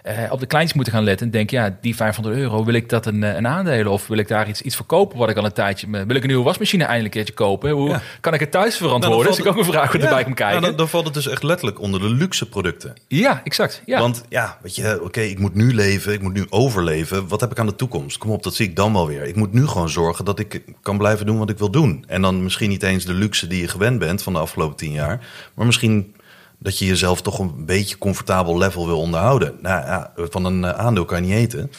Eh, 0.03 0.31
op 0.31 0.39
de 0.39 0.45
kleintjes 0.45 0.73
moeten 0.75 0.93
gaan 0.93 1.03
letten 1.03 1.25
en 1.25 1.31
denken, 1.31 1.57
ja, 1.57 1.77
die 1.81 1.95
500 1.95 2.35
euro, 2.35 2.65
wil 2.65 2.73
ik 2.73 2.89
dat 2.89 3.05
een, 3.05 3.23
eh, 3.23 3.35
een 3.35 3.47
aandelen 3.47 3.91
of 3.91 4.07
wil 4.07 4.17
ik 4.17 4.27
daar 4.27 4.47
iets, 4.49 4.61
iets 4.61 4.75
verkopen 4.75 5.17
wat 5.17 5.29
ik 5.29 5.37
al 5.37 5.45
een 5.45 5.53
tijdje... 5.53 5.87
Wil 5.89 6.15
ik 6.15 6.21
een 6.21 6.27
nieuwe 6.27 6.43
wasmachine 6.43 6.83
eindelijk 6.83 7.15
een 7.15 7.23
keertje 7.23 7.43
kopen? 7.43 7.71
Hoe 7.71 7.89
Ja. 7.89 8.01
kan 8.21 8.33
ik 8.33 8.39
het 8.39 8.51
thuis 8.51 8.77
verantwoorden? 8.77 9.09
Nou, 9.23 9.29
dat 9.37 9.45
is 9.45 9.51
ook 9.51 9.57
een 9.57 9.71
vraag 9.73 9.91
wat 9.91 10.01
erbij 10.01 10.23
komt 10.23 10.35
kijken. 10.35 10.59
Ja, 10.61 10.67
dan, 10.67 10.75
dan 10.75 10.89
valt 10.89 11.05
het 11.05 11.13
dus 11.13 11.27
echt 11.27 11.43
letterlijk 11.43 11.79
onder 11.79 11.99
de 11.99 12.09
luxe 12.09 12.49
producten. 12.49 12.93
Ja, 13.07 13.41
exact. 13.43 13.81
Ja. 13.85 13.99
Want 13.99 14.23
ja, 14.29 14.57
weet 14.61 14.75
je, 14.75 14.99
oké, 15.03 15.21
ik 15.21 15.39
moet 15.39 15.55
nu 15.55 15.73
leven, 15.73 16.13
ik 16.13 16.21
moet 16.21 16.33
nu 16.33 16.45
overleven. 16.49 17.27
Wat 17.27 17.41
heb 17.41 17.51
ik 17.51 17.59
aan 17.59 17.65
de 17.65 17.75
toekomst? 17.75 18.17
Kom 18.17 18.29
op, 18.31 18.43
dat 18.43 18.55
zie 18.55 18.67
ik 18.69 18.75
dan 18.75 18.93
wel 18.93 19.07
weer. 19.07 19.23
Ik 19.23 19.35
moet 19.35 19.53
nu 19.53 19.67
gewoon 19.67 19.89
zorgen 19.89 20.25
dat 20.25 20.39
ik 20.39 20.61
kan 20.81 20.97
blijven 20.97 21.25
doen 21.25 21.37
wat 21.37 21.49
ik 21.49 21.57
wil 21.57 21.71
doen. 21.71 22.03
En 22.07 22.21
dan 22.21 22.43
misschien 22.43 22.69
niet 22.69 22.83
eens 22.83 23.05
de 23.05 23.13
luxe 23.13 23.47
die 23.47 23.61
je 23.61 23.67
gewend 23.67 23.99
bent 23.99 24.23
van 24.23 24.33
de 24.33 24.39
afgelopen 24.39 24.77
tien 24.77 24.91
jaar. 24.91 25.27
Maar 25.53 25.65
misschien 25.65 26.15
dat 26.61 26.77
je 26.77 26.85
jezelf 26.85 27.21
toch 27.21 27.39
een 27.39 27.65
beetje 27.65 27.97
comfortabel 27.97 28.57
level 28.57 28.85
wil 28.85 28.99
onderhouden. 28.99 29.57
Nou 29.61 29.85
ja, 29.85 30.11
van 30.15 30.45
een 30.45 30.63
eh, 30.63 30.71
aandeel 30.71 31.05
kan 31.05 31.17
je 31.17 31.29
niet 31.29 31.39
eten. 31.39 31.71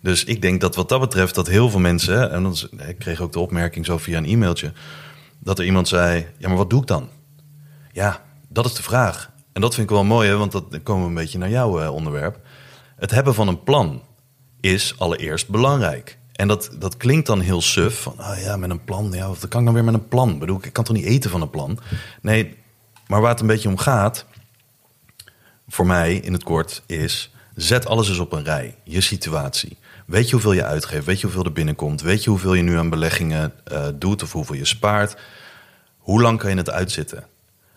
Dus 0.00 0.24
ik 0.24 0.42
denk 0.42 0.60
dat 0.60 0.74
wat 0.74 0.88
dat 0.88 1.00
betreft 1.00 1.34
dat 1.34 1.46
heel 1.46 1.70
veel 1.70 1.80
mensen... 1.80 2.30
En 2.30 2.42
dat 2.42 2.68
ik 2.86 2.98
kreeg 2.98 3.20
ook 3.20 3.32
de 3.32 3.38
opmerking 3.38 3.86
zo 3.86 3.98
via 3.98 4.18
een 4.18 4.26
e-mailtje... 4.26 4.72
dat 5.38 5.58
er 5.58 5.64
iemand 5.64 5.88
zei, 5.88 6.26
ja, 6.38 6.48
maar 6.48 6.56
wat 6.56 6.70
doe 6.70 6.80
ik 6.80 6.86
dan? 6.86 7.08
Ja, 7.92 8.22
dat 8.48 8.64
is 8.64 8.74
de 8.74 8.82
vraag. 8.82 9.30
En 9.52 9.60
dat 9.60 9.74
vind 9.74 9.90
ik 9.90 9.94
wel 9.94 10.04
mooi, 10.04 10.28
hè, 10.28 10.36
want 10.36 10.52
dat 10.52 10.64
komen 10.82 11.02
we 11.02 11.08
een 11.08 11.14
beetje 11.14 11.38
naar 11.38 11.50
jouw 11.50 11.80
eh, 11.80 11.94
onderwerp. 11.94 12.38
Het 12.96 13.10
hebben 13.10 13.34
van 13.34 13.48
een 13.48 13.62
plan 13.62 14.02
is 14.60 14.94
allereerst 14.98 15.48
belangrijk. 15.48 16.18
En 16.32 16.48
dat, 16.48 16.70
dat 16.78 16.96
klinkt 16.96 17.26
dan 17.26 17.40
heel 17.40 17.60
suf, 17.60 18.02
van 18.02 18.18
ah 18.18 18.40
ja, 18.40 18.56
met 18.56 18.70
een 18.70 18.84
plan. 18.84 19.12
Ja, 19.12 19.28
wat 19.28 19.48
kan 19.48 19.60
ik 19.60 19.66
dan 19.66 19.74
weer 19.74 19.84
met 19.84 19.94
een 19.94 20.08
plan? 20.08 20.42
Ik 20.42 20.64
ik 20.64 20.72
kan 20.72 20.84
toch 20.84 20.96
niet 20.96 21.04
eten 21.04 21.30
van 21.30 21.42
een 21.42 21.50
plan? 21.50 21.78
Nee, 22.22 22.56
maar 23.12 23.20
waar 23.20 23.30
het 23.30 23.40
een 23.40 23.46
beetje 23.46 23.68
om 23.68 23.78
gaat, 23.78 24.24
voor 25.68 25.86
mij 25.86 26.14
in 26.14 26.32
het 26.32 26.42
kort, 26.42 26.82
is 26.86 27.30
zet 27.54 27.86
alles 27.86 28.08
eens 28.08 28.18
op 28.18 28.32
een 28.32 28.44
rij. 28.44 28.76
Je 28.84 29.00
situatie. 29.00 29.76
Weet 30.06 30.26
je 30.26 30.32
hoeveel 30.32 30.52
je 30.52 30.64
uitgeeft? 30.64 31.06
Weet 31.06 31.20
je 31.20 31.26
hoeveel 31.26 31.44
er 31.44 31.52
binnenkomt? 31.52 32.00
Weet 32.00 32.24
je 32.24 32.30
hoeveel 32.30 32.54
je 32.54 32.62
nu 32.62 32.78
aan 32.78 32.90
beleggingen 32.90 33.52
eh, 33.64 33.86
doet 33.94 34.22
of 34.22 34.32
hoeveel 34.32 34.54
je 34.54 34.64
spaart? 34.64 35.16
Hoe 35.98 36.22
lang 36.22 36.38
kan 36.38 36.50
je 36.50 36.56
het 36.56 36.70
uitzitten? 36.70 37.26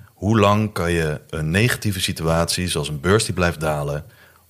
Hoe 0.05 0.39
lang 0.39 0.73
kan 0.73 0.91
je 0.91 1.21
een 1.29 1.51
negatieve 1.51 2.01
situatie, 2.01 2.67
zoals 2.67 2.89
een 2.89 2.99
beurs 2.99 3.25
die 3.25 3.33
blijft 3.33 3.59
dalen, 3.59 4.05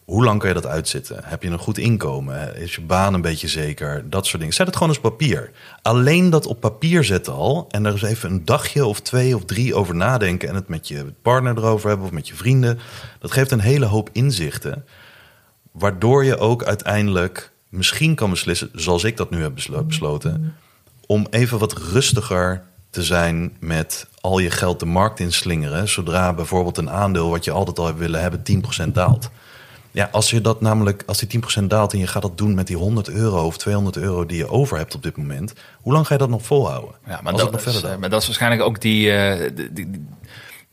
hoe 0.06 0.24
lang 0.24 0.40
kan 0.40 0.48
je 0.50 0.56
dat 0.56 0.66
uitzitten? 0.66 1.20
Heb 1.24 1.44
je 1.44 1.50
een 1.50 1.60
goed 1.60 1.78
inkomen? 1.78 2.56
Is 2.56 2.76
je 2.76 2.82
baan 2.82 3.14
een 3.14 3.22
beetje 3.22 3.48
zeker? 3.48 4.10
Dat 4.10 4.26
soort 4.26 4.38
dingen. 4.38 4.56
Zet 4.56 4.66
het 4.66 4.76
gewoon 4.76 4.90
eens 4.92 5.02
op 5.02 5.18
papier. 5.18 5.52
Alleen 5.82 6.30
dat 6.30 6.46
op 6.46 6.60
papier 6.60 7.04
zetten 7.04 7.34
al 7.34 7.66
en 7.70 7.86
er 7.86 7.92
eens 7.92 8.02
even 8.02 8.32
een 8.32 8.46
dagje 8.46 8.86
of 8.86 9.02
twee 9.02 9.36
of 9.36 9.46
drie 9.46 9.76
over 9.76 9.96
nadenken 9.96 10.50
en 10.50 10.56
het 10.56 10.68
met 10.68 10.88
je 10.88 11.14
partner 11.22 11.58
erover 11.58 11.88
hebben 11.88 12.06
of 12.06 12.12
met 12.12 12.28
je 12.28 12.36
vrienden, 12.36 12.80
dat 13.20 13.32
geeft 13.32 13.52
een 13.52 13.60
hele 13.60 13.86
hoop 13.86 14.10
inzichten, 14.12 14.86
waardoor 15.72 16.26
je 16.26 16.38
ook 16.38 16.64
uiteindelijk 16.64 17.52
misschien 17.70 18.16
kan 18.16 18.30
beslissen, 18.30 18.70
zoals 18.74 19.04
ik 19.04 19.18
dat 19.18 19.30
nu 19.30 19.42
heb 19.42 19.56
beslo- 19.56 19.84
besloten, 19.84 20.56
om 21.06 21.28
even 21.30 21.60
wat 21.60 21.74
rustiger 21.74 22.64
te 22.90 23.04
zijn 23.04 23.58
met 23.60 24.08
al 24.22 24.40
je 24.40 24.52
geld 24.52 24.80
de 24.80 24.86
markt 24.86 25.20
inslingeren. 25.20 25.88
Zodra 25.88 26.34
bijvoorbeeld 26.34 26.78
een 26.78 26.90
aandeel 26.90 27.30
wat 27.30 27.44
je 27.44 27.52
altijd 27.52 27.80
al 27.80 27.86
hebt 27.86 28.00
willen 28.00 28.22
hebben 28.22 28.44
10% 28.44 28.88
daalt. 28.94 29.30
Ja, 29.96 30.10
als 30.12 30.30
je 30.30 30.42
dat 30.42 30.62
namelijk, 30.62 31.04
als 31.06 31.18
die 31.20 31.42
10% 31.62 31.64
daalt 31.64 31.94
en 31.94 32.00
je 32.00 32.08
gaat 32.08 32.22
dat 32.22 32.38
doen 32.38 32.56
met 32.56 32.68
die 32.68 32.76
100 32.78 33.10
euro 33.10 33.46
of 33.46 33.58
200 33.58 33.98
euro 33.98 34.26
die 34.26 34.38
je 34.38 34.48
over 34.48 34.78
hebt 34.78 34.96
op 34.96 35.04
dit 35.04 35.18
moment, 35.18 35.54
hoe 35.82 35.94
lang 35.94 36.08
ga 36.08 36.14
je 36.14 36.20
dat 36.20 36.30
nog 36.30 36.46
volhouden? 36.46 36.96
Ja, 37.08 37.20
maar 37.24 37.32
Als 37.34 37.42
dat, 37.42 37.52
nog 37.52 37.66
is, 37.66 37.72
verder 37.74 37.92
eh, 37.92 37.98
maar 37.98 38.10
dat 38.10 38.20
is 38.22 38.26
waarschijnlijk 38.28 38.62
ook 38.62 38.82
die, 38.82 39.12
eh, 39.12 39.52
die, 39.56 39.74
die, 39.74 40.06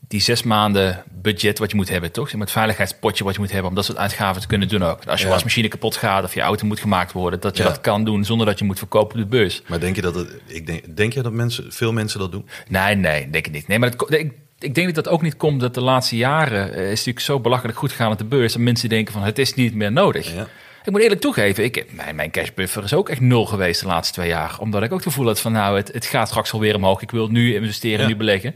die 0.07 0.21
zes 0.21 0.43
maanden 0.43 1.03
budget 1.21 1.59
wat 1.59 1.69
je 1.69 1.75
moet 1.75 1.89
hebben, 1.89 2.11
toch? 2.11 2.31
Het 2.31 2.51
veiligheidspotje 2.51 3.23
wat 3.23 3.33
je 3.33 3.39
moet 3.39 3.51
hebben 3.51 3.69
om 3.69 3.75
dat 3.75 3.85
soort 3.85 3.97
uitgaven 3.97 4.41
te 4.41 4.47
kunnen 4.47 4.67
doen 4.67 4.83
ook. 4.83 5.05
Als 5.07 5.19
je 5.19 5.25
Ja. 5.25 5.31
wasmachine 5.31 5.67
kapot 5.67 5.95
gaat 5.95 6.23
of 6.23 6.33
je 6.33 6.41
auto 6.41 6.65
moet 6.65 6.79
gemaakt 6.79 7.11
worden, 7.11 7.39
dat 7.39 7.57
je 7.57 7.63
Ja. 7.63 7.69
dat 7.69 7.81
kan 7.81 8.03
doen 8.03 8.25
zonder 8.25 8.45
dat 8.45 8.59
je 8.59 8.65
moet 8.65 8.77
verkopen 8.77 9.15
op 9.15 9.21
de 9.21 9.37
beurs. 9.37 9.61
Maar 9.67 9.79
denk 9.79 9.95
je 9.95 10.01
dat 10.01 10.15
het, 10.15 10.27
ik 10.45 10.65
denk, 10.65 10.95
denk 10.97 11.13
je 11.13 11.21
dat 11.21 11.31
mensen, 11.31 11.71
veel 11.71 11.91
mensen 11.93 12.19
dat 12.19 12.31
doen? 12.31 12.47
Nee, 12.67 12.95
nee, 12.95 13.29
denk 13.29 13.45
ik 13.47 13.53
niet. 13.53 13.67
Nee, 13.67 13.79
maar 13.79 13.89
het, 13.89 14.01
ik, 14.13 14.33
ik 14.63 14.75
denk 14.75 14.95
dat 14.95 15.03
dat 15.03 15.13
ook 15.13 15.21
niet 15.21 15.37
komt 15.37 15.59
dat 15.59 15.73
de 15.73 15.81
laatste 15.81 16.15
jaren 16.17 16.73
eh, 16.73 16.83
is 16.83 16.97
natuurlijk 16.97 17.19
zo 17.19 17.39
belachelijk 17.39 17.77
goed 17.77 17.91
gegaan 17.91 18.11
op 18.11 18.17
de 18.17 18.23
beurs. 18.23 18.53
Dat 18.53 18.61
mensen 18.61 18.89
denken 18.89 19.13
van 19.13 19.23
het 19.23 19.39
is 19.39 19.53
niet 19.53 19.73
meer 19.75 19.91
nodig. 19.91 20.33
Ja. 20.35 20.47
Ik 20.83 20.91
moet 20.91 21.01
eerlijk 21.01 21.21
toegeven, 21.21 21.63
ik, 21.63 21.85
mijn, 21.91 22.15
mijn 22.15 22.31
cashbuffer 22.31 22.83
is 22.83 22.93
ook 22.93 23.09
echt 23.09 23.19
nul 23.21 23.45
geweest 23.45 23.81
de 23.81 23.87
laatste 23.87 24.13
twee 24.13 24.27
jaar. 24.27 24.55
Omdat 24.59 24.83
ik 24.83 24.91
ook 24.91 24.97
het 24.97 25.07
gevoel 25.07 25.25
had 25.25 25.39
van 25.39 25.51
nou, 25.51 25.77
het, 25.77 25.91
het 25.93 26.05
gaat 26.05 26.27
straks 26.27 26.53
alweer 26.53 26.75
omhoog. 26.75 27.01
Ik 27.01 27.11
wil 27.11 27.27
nu 27.27 27.55
investeren, 27.55 27.99
Ja. 28.01 28.07
nu 28.07 28.15
beleggen. 28.15 28.55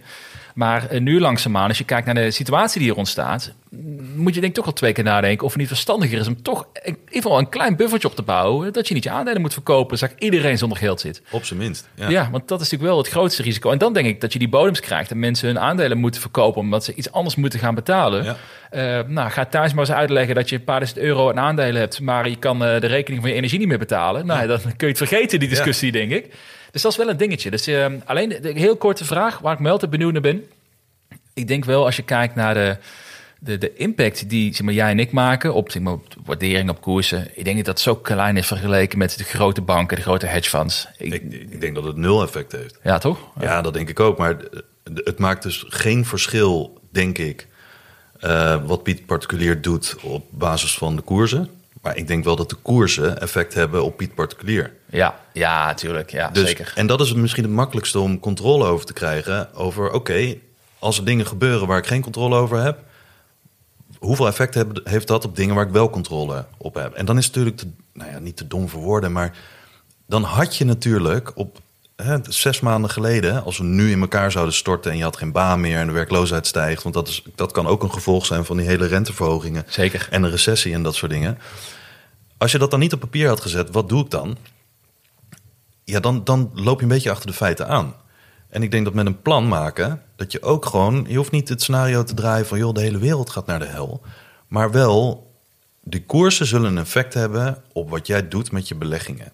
Maar 0.55 0.87
eh, 0.87 0.99
nu 0.99 1.19
langzaamaan, 1.19 1.67
als 1.67 1.77
je 1.77 1.83
kijkt 1.83 2.05
naar 2.05 2.15
de 2.15 2.31
situatie 2.31 2.79
die 2.79 2.89
hier 2.89 2.97
ontstaat, 2.97 3.53
moet 4.15 4.33
je 4.33 4.39
denk 4.39 4.51
ik 4.51 4.53
toch 4.53 4.65
wel 4.65 4.73
twee 4.73 4.93
keer 4.93 5.03
nadenken 5.03 5.45
of 5.45 5.51
het 5.51 5.59
niet 5.59 5.67
verstandiger 5.67 6.19
is 6.19 6.27
om 6.27 6.41
toch 6.41 6.67
in 6.73 6.97
ieder 6.97 7.05
geval 7.09 7.37
een 7.37 7.49
klein 7.49 7.75
buffertje 7.75 8.07
op 8.07 8.15
te 8.15 8.21
bouwen. 8.21 8.73
Dat 8.73 8.87
je 8.87 8.93
niet 8.93 9.03
je 9.03 9.09
aandelen 9.09 9.41
moet 9.41 9.53
verkopen, 9.53 9.97
zodat 9.97 10.15
iedereen 10.19 10.57
zonder 10.57 10.77
geld 10.77 10.99
zit. 10.99 11.21
Op 11.31 11.45
zijn 11.45 11.59
minst. 11.59 11.89
Ja. 11.95 12.09
Ja. 12.09 12.29
want 12.31 12.47
dat 12.47 12.61
is 12.61 12.69
natuurlijk 12.69 12.91
wel 12.91 13.03
het 13.03 13.11
grootste 13.11 13.43
risico. 13.43 13.71
En 13.71 13.77
dan 13.77 13.93
denk 13.93 14.07
ik 14.07 14.21
dat 14.21 14.33
je 14.33 14.39
die 14.39 14.49
bodems 14.49 14.79
krijgt 14.79 15.11
en 15.11 15.19
mensen 15.19 15.47
hun 15.47 15.59
aandelen 15.59 15.97
moeten 15.97 16.21
verkopen 16.21 16.61
omdat 16.61 16.83
ze 16.83 16.93
iets 16.93 17.11
anders 17.11 17.35
moeten 17.35 17.59
gaan 17.59 17.75
betalen. 17.75 18.23
Ja. 18.23 18.35
Eh, 18.69 19.07
nou, 19.07 19.29
ga 19.29 19.45
thuis 19.45 19.73
maar 19.73 19.85
eens 19.85 19.95
uitleggen 19.95 20.35
dat 20.35 20.49
je 20.49 20.55
een 20.55 20.63
paar 20.63 20.79
duizend 20.79 21.01
euro 21.01 21.29
aan 21.29 21.39
aandelen 21.39 21.81
hebt, 21.81 21.99
maar 21.99 22.29
je 22.29 22.37
kan 22.37 22.65
eh, 22.65 22.81
de 22.81 22.87
rekening 22.87 23.21
van 23.21 23.31
je 23.31 23.37
energie 23.37 23.59
niet 23.59 23.67
meer 23.67 23.77
betalen. 23.77 24.25
Nou, 24.25 24.47
dan 24.47 24.59
kun 24.59 24.73
je 24.77 24.85
het 24.85 24.97
vergeten, 24.97 25.39
die 25.39 25.49
discussie, 25.49 25.91
denk 25.91 26.11
ik. 26.11 26.35
Dus 26.71 26.81
dat 26.81 26.91
is 26.91 26.97
wel 26.97 27.09
een 27.09 27.17
dingetje. 27.17 27.51
Dus 27.51 27.67
eh, 27.67 27.85
alleen 28.05 28.29
de, 28.29 28.39
de 28.39 28.51
heel 28.51 28.77
korte 28.77 29.05
vraag, 29.05 29.39
waar 29.39 29.53
ik 29.53 29.59
me 29.59 29.69
altijd 29.69 29.91
benieuwd 29.91 30.13
naar 30.13 30.21
ben. 30.21 30.43
Ik 31.33 31.47
denk 31.47 31.65
wel, 31.65 31.85
als 31.85 31.95
je 31.95 32.03
kijkt 32.03 32.35
naar 32.35 32.53
de, 32.53 32.77
de, 33.47 33.57
de 33.57 33.73
impact 33.75 34.29
die 34.29 34.55
zeg 34.55 34.65
maar, 34.65 34.73
jij 34.73 34.89
en 34.91 34.99
ik 34.99 35.11
maken 35.11 35.53
op, 35.53 35.71
zeg 35.71 35.81
maar, 35.81 35.93
op 35.93 36.07
waardering 36.25 36.69
op 36.69 36.81
koersen. 36.81 37.27
Ik 37.35 37.43
denk 37.43 37.55
dat 37.57 37.65
dat 37.65 37.79
zo 37.79 37.95
klein 37.95 38.37
is 38.37 38.47
vergeleken 38.47 38.97
met 38.97 39.17
de 39.17 39.23
grote 39.23 39.61
banken, 39.61 39.95
de 39.97 40.01
grote 40.03 40.25
hedge 40.25 40.49
funds. 40.49 40.87
Ik- 40.97 41.13
Ik, 41.13 41.31
ik 41.51 41.61
denk 41.61 41.75
dat 41.75 41.83
het 41.83 41.95
nul 41.95 42.21
effect 42.23 42.51
heeft. 42.51 42.79
ja, 42.83 42.97
toch? 42.97 43.19
Ja, 43.39 43.61
dat 43.61 43.73
denk 43.73 43.89
ik 43.89 43.99
ook. 43.99 44.17
Maar 44.17 44.37
het 44.93 45.17
maakt 45.19 45.43
dus 45.43 45.65
geen 45.67 46.05
verschil, 46.05 46.79
denk 46.91 47.17
ik, 47.17 47.47
eh, 48.19 48.65
wat 48.65 48.83
Piet 48.83 49.05
Particulier 49.05 49.61
doet 49.61 49.95
op 50.03 50.25
basis 50.29 50.77
van 50.77 50.95
de 50.95 51.01
koersen. 51.01 51.49
Maar 51.81 51.97
ik 51.97 52.07
denk 52.07 52.23
wel 52.23 52.35
dat 52.35 52.49
de 52.49 52.55
koersen 52.55 53.21
effect 53.21 53.53
hebben 53.53 53.83
op 53.83 53.97
Piet 53.97 54.15
Particulier. 54.15 54.73
Ja, 54.89 55.19
ja, 55.33 55.65
natuurlijk. 55.65 56.11
Ja, 56.11 56.29
Dus, 56.29 56.47
zeker. 56.47 56.71
En 56.75 56.87
dat 56.87 57.01
is 57.01 57.13
misschien 57.13 57.43
het 57.43 57.51
makkelijkste 57.53 57.99
om 57.99 58.19
controle 58.19 58.65
over 58.65 58.85
te 58.85 58.93
krijgen. 58.93 59.55
Over, 59.55 59.91
oké, 59.91 60.35
als 60.79 60.97
er 60.97 61.05
dingen 61.05 61.25
gebeuren 61.27 61.67
waar 61.67 61.77
ik 61.77 61.85
geen 61.87 62.01
controle 62.01 62.35
over 62.35 62.61
heb... 62.63 62.79
hoeveel 63.99 64.27
effect 64.27 64.53
heb- 64.53 64.81
heeft 64.83 65.07
dat 65.07 65.25
op 65.25 65.35
dingen 65.35 65.55
waar 65.55 65.65
ik 65.65 65.71
wel 65.71 65.89
controle 65.89 66.45
op 66.57 66.73
heb? 66.73 66.93
En 66.93 67.05
dan 67.05 67.17
is 67.17 67.25
het 67.25 67.35
natuurlijk, 67.35 67.61
te, 67.61 67.67
nou 67.93 68.11
ja, 68.11 68.19
niet 68.19 68.37
te 68.37 68.47
dom 68.47 68.69
voor 68.69 68.81
woorden... 68.81 69.11
maar 69.11 69.37
dan 70.05 70.23
had 70.23 70.57
je 70.57 70.65
natuurlijk 70.65 71.31
op 71.35 71.59
hè, 71.95 72.17
zes 72.29 72.59
maanden 72.59 72.89
geleden... 72.89 73.43
als 73.43 73.57
we 73.57 73.63
nu 73.63 73.91
in 73.91 74.01
elkaar 74.01 74.31
zouden 74.31 74.53
storten 74.53 74.91
en 74.91 74.97
je 74.97 75.03
had 75.03 75.17
geen 75.17 75.31
baan 75.31 75.59
meer... 75.59 75.77
en 75.77 75.87
de 75.87 75.93
werkloosheid 75.93 76.47
stijgt... 76.47 76.83
want 76.83 76.95
dat, 76.95 77.07
is, 77.07 77.23
dat 77.35 77.51
kan 77.51 77.67
ook 77.67 77.83
een 77.83 77.93
gevolg 77.93 78.25
zijn 78.25 78.45
van 78.45 78.57
die 78.57 78.67
hele 78.67 78.85
renteverhogingen... 78.85 79.63
Zeker. 79.67 80.07
en 80.11 80.23
een 80.23 80.29
recessie 80.29 80.73
en 80.73 80.83
dat 80.83 80.95
soort 80.95 81.11
dingen. 81.11 81.37
Als 82.37 82.51
je 82.51 82.57
dat 82.57 82.71
dan 82.71 82.79
niet 82.79 82.93
op 82.93 82.99
papier 82.99 83.27
had 83.27 83.41
gezet, 83.41 83.71
wat 83.71 83.89
doe 83.89 84.03
ik 84.03 84.09
dan? 84.09 84.37
Ja, 85.83 85.99
dan, 85.99 86.23
dan 86.23 86.51
loop 86.53 86.77
je 86.77 86.83
een 86.83 86.91
beetje 86.91 87.11
achter 87.11 87.27
de 87.27 87.33
feiten 87.33 87.67
aan. 87.67 87.95
En 88.49 88.63
ik 88.63 88.71
denk 88.71 88.85
dat 88.85 88.93
met 88.93 89.05
een 89.05 89.21
plan 89.21 89.47
maken, 89.47 90.01
dat 90.17 90.31
je 90.31 90.41
ook 90.41 90.65
gewoon... 90.65 91.05
Je 91.07 91.17
hoeft 91.17 91.31
niet 91.31 91.49
het 91.49 91.61
scenario 91.61 92.03
te 92.03 92.13
draaien 92.13 92.47
van... 92.47 92.57
joh, 92.57 92.73
de 92.73 92.81
hele 92.81 92.97
wereld 92.97 93.29
gaat 93.29 93.45
naar 93.45 93.59
de 93.59 93.65
hel. 93.65 94.01
Maar 94.47 94.71
wel, 94.71 95.31
die 95.81 96.03
koersen 96.05 96.45
zullen 96.45 96.71
een 96.71 96.77
effect 96.77 97.13
hebben... 97.13 97.63
op 97.73 97.89
wat 97.89 98.07
jij 98.07 98.27
doet 98.27 98.51
met 98.51 98.67
je 98.67 98.75
beleggingen. 98.75 99.31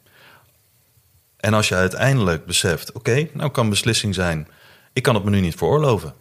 En 1.37 1.53
als 1.53 1.67
je 1.67 1.75
uiteindelijk 1.75 2.45
beseft... 2.45 2.91
oké, 2.91 3.27
nou 3.33 3.51
kan 3.51 3.69
beslissing 3.69 4.15
zijn... 4.15 4.47
ik 4.93 5.03
kan 5.03 5.15
het 5.15 5.23
me 5.23 5.29
nu 5.29 5.39
niet 5.39 5.55
veroorloven... 5.55 6.13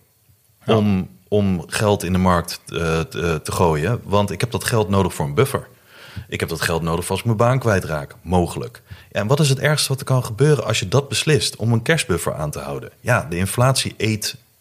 om, 0.67 1.09
om 1.29 1.65
geld 1.67 2.03
in 2.03 2.13
de 2.13 2.19
markt 2.19 2.61
eh, 2.67 3.01
te, 3.01 3.41
te 3.43 3.53
gooien... 3.53 4.01
want 4.05 4.31
ik 4.31 4.41
heb 4.41 4.51
dat 4.51 4.65
geld 4.65 4.89
nodig 4.89 5.15
voor 5.15 5.27
een 5.27 5.35
buffer. 5.35 5.69
Ik 6.29 6.41
heb 6.41 6.49
dat 6.49 6.61
geld 6.61 6.83
nodig 6.83 7.11
als 7.11 7.19
ik 7.19 7.25
mijn 7.25 7.37
baan 7.37 7.59
kwijtraak. 7.59 8.15
Mogelijk. 8.23 8.83
Ja, 8.89 9.21
en 9.21 9.27
wat 9.27 9.41
is 9.41 9.49
het 9.49 9.59
ergste 9.59 9.89
wat 9.89 10.01
er 10.01 10.07
kan 10.07 10.25
gebeuren 10.25 10.65
als 10.65 10.79
je 10.79 10.89
dat 10.89 11.09
beslist 11.09 11.57
om 11.57 11.73
een 11.73 11.83
cashbuffer 11.83 12.35
aan 12.35 12.51
te 12.51 12.59
houden? 12.59 12.91
Ja, 13.01 13.27
de 13.31 13.37
inflatie 13.37 13.95
eet 13.97 14.37
eh, 14.37 14.52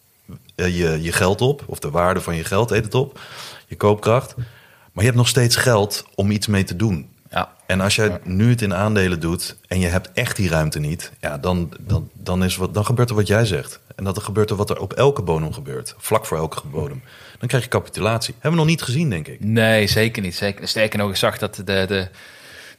je, 0.54 0.98
je 1.02 1.12
geld 1.12 1.40
op, 1.40 1.62
of 1.66 1.78
de 1.78 1.90
waarde 1.90 2.20
van 2.20 2.36
je 2.36 2.44
geld 2.44 2.70
eet 2.70 2.84
het 2.84 2.94
op, 2.94 3.20
je 3.66 3.76
koopkracht. 3.76 4.34
Maar 4.36 5.04
je 5.04 5.10
hebt 5.10 5.16
nog 5.16 5.28
steeds 5.28 5.56
geld 5.56 6.06
om 6.14 6.30
iets 6.30 6.46
mee 6.46 6.64
te 6.64 6.76
doen. 6.76 7.10
Ja. 7.30 7.52
En 7.66 7.80
als 7.80 7.94
jij 7.94 8.18
nu 8.24 8.50
het 8.50 8.62
in 8.62 8.74
aandelen 8.74 9.20
doet 9.20 9.56
en 9.68 9.80
je 9.80 9.86
hebt 9.86 10.10
echt 10.12 10.36
die 10.36 10.48
ruimte 10.48 10.78
niet, 10.78 11.12
ja, 11.20 11.38
dan, 11.38 11.72
dan, 11.80 12.10
dan, 12.12 12.44
is 12.44 12.56
wat, 12.56 12.74
dan 12.74 12.84
gebeurt 12.84 13.10
er 13.10 13.16
wat 13.16 13.26
jij 13.26 13.44
zegt. 13.44 13.80
En 13.96 14.04
dat 14.04 14.16
er 14.16 14.22
gebeurt 14.22 14.50
er 14.50 14.56
wat 14.56 14.70
er 14.70 14.80
op 14.80 14.92
elke 14.92 15.22
bodem 15.22 15.52
gebeurt, 15.52 15.94
vlak 15.98 16.26
voor 16.26 16.38
elke 16.38 16.66
bodem. 16.66 17.02
Dan 17.38 17.48
krijg 17.48 17.64
je 17.64 17.70
capitulatie. 17.70 18.34
Hebben 18.34 18.50
we 18.50 18.56
nog 18.56 18.66
niet 18.66 18.82
gezien, 18.82 19.10
denk 19.10 19.28
ik. 19.28 19.40
Nee, 19.40 19.86
zeker 19.86 20.22
niet. 20.22 20.34
Zeker. 20.34 20.68
Sterker 20.68 20.98
nog, 20.98 21.10
ik 21.10 21.16
zag 21.16 21.38
dat 21.38 21.54
de, 21.54 21.62
de, 21.64 22.08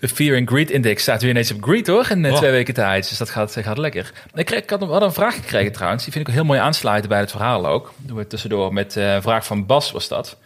de 0.04 0.10
Fear 0.10 0.38
and 0.38 0.50
Greed 0.50 0.70
Index 0.72 1.02
staat 1.02 1.22
weer 1.22 1.30
ineens 1.32 1.52
op 1.52 1.64
greed, 1.64 1.88
hoor, 1.88 2.08
in 2.10 2.26
eh, 2.26 2.32
Oh. 2.32 2.38
twee 2.38 2.52
weken 2.52 2.74
tijd. 2.74 3.10
Dus 3.10 3.18
dat 3.18 3.30
gaat, 3.30 3.58
gaat 3.60 3.78
lekker. 3.78 4.12
Ik, 4.34 4.46
kreeg, 4.46 4.62
ik 4.62 4.70
had, 4.70 4.80
we 4.80 4.86
hadden 4.86 5.08
een 5.08 5.14
vraag 5.14 5.36
gekregen 5.36 5.72
trouwens. 5.72 6.04
Die 6.04 6.14
vind 6.14 6.28
ik 6.28 6.34
heel 6.34 6.44
mooi 6.44 6.60
aansluiten 6.60 7.10
bij 7.10 7.20
het 7.20 7.32
verhaal 7.32 7.68
ook. 7.68 7.94
Doen 7.98 8.18
we 8.18 8.28
tussendoor 8.28 8.74
met 8.74 8.98
eh, 8.98 9.14
een 9.14 9.22
vraag 9.22 9.46
van 9.46 9.66
Bas 9.66 9.92
was 9.92 10.08
dat. 10.08 10.38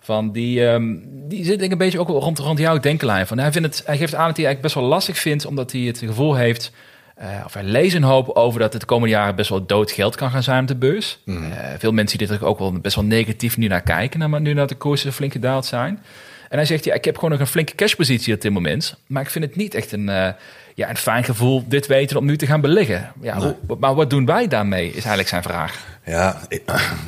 Van 0.00 0.32
die, 0.32 0.66
ehm, 0.66 0.94
die 1.04 1.44
zit 1.44 1.58
denk 1.58 1.60
ik 1.60 1.70
een 1.70 1.78
beetje 1.78 2.00
ook 2.00 2.08
wel 2.08 2.20
rond, 2.20 2.38
rond 2.38 2.58
jouw 2.58 2.78
denkenlijn. 2.78 3.26
Van, 3.26 3.38
hij, 3.38 3.52
vindt 3.52 3.76
het, 3.76 3.86
hij 3.86 3.96
geeft 3.96 4.14
aan 4.14 4.26
dat 4.26 4.36
hij 4.36 4.46
eigenlijk 4.46 4.60
best 4.62 4.74
wel 4.74 4.84
lastig 4.84 5.18
vindt, 5.18 5.46
omdat 5.46 5.72
hij 5.72 5.80
het 5.80 5.98
gevoel 5.98 6.34
heeft, 6.34 6.72
eh, 7.14 7.28
of 7.44 7.54
hij 7.54 7.62
leest 7.64 7.94
een 7.94 8.02
hoop 8.02 8.28
over 8.28 8.60
dat 8.60 8.72
het 8.72 8.80
de 8.80 8.86
komende 8.86 9.14
jaren 9.14 9.34
best 9.34 9.50
wel 9.50 9.66
dood 9.66 9.90
geld 9.90 10.16
kan 10.16 10.30
gaan 10.30 10.42
zijn 10.42 10.62
op 10.62 10.68
de 10.68 10.76
beurs. 10.76 11.18
Eh, 11.26 11.34
veel 11.78 11.92
mensen 11.92 12.18
die 12.18 12.28
er 12.28 12.44
ook 12.44 12.58
wel 12.58 12.72
best 12.72 12.94
wel 12.94 13.04
negatief 13.04 13.56
nu 13.56 13.66
naar 13.66 13.82
kijken, 13.82 14.42
nu 14.42 14.54
dat 14.54 14.68
de 14.68 14.74
koersen 14.74 15.12
flink 15.12 15.32
gedaald 15.32 15.66
zijn. 15.66 16.02
En 16.48 16.56
hij 16.56 16.66
zegt, 16.66 16.84
ja, 16.84 16.94
ik 16.94 17.04
heb 17.04 17.14
gewoon 17.14 17.30
nog 17.30 17.40
een 17.40 17.46
flinke 17.46 17.74
cashpositie 17.74 18.34
op 18.34 18.40
dit 18.40 18.52
moment, 18.52 18.96
maar 19.06 19.22
ik 19.22 19.30
vind 19.30 19.44
het 19.44 19.56
niet 19.56 19.74
echt 19.74 19.92
een, 19.92 20.08
eh, 20.08 20.28
ja, 20.74 20.90
een 20.90 20.96
fijn 20.96 21.24
gevoel 21.24 21.64
dit 21.68 21.86
weten 21.86 22.16
om 22.16 22.24
nu 22.24 22.36
te 22.36 22.46
gaan 22.46 22.60
beleggen. 22.60 23.12
Ja, 23.20 23.36
hoe- 23.38 23.76
maar 23.78 23.94
wat 23.94 24.10
doen 24.10 24.26
wij 24.26 24.48
daarmee, 24.48 24.86
is 24.88 24.94
eigenlijk 24.94 25.28
zijn 25.28 25.42
vraag. 25.42 25.78
Ja, 26.04 26.40
ik, 26.48 26.62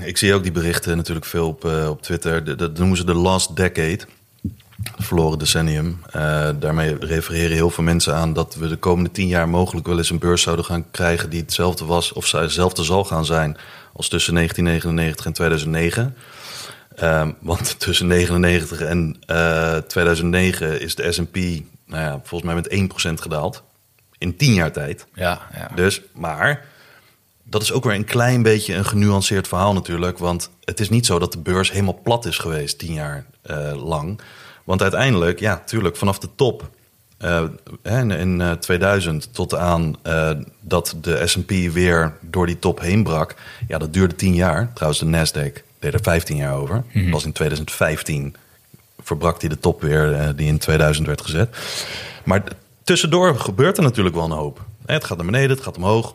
ik 0.04 0.16
zie 0.16 0.34
ook 0.34 0.42
die 0.42 0.52
berichten 0.52 0.96
natuurlijk 0.96 1.26
veel 1.26 1.46
op, 1.48 1.64
eh, 1.64 1.88
op 1.90 2.02
Twitter. 2.02 2.56
Dat 2.56 2.78
noemen 2.78 2.96
ze 2.96 3.04
de 3.04 3.14
last 3.14 3.56
decade. 3.56 3.98
Verloren 4.98 5.38
decennium. 5.38 6.00
Eh, 6.10 6.48
daarmee 6.60 6.96
refereren 7.00 7.56
heel 7.56 7.70
veel 7.70 7.84
mensen 7.84 8.14
aan 8.14 8.32
dat 8.32 8.54
we 8.54 8.68
de 8.68 8.76
komende 8.76 9.10
tien 9.10 9.26
jaar 9.28 9.48
mogelijk 9.48 9.86
wel 9.86 9.96
eens 9.98 10.10
een 10.10 10.18
beurs 10.18 10.42
zouden 10.42 10.64
gaan 10.64 10.90
krijgen 10.90 11.30
die 11.30 11.40
hetzelfde 11.40 11.84
was 11.84 12.12
of 12.12 12.30
hetzelfde 12.32 12.82
zal 12.84 13.04
gaan 13.04 13.24
zijn 13.24 13.56
als 13.92 14.08
tussen 14.08 14.34
1999 14.34 15.26
en 15.26 15.32
2009. 15.32 16.14
Ehm, 16.98 17.32
want 17.40 17.78
tussen 17.80 18.06
99 18.06 18.80
en 18.80 19.16
eh, 19.26 19.76
2009 19.76 20.80
is 20.80 20.94
de 20.94 21.12
S&P 21.12 21.36
nou 21.86 22.02
ja, 22.02 22.20
volgens 22.24 22.42
mij 22.42 22.54
met 22.54 22.68
1% 23.10 23.20
gedaald. 23.20 23.62
In 24.18 24.36
tien 24.36 24.54
jaar 24.54 24.72
tijd. 24.72 25.06
Ja, 25.14 25.40
ja. 25.54 25.70
Dus, 25.74 26.02
maar 26.14 26.64
dat 27.42 27.62
is 27.62 27.72
ook 27.72 27.84
weer 27.84 27.94
een 27.94 28.04
klein 28.04 28.42
beetje 28.42 28.74
een 28.74 28.84
genuanceerd 28.84 29.48
verhaal 29.48 29.72
natuurlijk. 29.72 30.18
Want 30.18 30.50
het 30.64 30.80
is 30.80 30.88
niet 30.88 31.06
zo 31.06 31.18
dat 31.18 31.32
de 31.32 31.38
beurs 31.38 31.70
helemaal 31.70 32.00
plat 32.02 32.26
is 32.26 32.38
geweest 32.38 32.78
tien 32.78 32.92
jaar 32.92 33.24
eh, 33.42 33.86
lang. 33.86 34.20
Want 34.64 34.82
uiteindelijk, 34.82 35.40
ja, 35.40 35.62
tuurlijk, 35.66 35.96
vanaf 35.96 36.18
de 36.18 36.28
top 36.34 36.70
eh, 37.18 37.44
in, 37.82 38.10
in 38.10 38.40
eh, 38.40 38.52
2000 38.52 39.34
tot 39.34 39.54
aan 39.54 39.96
eh, 40.02 40.30
dat 40.60 40.96
de 41.00 41.26
S&P 41.26 41.50
weer 41.50 42.16
door 42.20 42.46
die 42.46 42.58
top 42.58 42.80
heen 42.80 43.02
brak. 43.02 43.34
Ja, 43.68 43.78
dat 43.78 43.92
duurde 43.92 44.14
tien 44.14 44.34
jaar. 44.34 44.70
Trouwens, 44.74 45.00
de 45.00 45.06
Nasdaq 45.06 45.67
deed 45.78 45.94
er 45.94 46.02
15 46.02 46.36
jaar 46.36 46.54
over. 46.54 46.84
Pas 47.10 47.24
in 47.24 47.32
2015 47.32 48.34
verbrak 49.02 49.40
hij 49.40 49.48
de 49.48 49.58
top 49.58 49.80
weer 49.80 50.12
eh, 50.12 50.28
die 50.36 50.46
in 50.46 50.58
2000 50.58 51.06
werd 51.06 51.20
gezet. 51.20 51.56
Maar 52.24 52.42
tussendoor 52.84 53.38
gebeurt 53.38 53.76
er 53.76 53.82
natuurlijk 53.82 54.14
wel 54.14 54.24
een 54.24 54.30
hoop. 54.30 54.64
Het 54.86 55.04
gaat 55.04 55.16
naar 55.16 55.26
beneden, 55.26 55.50
het 55.50 55.64
gaat 55.64 55.76
omhoog. 55.76 56.14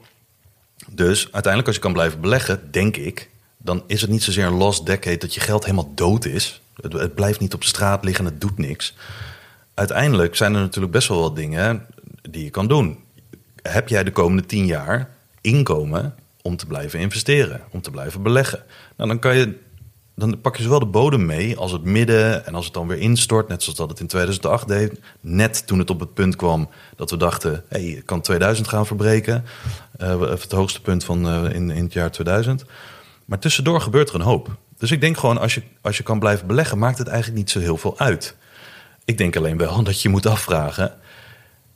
Dus 0.90 1.24
uiteindelijk 1.24 1.68
als 1.68 1.76
je 1.76 1.82
kan 1.82 1.94
blijven 1.94 2.22
beleggen, 2.22 2.72
denk 2.72 2.98
ik... 2.98 3.30
dan 3.58 3.84
is 3.88 4.02
het 4.02 4.10
niet 4.10 4.24
zozeer 4.24 4.46
een 4.46 4.54
lost 4.54 4.86
decade 4.86 5.18
dat 5.18 5.34
je 5.34 5.40
geld 5.40 5.64
helemaal 5.64 5.92
dood 5.96 6.26
is. 6.26 6.62
Het, 6.82 6.94
het 6.94 7.16
blijft 7.16 7.40
niet 7.40 7.54
op 7.54 7.64
straat 7.64 8.04
liggen, 8.04 8.26
het 8.26 8.42
doet 8.42 8.58
niks. 8.58 8.96
Uiteindelijk 9.74 10.36
zijn 10.36 10.54
er 10.54 10.62
natuurlijk 10.62 10.94
best 10.94 11.08
wel 11.08 11.20
wat 11.20 11.36
dingen 11.36 11.86
die 12.30 12.44
je 12.44 12.50
kan 12.50 12.68
doen. 12.68 12.98
Heb 13.62 13.90
jij 13.90 14.04
de 14.04 14.12
komende 14.12 14.46
tien 14.46 14.66
jaar 14.66 15.10
inkomen 15.42 16.16
om 16.44 16.56
te 16.56 16.66
blijven 16.66 17.00
investeren, 17.00 17.62
om 17.72 17.82
te 17.82 17.92
blijven 17.92 18.22
beleggen? 18.22 18.64
Nou, 18.98 19.10
dan 19.10 19.20
kan 19.20 19.38
je 19.38 19.60
dan 20.16 20.42
pak 20.42 20.58
je 20.58 20.64
zowel 20.64 20.80
de 20.80 20.86
bodem 20.86 21.26
mee 21.26 21.58
als 21.58 21.72
het 21.72 21.84
midden 21.84 22.46
en 22.46 22.56
als 22.56 22.66
het 22.66 22.74
dan 22.74 22.88
weer 22.88 22.98
instort, 22.98 23.48
net 23.48 23.64
zoals 23.64 23.78
dat 23.78 23.90
het 23.90 24.00
in 24.00 24.08
2008 24.08 24.68
deed. 24.68 25.00
Net 25.20 25.68
toen 25.68 25.80
het 25.80 25.90
op 25.90 26.00
het 26.00 26.14
punt 26.14 26.36
kwam 26.36 26.70
dat 26.96 27.10
we 27.10 27.18
dachten, 27.18 27.64
hé, 27.70 27.92
hey, 27.92 28.02
kan 28.06 28.22
2000 28.22 28.68
gaan 28.68 28.86
verbreken. 28.86 29.46
Eh, 29.98 30.20
het 30.22 30.52
hoogste 30.52 30.82
punt 30.82 31.04
van 31.04 31.28
eh, 31.28 31.56
in, 31.56 31.72
in 31.72 31.84
het 31.84 31.94
jaar 31.94 32.12
2000. 32.12 32.66
Maar 33.26 33.40
tussendoor 33.40 33.82
gebeurt 33.82 34.10
er 34.10 34.16
een 34.16 34.22
hoop. 34.22 34.58
Dus 34.78 34.92
ik 34.92 35.02
denk 35.02 35.18
gewoon, 35.18 35.38
als 35.38 35.54
je, 35.54 35.62
als 35.82 35.98
je 35.98 36.04
kan 36.04 36.20
blijven 36.20 36.48
beleggen, 36.48 36.78
maakt 36.78 36.98
het 36.98 37.08
eigenlijk 37.08 37.38
niet 37.38 37.50
zo 37.50 37.60
heel 37.60 37.78
veel 37.78 38.00
uit. 38.00 38.36
Ik 39.06 39.18
denk 39.18 39.36
alleen 39.36 39.58
wel 39.58 39.84
dat 39.84 40.02
je 40.02 40.10
moet 40.10 40.26
afvragen, 40.26 40.94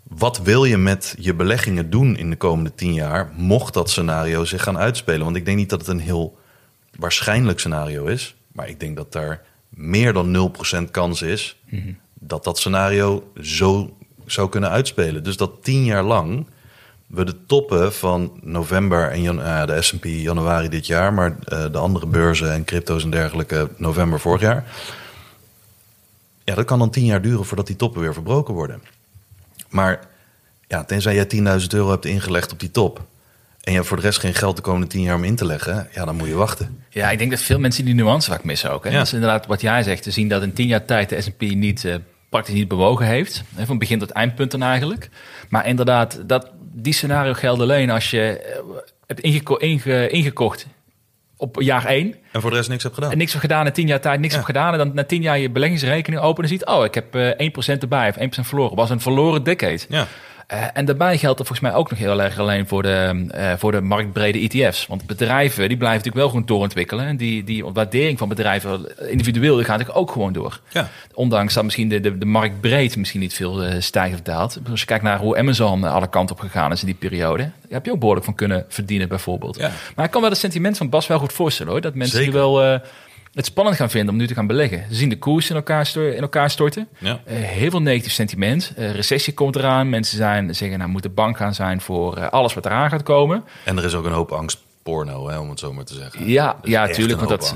wat 0.09 0.37
wil 0.37 0.65
je 0.65 0.77
met 0.77 1.15
je 1.19 1.33
beleggingen 1.33 1.89
doen 1.89 2.17
in 2.17 2.29
de 2.29 2.35
komende 2.35 2.75
tien 2.75 2.93
jaar, 2.93 3.31
mocht 3.35 3.73
dat 3.73 3.89
scenario 3.89 4.45
zich 4.45 4.63
gaan 4.63 4.77
uitspelen? 4.77 5.23
Want 5.23 5.35
ik 5.35 5.45
denk 5.45 5.57
niet 5.57 5.69
dat 5.69 5.79
het 5.79 5.89
een 5.89 5.99
heel 5.99 6.37
waarschijnlijk 6.95 7.59
scenario 7.59 8.05
is. 8.05 8.35
Maar 8.51 8.69
ik 8.69 8.79
denk 8.79 8.95
dat 8.95 9.11
daar 9.11 9.41
meer 9.69 10.13
dan 10.13 10.51
0% 10.87 10.91
kans 10.91 11.21
is 11.21 11.61
dat 12.13 12.43
dat 12.43 12.57
scenario 12.57 13.31
zo 13.41 13.97
zou 14.25 14.49
kunnen 14.49 14.69
uitspelen. 14.69 15.23
Dus 15.23 15.37
dat 15.37 15.63
tien 15.63 15.83
jaar 15.83 16.03
lang 16.03 16.47
we 17.07 17.25
de 17.25 17.45
toppen 17.45 17.93
van 17.93 18.39
november 18.41 19.11
en 19.11 19.21
jan- 19.21 19.41
eh, 19.41 19.65
de 19.65 19.81
S&P 19.81 20.05
januari 20.05 20.69
dit 20.69 20.87
jaar, 20.87 21.13
maar 21.13 21.37
eh, 21.43 21.65
de 21.71 21.77
andere 21.77 22.05
beurzen 22.07 22.51
en 22.51 22.63
crypto's 22.63 23.03
en 23.03 23.09
dergelijke 23.09 23.69
november 23.77 24.19
vorig 24.19 24.41
jaar. 24.41 24.65
Ja, 26.43 26.55
dat 26.55 26.65
kan 26.65 26.79
dan 26.79 26.89
tien 26.89 27.05
jaar 27.05 27.21
duren 27.21 27.45
voordat 27.45 27.67
die 27.67 27.75
toppen 27.75 28.01
weer 28.01 28.13
verbroken 28.13 28.53
worden. 28.53 28.81
Maar 29.77 29.99
ja, 30.67 30.83
tenzij 30.83 31.15
jij 31.15 31.59
10.000 31.61 31.67
euro 31.67 31.89
hebt 31.89 32.05
ingelegd 32.05 32.51
op 32.51 32.59
die 32.59 32.71
top 32.71 32.97
en 33.61 33.71
je 33.71 33.77
hebt 33.77 33.87
voor 33.87 33.97
de 33.97 34.03
rest 34.03 34.19
geen 34.19 34.33
geld 34.33 34.55
de 34.55 34.61
komende 34.61 34.87
tien 34.87 35.01
jaar 35.01 35.15
om 35.15 35.23
in 35.23 35.35
te 35.35 35.45
leggen, 35.45 35.87
ja, 35.93 36.05
dan 36.05 36.15
moet 36.15 36.27
je 36.27 36.33
wachten. 36.35 36.83
Ja, 36.89 37.11
ik 37.11 37.17
denk 37.17 37.31
dat 37.31 37.39
veel 37.39 37.59
mensen 37.59 37.85
die 37.85 37.93
nuance 37.93 38.29
vaak 38.31 38.43
missen 38.43 38.71
ook. 38.71 38.83
Hè? 38.83 38.89
Ja. 38.89 38.97
Dat 38.97 39.05
is 39.07 39.13
inderdaad 39.13 39.45
wat 39.45 39.61
jij 39.61 39.83
zegt, 39.83 40.03
te 40.03 40.11
zien 40.11 40.27
dat 40.27 40.41
in 40.43 40.53
tien 40.53 40.67
jaar 40.67 40.85
tijd 40.85 41.09
de 41.09 41.21
S&P 41.21 41.41
niet, 41.41 41.85
eh, 41.85 41.95
praktisch 42.29 42.53
niet 42.53 42.67
bewogen 42.67 43.05
heeft. 43.05 43.43
Hè, 43.55 43.65
van 43.65 43.77
begin 43.77 43.99
tot 43.99 44.09
eindpunt 44.09 44.51
dan 44.51 44.63
eigenlijk. 44.63 45.09
Maar 45.49 45.67
inderdaad, 45.67 46.19
dat, 46.25 46.51
die 46.73 46.93
scenario 46.93 47.33
geldt 47.33 47.61
alleen 47.61 47.89
als 47.89 48.09
je 48.11 48.39
eh, 48.39 48.59
hebt 49.07 49.19
ingeko- 49.19 49.55
inge- 49.55 50.09
ingekocht 50.09 50.65
op 51.37 51.61
jaar 51.61 51.85
één. 51.85 52.15
En 52.31 52.41
voor 52.41 52.49
de 52.49 52.55
rest 52.55 52.69
niks 52.69 52.83
hebt 52.83 52.95
gedaan. 52.95 53.11
En 53.11 53.17
niks 53.17 53.31
heb 53.31 53.41
gedaan 53.41 53.65
in 53.65 53.71
tien 53.71 53.87
jaar 53.87 53.99
tijd, 53.99 54.19
niks 54.19 54.31
Ja. 54.31 54.37
heb 54.37 54.47
gedaan. 54.47 54.71
En 54.71 54.77
dan 54.77 54.91
na 54.93 55.03
tien 55.03 55.21
jaar 55.21 55.39
je 55.39 55.49
beleggingsrekening 55.49 56.21
openen 56.21 56.49
en 56.49 56.57
ziet... 56.57 56.65
oh, 56.65 56.83
ik 56.85 56.93
heb 56.93 57.15
eh 57.15 57.75
1% 57.75 57.79
erbij 57.81 58.09
of 58.09 58.15
1% 58.15 58.19
verloren. 58.41 58.75
was 58.75 58.89
een 58.89 58.99
verloren 59.01 59.43
decade. 59.43 59.79
Ja. 59.89 60.07
Eh, 60.47 60.63
en 60.73 60.85
daarbij 60.85 61.17
geldt 61.17 61.39
er 61.39 61.45
volgens 61.45 61.69
mij 61.69 61.77
ook 61.77 61.89
nog 61.89 61.99
heel 61.99 62.21
erg 62.21 62.39
alleen 62.39 62.67
voor 62.67 62.83
de, 62.83 63.25
eh, 63.31 63.53
voor 63.57 63.71
de 63.71 63.81
marktbrede 63.81 64.39
ETF's. 64.39 64.87
Want 64.87 65.05
bedrijven 65.05 65.67
die 65.67 65.77
blijven 65.77 65.97
natuurlijk 65.97 66.15
wel 66.15 66.29
gewoon 66.29 66.45
doorontwikkelen. 66.45 67.05
En 67.05 67.17
die, 67.17 67.43
die 67.43 67.65
waardering 67.65 68.17
van 68.17 68.29
bedrijven 68.29 69.09
individueel 69.09 69.55
die 69.55 69.65
gaat 69.65 69.77
natuurlijk 69.77 69.99
ook 69.99 70.11
gewoon 70.11 70.33
door. 70.33 70.59
Ja. 70.69 70.89
Ondanks 71.13 71.53
dat 71.53 71.63
misschien 71.63 71.89
de, 71.89 71.99
de, 71.99 72.17
de 72.17 72.25
marktbreed 72.25 72.95
misschien 72.95 73.19
niet 73.19 73.33
veel 73.33 73.63
eh, 73.63 73.81
stijgt 73.81 74.13
of 74.13 74.21
daalt. 74.21 74.59
Als 74.69 74.79
je 74.79 74.85
kijkt 74.85 75.03
naar 75.03 75.19
hoe 75.19 75.37
Amazon 75.37 75.85
eh, 75.85 75.93
alle 75.93 76.09
kanten 76.09 76.35
op 76.35 76.41
gegaan 76.41 76.71
is 76.71 76.79
in 76.79 76.85
die 76.85 76.95
periode. 76.95 77.43
Daar 77.43 77.51
heb 77.69 77.85
je 77.85 77.91
ook 77.91 77.99
behoorlijk 77.99 78.25
van 78.25 78.35
kunnen 78.35 78.65
verdienen 78.67 79.07
bijvoorbeeld. 79.07 79.57
Ja. 79.57 79.71
Maar 79.95 80.05
ik 80.05 80.11
kan 80.11 80.21
wel 80.21 80.29
het 80.29 80.39
sentiment 80.39 80.77
van 80.77 80.89
Bas 80.89 81.07
wel 81.07 81.19
goed 81.19 81.33
voorstellen 81.33 81.71
hoor. 81.71 81.81
Dat 81.81 81.95
mensen 81.95 82.19
die 82.19 82.31
wel 82.31 82.63
eh, 82.63 82.79
het 83.37 83.45
spannend 83.45 83.75
gaan 83.77 83.89
vinden 83.89 84.13
om 84.13 84.19
nu 84.19 84.27
te 84.27 84.33
gaan 84.33 84.47
beleggen. 84.47 84.85
Ze 84.89 84.95
zien 84.95 85.09
de 85.09 85.17
koers 85.17 85.49
in 85.49 85.55
elkaar, 85.55 85.91
in 85.95 86.21
elkaar 86.21 86.49
storten. 86.49 86.87
Ja. 86.97 87.19
Eh, 87.25 87.35
heel 87.35 87.69
veel 87.69 87.81
negatief 87.81 88.11
sentiment. 88.11 88.73
Eh, 88.75 88.91
recessie 88.91 89.33
komt 89.33 89.55
eraan. 89.55 89.89
Mensen 89.89 90.17
zijn, 90.17 90.55
zeggen, 90.55 90.77
nou 90.77 90.89
moet 90.89 91.03
de 91.03 91.09
bank 91.09 91.37
gaan 91.37 91.53
zijn 91.53 91.81
voor 91.81 92.17
eh, 92.17 92.29
alles 92.29 92.53
wat 92.53 92.65
eraan 92.65 92.89
gaat 92.89 93.03
komen. 93.03 93.43
En 93.63 93.77
er 93.77 93.83
is 93.85 93.95
ook 93.95 94.05
een 94.05 94.11
hoop 94.11 94.31
angstporno, 94.31 95.29
hè, 95.29 95.37
om 95.37 95.49
het 95.49 95.59
zo 95.59 95.73
maar 95.73 95.83
te 95.85 95.93
zeggen. 95.93 96.27
Ja, 96.27 96.57
Dus 96.61 96.71
ja 96.71 96.87
tuurlijk. 96.87 97.17
Want 97.19 97.29
dat, 97.29 97.55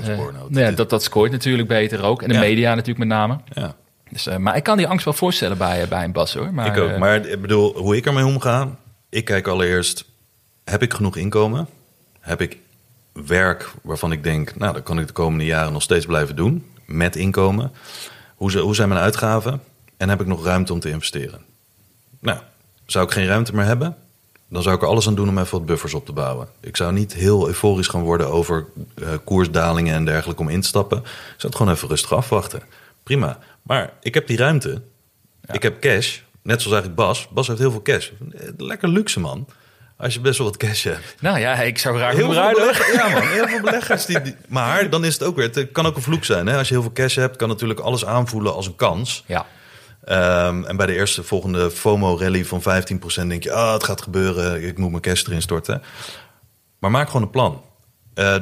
nou 0.50 0.66
ja, 0.66 0.72
dat, 0.72 0.90
dat 0.90 1.04
scoort 1.04 1.32
natuurlijk 1.32 1.68
beter 1.68 2.04
ook. 2.04 2.22
En 2.22 2.28
de 2.28 2.34
Ja. 2.34 2.40
media 2.40 2.70
natuurlijk 2.70 3.00
met 3.00 3.08
name. 3.08 3.38
Ja. 3.54 3.76
Dus, 4.10 4.28
maar 4.38 4.56
ik 4.56 4.64
kan 4.64 4.78
die 4.78 4.88
angst 4.88 5.06
wel 5.06 5.14
voorstellen 5.14 5.58
bij, 5.58 5.88
bij 5.88 6.04
een 6.04 6.12
Bas 6.12 6.34
hoor. 6.34 6.54
Maar, 6.54 6.78
ik 6.78 6.78
ook. 6.78 6.98
Maar 6.98 7.26
ik 7.26 7.42
bedoel, 7.42 7.78
hoe 7.78 7.96
ik 7.96 8.06
ermee 8.06 8.26
omga. 8.26 8.68
Ik 9.10 9.26
kijk 9.26 9.48
allereerst, 9.48 10.06
heb 10.64 10.82
ik 10.82 10.94
genoeg 10.94 11.16
inkomen? 11.18 11.68
Heb 12.20 12.42
ik 12.42 12.58
werk 13.14 13.72
waarvan 13.82 14.12
ik 14.12 14.24
denk, 14.24 14.56
nou, 14.56 14.74
dat 14.74 14.84
kan 14.84 15.00
ik 15.00 15.08
de 15.08 15.14
komende 15.14 15.46
jaren 15.46 15.74
nog 15.74 15.82
steeds 15.82 16.06
blijven 16.06 16.36
doen. 16.36 16.66
Met 16.86 17.16
inkomen. 17.16 17.72
Hoe, 18.36 18.76
zijn 18.76 18.90
mijn 18.90 19.02
uitgaven? 19.02 19.62
En 19.98 20.10
heb 20.10 20.22
ik 20.22 20.28
nog 20.28 20.46
ruimte 20.46 20.74
om 20.74 20.80
te 20.80 20.90
investeren? 20.90 21.42
Nou, 22.20 22.40
zou 22.86 23.06
ik 23.06 23.12
geen 23.12 23.28
ruimte 23.28 23.56
meer 23.56 23.66
hebben? 23.66 23.96
Dan 24.50 24.62
zou 24.62 24.76
ik 24.76 24.82
er 24.82 24.88
alles 24.88 25.08
aan 25.08 25.16
doen 25.16 25.30
om 25.30 25.38
even 25.38 25.58
wat 25.58 25.66
buffers 25.66 25.94
op 25.94 26.06
te 26.06 26.12
bouwen. 26.12 26.48
Ik 26.60 26.78
zou 26.78 26.94
niet 26.94 27.14
heel 27.14 27.48
euforisch 27.48 27.88
gaan 27.88 28.02
worden 28.02 28.32
over 28.32 28.66
eh, 28.96 29.08
koersdalingen 29.24 29.96
en 29.96 30.06
dergelijke 30.06 30.42
om 30.42 30.50
in 30.50 30.62
te 30.62 30.68
stappen. 30.68 30.98
Ik 30.98 31.06
zou 31.38 31.38
het 31.38 31.56
gewoon 31.56 31.74
even 31.74 31.88
rustig 31.88 32.14
afwachten. 32.14 32.62
Prima. 33.04 33.40
Maar 33.62 33.94
ik 34.02 34.14
heb 34.14 34.28
die 34.28 34.38
ruimte. 34.38 34.82
Ik 35.52 35.64
heb 35.64 35.82
cash, 35.82 36.20
net 36.42 36.62
zoals 36.62 36.78
eigenlijk 36.78 36.96
Bas. 36.96 37.28
Bas 37.30 37.48
heeft 37.48 37.60
heel 37.60 37.72
veel 37.72 37.82
cash. 37.82 38.10
Lekker 38.58 38.90
luxe, 38.90 39.20
man. 39.20 39.48
Als 40.02 40.14
je 40.14 40.20
best 40.20 40.38
wel 40.38 40.48
wat 40.48 40.58
cash 40.58 40.84
hebt. 40.84 41.16
Nou 41.20 41.40
ja, 41.40 41.54
ik 41.56 41.78
zou 41.78 41.98
graag 41.98 42.14
Heel 42.14 42.34
veel, 42.34 42.94
ja, 42.96 43.08
man, 43.10 43.22
heel 43.22 43.48
veel 43.48 43.62
beleggers. 43.62 44.06
Die, 44.06 44.22
die- 44.22 44.36
maar 44.48 44.90
dan 44.90 45.06
is 45.06 45.14
het 45.14 45.24
ook 45.24 45.36
weer... 45.36 45.50
Het 45.54 45.72
kan 45.72 45.86
ook 45.86 45.96
een 45.96 46.02
vloek 46.02 46.24
zijn. 46.26 46.48
Hè? 46.48 46.58
Als 46.58 46.68
je 46.68 46.74
heel 46.74 46.84
veel 46.84 46.92
cash 46.92 47.16
hebt, 47.16 47.36
kan 47.36 47.48
natuurlijk 47.48 47.80
alles 47.80 48.06
aanvoelen 48.06 48.54
als 48.54 48.68
een 48.68 48.76
kans. 48.76 49.24
Ja, 49.28 49.46
Ehm, 50.04 50.64
en 50.64 50.78
bij 50.78 50.86
de 50.86 50.94
eerste 50.96 51.24
volgende 51.24 51.72
FOMO-rally 51.72 52.46
van 52.46 52.62
15% 52.62 53.28
denk 53.28 53.44
je... 53.44 53.52
ah, 53.54 53.74
het 53.74 53.84
gaat 53.84 54.02
gebeuren, 54.02 54.64
ik 54.64 54.78
moet 54.78 54.90
mijn 54.90 55.02
cash 55.02 55.24
erin 55.26 55.42
storten. 55.42 55.82
Maar 56.80 56.92
maak 56.92 57.08
gewoon 57.08 57.22
een 57.22 57.30
plan. 57.30 57.64
Eh, 58.14 58.36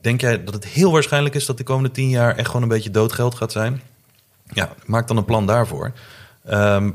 denk 0.00 0.20
jij 0.20 0.44
dat 0.44 0.54
het 0.54 0.66
heel 0.66 0.92
waarschijnlijk 0.92 1.34
is... 1.34 1.46
dat 1.46 1.56
de 1.58 1.64
komende 1.64 1.90
10 1.90 2.08
jaar 2.08 2.36
echt 2.36 2.46
gewoon 2.46 2.62
een 2.62 2.68
beetje 2.68 2.90
doodgeld 2.90 3.34
gaat 3.34 3.52
zijn? 3.52 3.82
Ja, 4.52 4.74
maak 4.86 5.08
dan 5.08 5.16
een 5.16 5.24
plan 5.24 5.46
daarvoor. 5.46 5.92
Ehm, 6.44 6.90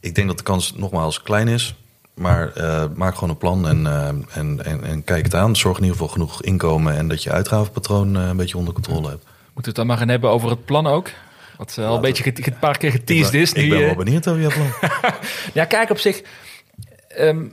ik 0.00 0.14
denk 0.14 0.28
dat 0.28 0.38
de 0.38 0.44
kans 0.44 0.74
nogmaals 0.76 1.22
klein 1.22 1.48
is... 1.48 1.74
Maar 2.20 2.52
eh, 2.52 2.84
maak 2.94 3.14
gewoon 3.14 3.30
een 3.30 3.36
plan 3.36 3.68
en, 3.68 3.86
eh, 3.86 4.08
en, 4.08 4.64
en, 4.64 4.84
en 4.84 5.04
kijk 5.04 5.24
het 5.24 5.34
aan. 5.34 5.56
Zorg 5.56 5.76
in 5.76 5.82
ieder 5.82 5.98
geval 5.98 6.12
genoeg 6.12 6.42
inkomen... 6.42 6.96
en 6.96 7.08
dat 7.08 7.22
je 7.22 7.30
uitgavenpatroon 7.30 8.16
eh, 8.16 8.26
een 8.26 8.36
beetje 8.36 8.56
onder 8.56 8.74
controle 8.74 9.08
hebt. 9.08 9.24
moeten 9.24 9.52
we 9.54 9.66
het 9.68 9.74
dan 9.74 9.86
maar 9.86 9.96
gaan 9.96 10.08
hebben 10.08 10.30
over 10.30 10.50
het 10.50 10.64
plan 10.64 10.86
ook? 10.86 11.10
Wat 11.56 11.78
al 11.78 11.94
een 11.94 12.00
beetje 12.00 12.32
een 12.34 12.58
paar 12.58 12.78
keer 12.78 12.90
geteased 12.90 13.34
is. 13.34 13.52
Ik 13.52 13.62
nu, 13.62 13.68
ben 13.68 13.78
eh. 13.78 13.84
wel 13.84 14.04
benieuwd 14.04 14.28
over 14.28 14.40
jouw 14.40 14.50
plan. 14.50 14.90
Ja, 15.52 15.64
kijk 15.64 15.90
op 15.90 15.98
zich. 15.98 16.22
ehm, 17.08 17.44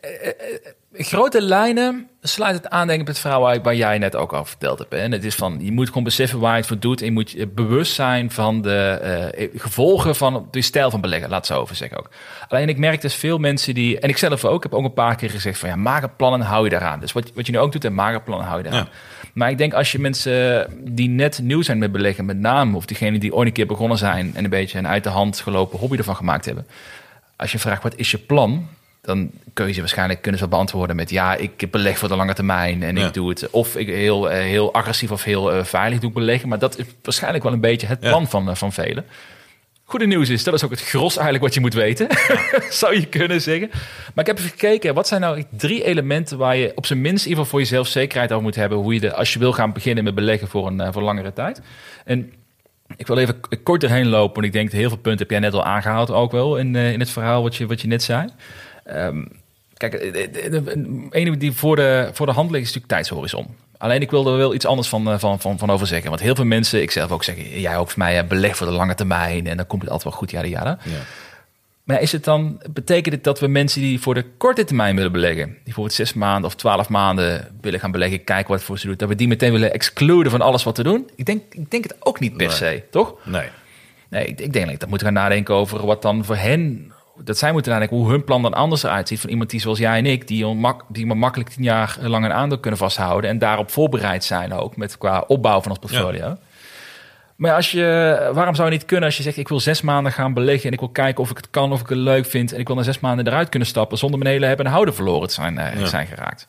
eh, 0.00 0.10
eh, 0.10 0.28
eh, 0.28 0.72
grote 0.92 1.42
lijnen 1.42 2.08
sluit 2.20 2.54
het 2.54 2.68
aan 2.68 2.86
denk 2.86 3.00
ik, 3.00 3.06
met 3.06 3.14
het 3.14 3.24
verhaal 3.24 3.40
waar, 3.40 3.62
waar 3.62 3.74
jij 3.74 3.98
net 3.98 4.16
ook 4.16 4.32
al 4.32 4.44
verteld 4.44 4.78
hebt. 4.78 4.92
Hè? 4.92 4.98
En 4.98 5.12
het 5.12 5.24
is 5.24 5.34
van, 5.34 5.58
je 5.60 5.72
moet 5.72 5.88
gewoon 5.88 6.02
beseffen 6.04 6.38
waar 6.38 6.52
je 6.52 6.56
het 6.56 6.66
voor 6.66 6.78
doet. 6.78 7.00
En 7.00 7.06
je 7.06 7.12
moet 7.12 7.30
je 7.30 7.46
bewust 7.46 7.94
zijn 7.94 8.30
van 8.30 8.62
de 8.62 8.78
eh, 9.36 9.48
gevolgen 9.60 10.16
van 10.16 10.48
de 10.50 10.62
stijl 10.62 10.90
van 10.90 11.00
beleggen. 11.00 11.30
Laat 11.30 11.38
het 11.38 11.56
zo 11.56 11.60
over 11.60 11.76
zeggen 11.76 11.98
ook. 11.98 12.10
Alleen 12.48 12.68
ik 12.68 12.78
merk 12.78 13.00
dus 13.00 13.14
veel 13.14 13.38
mensen 13.38 13.74
die, 13.74 13.98
en 14.00 14.08
ik 14.08 14.18
zelf 14.18 14.44
ook, 14.44 14.62
heb 14.62 14.74
ook 14.74 14.84
een 14.84 14.92
paar 14.92 15.16
keer 15.16 15.30
gezegd 15.30 15.58
van 15.58 15.68
ja, 15.68 15.76
maak 15.76 16.02
een 16.02 16.16
plan 16.16 16.32
en 16.32 16.40
hou 16.40 16.64
je 16.64 16.70
daaraan. 16.70 17.00
Dus 17.00 17.12
wat, 17.12 17.32
wat 17.34 17.46
je 17.46 17.52
nu 17.52 17.58
ook 17.58 17.72
doet, 17.72 17.84
en 17.84 17.94
maak 17.94 18.14
een 18.14 18.22
plan 18.22 18.40
en 18.40 18.46
hou 18.46 18.62
je 18.62 18.64
daaraan. 18.64 18.88
Maar 19.34 19.50
ik 19.50 19.58
denk 19.58 19.74
als 19.74 19.92
je 19.92 19.98
mensen 19.98 20.66
die 20.78 21.08
net 21.08 21.40
nieuw 21.42 21.62
zijn 21.62 21.78
met 21.78 21.92
beleggen, 21.92 22.24
met 22.24 22.38
name, 22.38 22.76
of 22.76 22.86
diegenen 22.86 23.20
die 23.20 23.34
ooit 23.34 23.46
een 23.46 23.52
keer 23.52 23.66
begonnen 23.66 23.98
zijn 23.98 24.32
en 24.34 24.44
een 24.44 24.50
beetje 24.50 24.78
een 24.78 24.88
uit 24.88 25.04
de 25.04 25.10
hand 25.10 25.40
gelopen 25.40 25.78
hobby 25.78 25.96
ervan 25.96 26.16
gemaakt 26.16 26.44
hebben. 26.44 26.66
Als 27.36 27.52
je 27.52 27.58
vraagt 27.58 27.82
wat 27.82 27.96
is 27.96 28.10
je 28.10 28.18
plan, 28.18 28.68
dan 29.02 29.30
kun 29.52 29.66
je 29.66 29.72
ze 29.72 29.80
waarschijnlijk 29.80 30.22
kunnen 30.22 30.40
ze 30.40 30.48
beantwoorden 30.48 30.96
met 30.96 31.10
ja, 31.10 31.34
ik 31.34 31.70
beleg 31.70 31.98
voor 31.98 32.08
de 32.08 32.16
lange 32.16 32.34
termijn 32.34 32.82
en 32.82 32.96
Ja. 32.96 33.06
ik 33.06 33.14
doe 33.14 33.28
het 33.28 33.50
of 33.50 33.76
ik 33.76 33.86
heel, 33.86 34.30
eh, 34.30 34.38
heel 34.40 34.72
agressief 34.74 35.10
of 35.10 35.24
heel 35.24 35.52
eh, 35.52 35.64
veilig 35.64 35.98
doe 35.98 36.08
ik 36.08 36.14
beleggen. 36.14 36.48
Maar 36.48 36.58
dat 36.58 36.78
is 36.78 36.84
waarschijnlijk 37.02 37.44
wel 37.44 37.52
een 37.52 37.60
beetje 37.60 37.86
het 37.86 37.98
Ja. 38.02 38.08
plan 38.08 38.28
van, 38.28 38.48
eh, 38.48 38.54
van 38.54 38.72
velen. 38.72 39.04
Goede 39.84 40.06
nieuws 40.06 40.28
is, 40.28 40.44
dat 40.44 40.54
is 40.54 40.64
ook 40.64 40.70
het 40.70 40.82
gros 40.82 41.14
eigenlijk 41.14 41.44
wat 41.44 41.54
je 41.54 41.60
moet 41.60 41.74
weten. 41.74 42.06
Zou 42.70 42.94
je 42.94 43.06
kunnen 43.06 43.40
zeggen. 43.40 43.68
Maar 44.14 44.24
ik 44.24 44.26
heb 44.26 44.38
even 44.38 44.50
gekeken, 44.50 44.94
wat 44.94 45.08
zijn 45.08 45.20
nou 45.20 45.44
drie 45.50 45.84
elementen 45.84 46.38
waar 46.38 46.56
je 46.56 46.72
op 46.74 46.86
zijn 46.86 47.00
minst 47.00 47.24
in 47.24 47.28
ieder 47.30 47.44
geval 47.44 47.58
voor 47.60 47.68
jezelf 47.68 47.86
zekerheid 47.88 48.30
over 48.32 48.44
moet 48.44 48.54
hebben. 48.54 48.78
Hoe 48.78 48.94
je 48.94 49.00
de, 49.00 49.14
als 49.14 49.32
je 49.32 49.38
wil 49.38 49.52
gaan 49.52 49.72
beginnen 49.72 50.04
met 50.04 50.14
beleggen 50.14 50.48
voor 50.48 50.66
een, 50.66 50.92
voor 50.92 51.02
langere 51.02 51.32
tijd. 51.32 51.60
En 52.04 52.32
ik 52.96 53.06
wil 53.06 53.18
even 53.18 53.40
kort 53.62 53.82
erheen 53.82 54.06
lopen, 54.08 54.34
want 54.34 54.46
ik 54.46 54.52
denk 54.52 54.70
dat 54.70 54.80
heel 54.80 54.88
veel 54.88 54.98
punten 54.98 55.20
heb 55.20 55.30
jij 55.30 55.38
net 55.40 55.54
al 55.54 55.64
aangehaald 55.64 56.10
ook 56.10 56.32
wel 56.32 56.56
in, 56.56 56.76
in 56.76 57.00
het 57.00 57.10
verhaal 57.10 57.42
wat 57.42 57.56
je, 57.56 57.66
wat 57.66 57.80
je 57.80 57.88
net 57.88 58.02
zei. 58.02 58.28
Ehm, 58.84 59.24
kijk, 59.76 59.94
eh, 59.94 60.12
de, 60.12 60.30
de, 60.50 60.62
de- 60.62 61.06
ene 61.10 61.36
die 61.36 61.52
voor 61.52 61.76
de, 61.76 62.10
voor 62.12 62.26
de 62.26 62.32
hand 62.32 62.50
ligt 62.50 62.62
is 62.66 62.74
natuurlijk 62.74 62.92
tijdshorizon. 62.92 63.46
Alleen 63.78 64.00
ik 64.00 64.10
wil 64.10 64.26
er 64.26 64.36
wel 64.36 64.54
iets 64.54 64.66
anders 64.66 64.88
van, 64.88 65.10
eh, 65.10 65.18
van, 65.18 65.40
van, 65.40 65.58
van 65.58 65.70
over 65.70 65.86
zeggen. 65.86 66.08
Want 66.08 66.20
heel 66.22 66.34
veel 66.34 66.44
mensen, 66.44 66.82
ik 66.82 66.90
zelf 66.90 67.10
ook 67.10 67.24
zeggen, 67.24 67.60
jij 67.60 67.76
ook 67.76 67.90
voor 67.90 67.98
mij, 67.98 68.18
eh, 68.18 68.26
beleg 68.28 68.56
voor 68.56 68.66
de 68.66 68.72
lange 68.72 68.94
termijn. 68.94 69.46
En 69.46 69.56
dan 69.56 69.66
komt 69.66 69.82
het 69.82 69.90
altijd 69.90 70.08
wel 70.10 70.18
goed, 70.18 70.30
jaren 70.30 70.48
jaren. 70.50 70.78
Ja. 70.84 70.90
Maar 71.82 72.00
is 72.00 72.12
het 72.12 72.24
dan, 72.24 72.62
betekent 72.70 73.14
het 73.14 73.24
dat 73.24 73.40
we 73.40 73.46
mensen 73.46 73.80
die 73.80 74.00
voor 74.00 74.14
de 74.14 74.24
korte 74.36 74.64
termijn 74.64 74.96
willen 74.96 75.12
beleggen, 75.12 75.46
die 75.46 75.60
bijvoorbeeld 75.64 75.94
zes 75.96 76.12
maanden 76.12 76.44
of 76.44 76.54
twaalf 76.54 76.88
maanden 76.88 77.48
willen 77.60 77.80
gaan 77.80 77.90
beleggen, 77.90 78.24
kijken 78.24 78.48
wat 78.48 78.56
het 78.56 78.66
voor 78.66 78.78
ze 78.78 78.86
doet, 78.86 78.98
dat 78.98 79.08
we 79.08 79.14
die 79.14 79.28
meteen 79.28 79.52
willen 79.52 79.72
excluden 79.72 80.30
van 80.30 80.40
alles 80.40 80.62
wat 80.62 80.74
te 80.74 80.82
doen? 80.82 81.10
Ik 81.16 81.24
denk, 81.24 81.42
ik 81.50 81.70
denk 81.70 81.84
het 81.84 81.94
ook 81.98 82.20
niet 82.20 82.36
per 82.36 82.46
Nee. 82.46 82.56
se, 82.56 82.82
toch? 82.90 83.14
Nee. 83.24 83.48
Nee, 84.08 84.24
ik, 84.26 84.40
ik 84.40 84.52
denk 84.52 84.66
dat 84.70 84.80
we 84.80 84.86
moeten 84.88 85.06
gaan 85.06 85.16
nadenken 85.16 85.54
over 85.54 85.86
wat 85.86 86.02
dan 86.02 86.24
voor 86.24 86.36
hen, 86.36 86.92
dat 87.24 87.38
zij 87.38 87.52
moeten 87.52 87.72
nadenken 87.72 87.96
hoe 87.96 88.10
hun 88.10 88.24
plan 88.24 88.42
dan 88.42 88.54
anders 88.54 88.82
eruit 88.82 89.08
ziet 89.08 89.20
van 89.20 89.30
iemand 89.30 89.50
die 89.50 89.60
zoals 89.60 89.78
jij 89.78 89.98
en 89.98 90.06
ik, 90.06 90.28
die, 90.28 90.46
onmak, 90.46 90.82
die 90.88 91.06
maar 91.06 91.16
makkelijk 91.16 91.50
tien 91.50 91.64
jaar 91.64 91.96
lang 92.00 92.24
een 92.24 92.32
aandeel 92.32 92.58
kunnen 92.58 92.78
vasthouden 92.80 93.30
en 93.30 93.38
daarop 93.38 93.70
voorbereid 93.70 94.24
zijn 94.24 94.52
ook 94.52 94.76
met 94.76 94.98
qua 94.98 95.24
opbouw 95.26 95.60
van 95.60 95.70
ons 95.70 95.80
portfolio. 95.80 96.36
Maar 97.36 97.54
als 97.54 97.70
je, 97.70 98.30
waarom 98.32 98.54
zou 98.54 98.68
je 98.68 98.74
niet 98.74 98.84
kunnen 98.84 99.04
als 99.04 99.16
je 99.16 99.22
zegt: 99.22 99.36
Ik 99.36 99.48
wil 99.48 99.60
zes 99.60 99.80
maanden 99.82 100.12
gaan 100.12 100.34
beleggen 100.34 100.66
en 100.66 100.72
ik 100.72 100.78
wil 100.78 100.88
kijken 100.88 101.22
of 101.22 101.30
ik 101.30 101.36
het 101.36 101.50
kan, 101.50 101.72
of 101.72 101.80
ik 101.80 101.88
het 101.88 101.98
leuk 101.98 102.26
vind. 102.26 102.52
En 102.52 102.60
ik 102.60 102.66
wil 102.66 102.76
na 102.76 102.82
zes 102.82 103.00
maanden 103.00 103.26
eruit 103.26 103.48
kunnen 103.48 103.68
stappen 103.68 103.98
zonder 103.98 104.18
mijn 104.18 104.30
hele 104.30 104.46
hebben 104.46 104.66
en 104.66 104.72
houden 104.72 104.94
verloren 104.94 105.28
te 105.28 105.34
zijn, 105.34 105.58
eh, 105.58 105.80
Ja. 105.80 105.86
zijn 105.86 106.06
geraakt. 106.06 106.46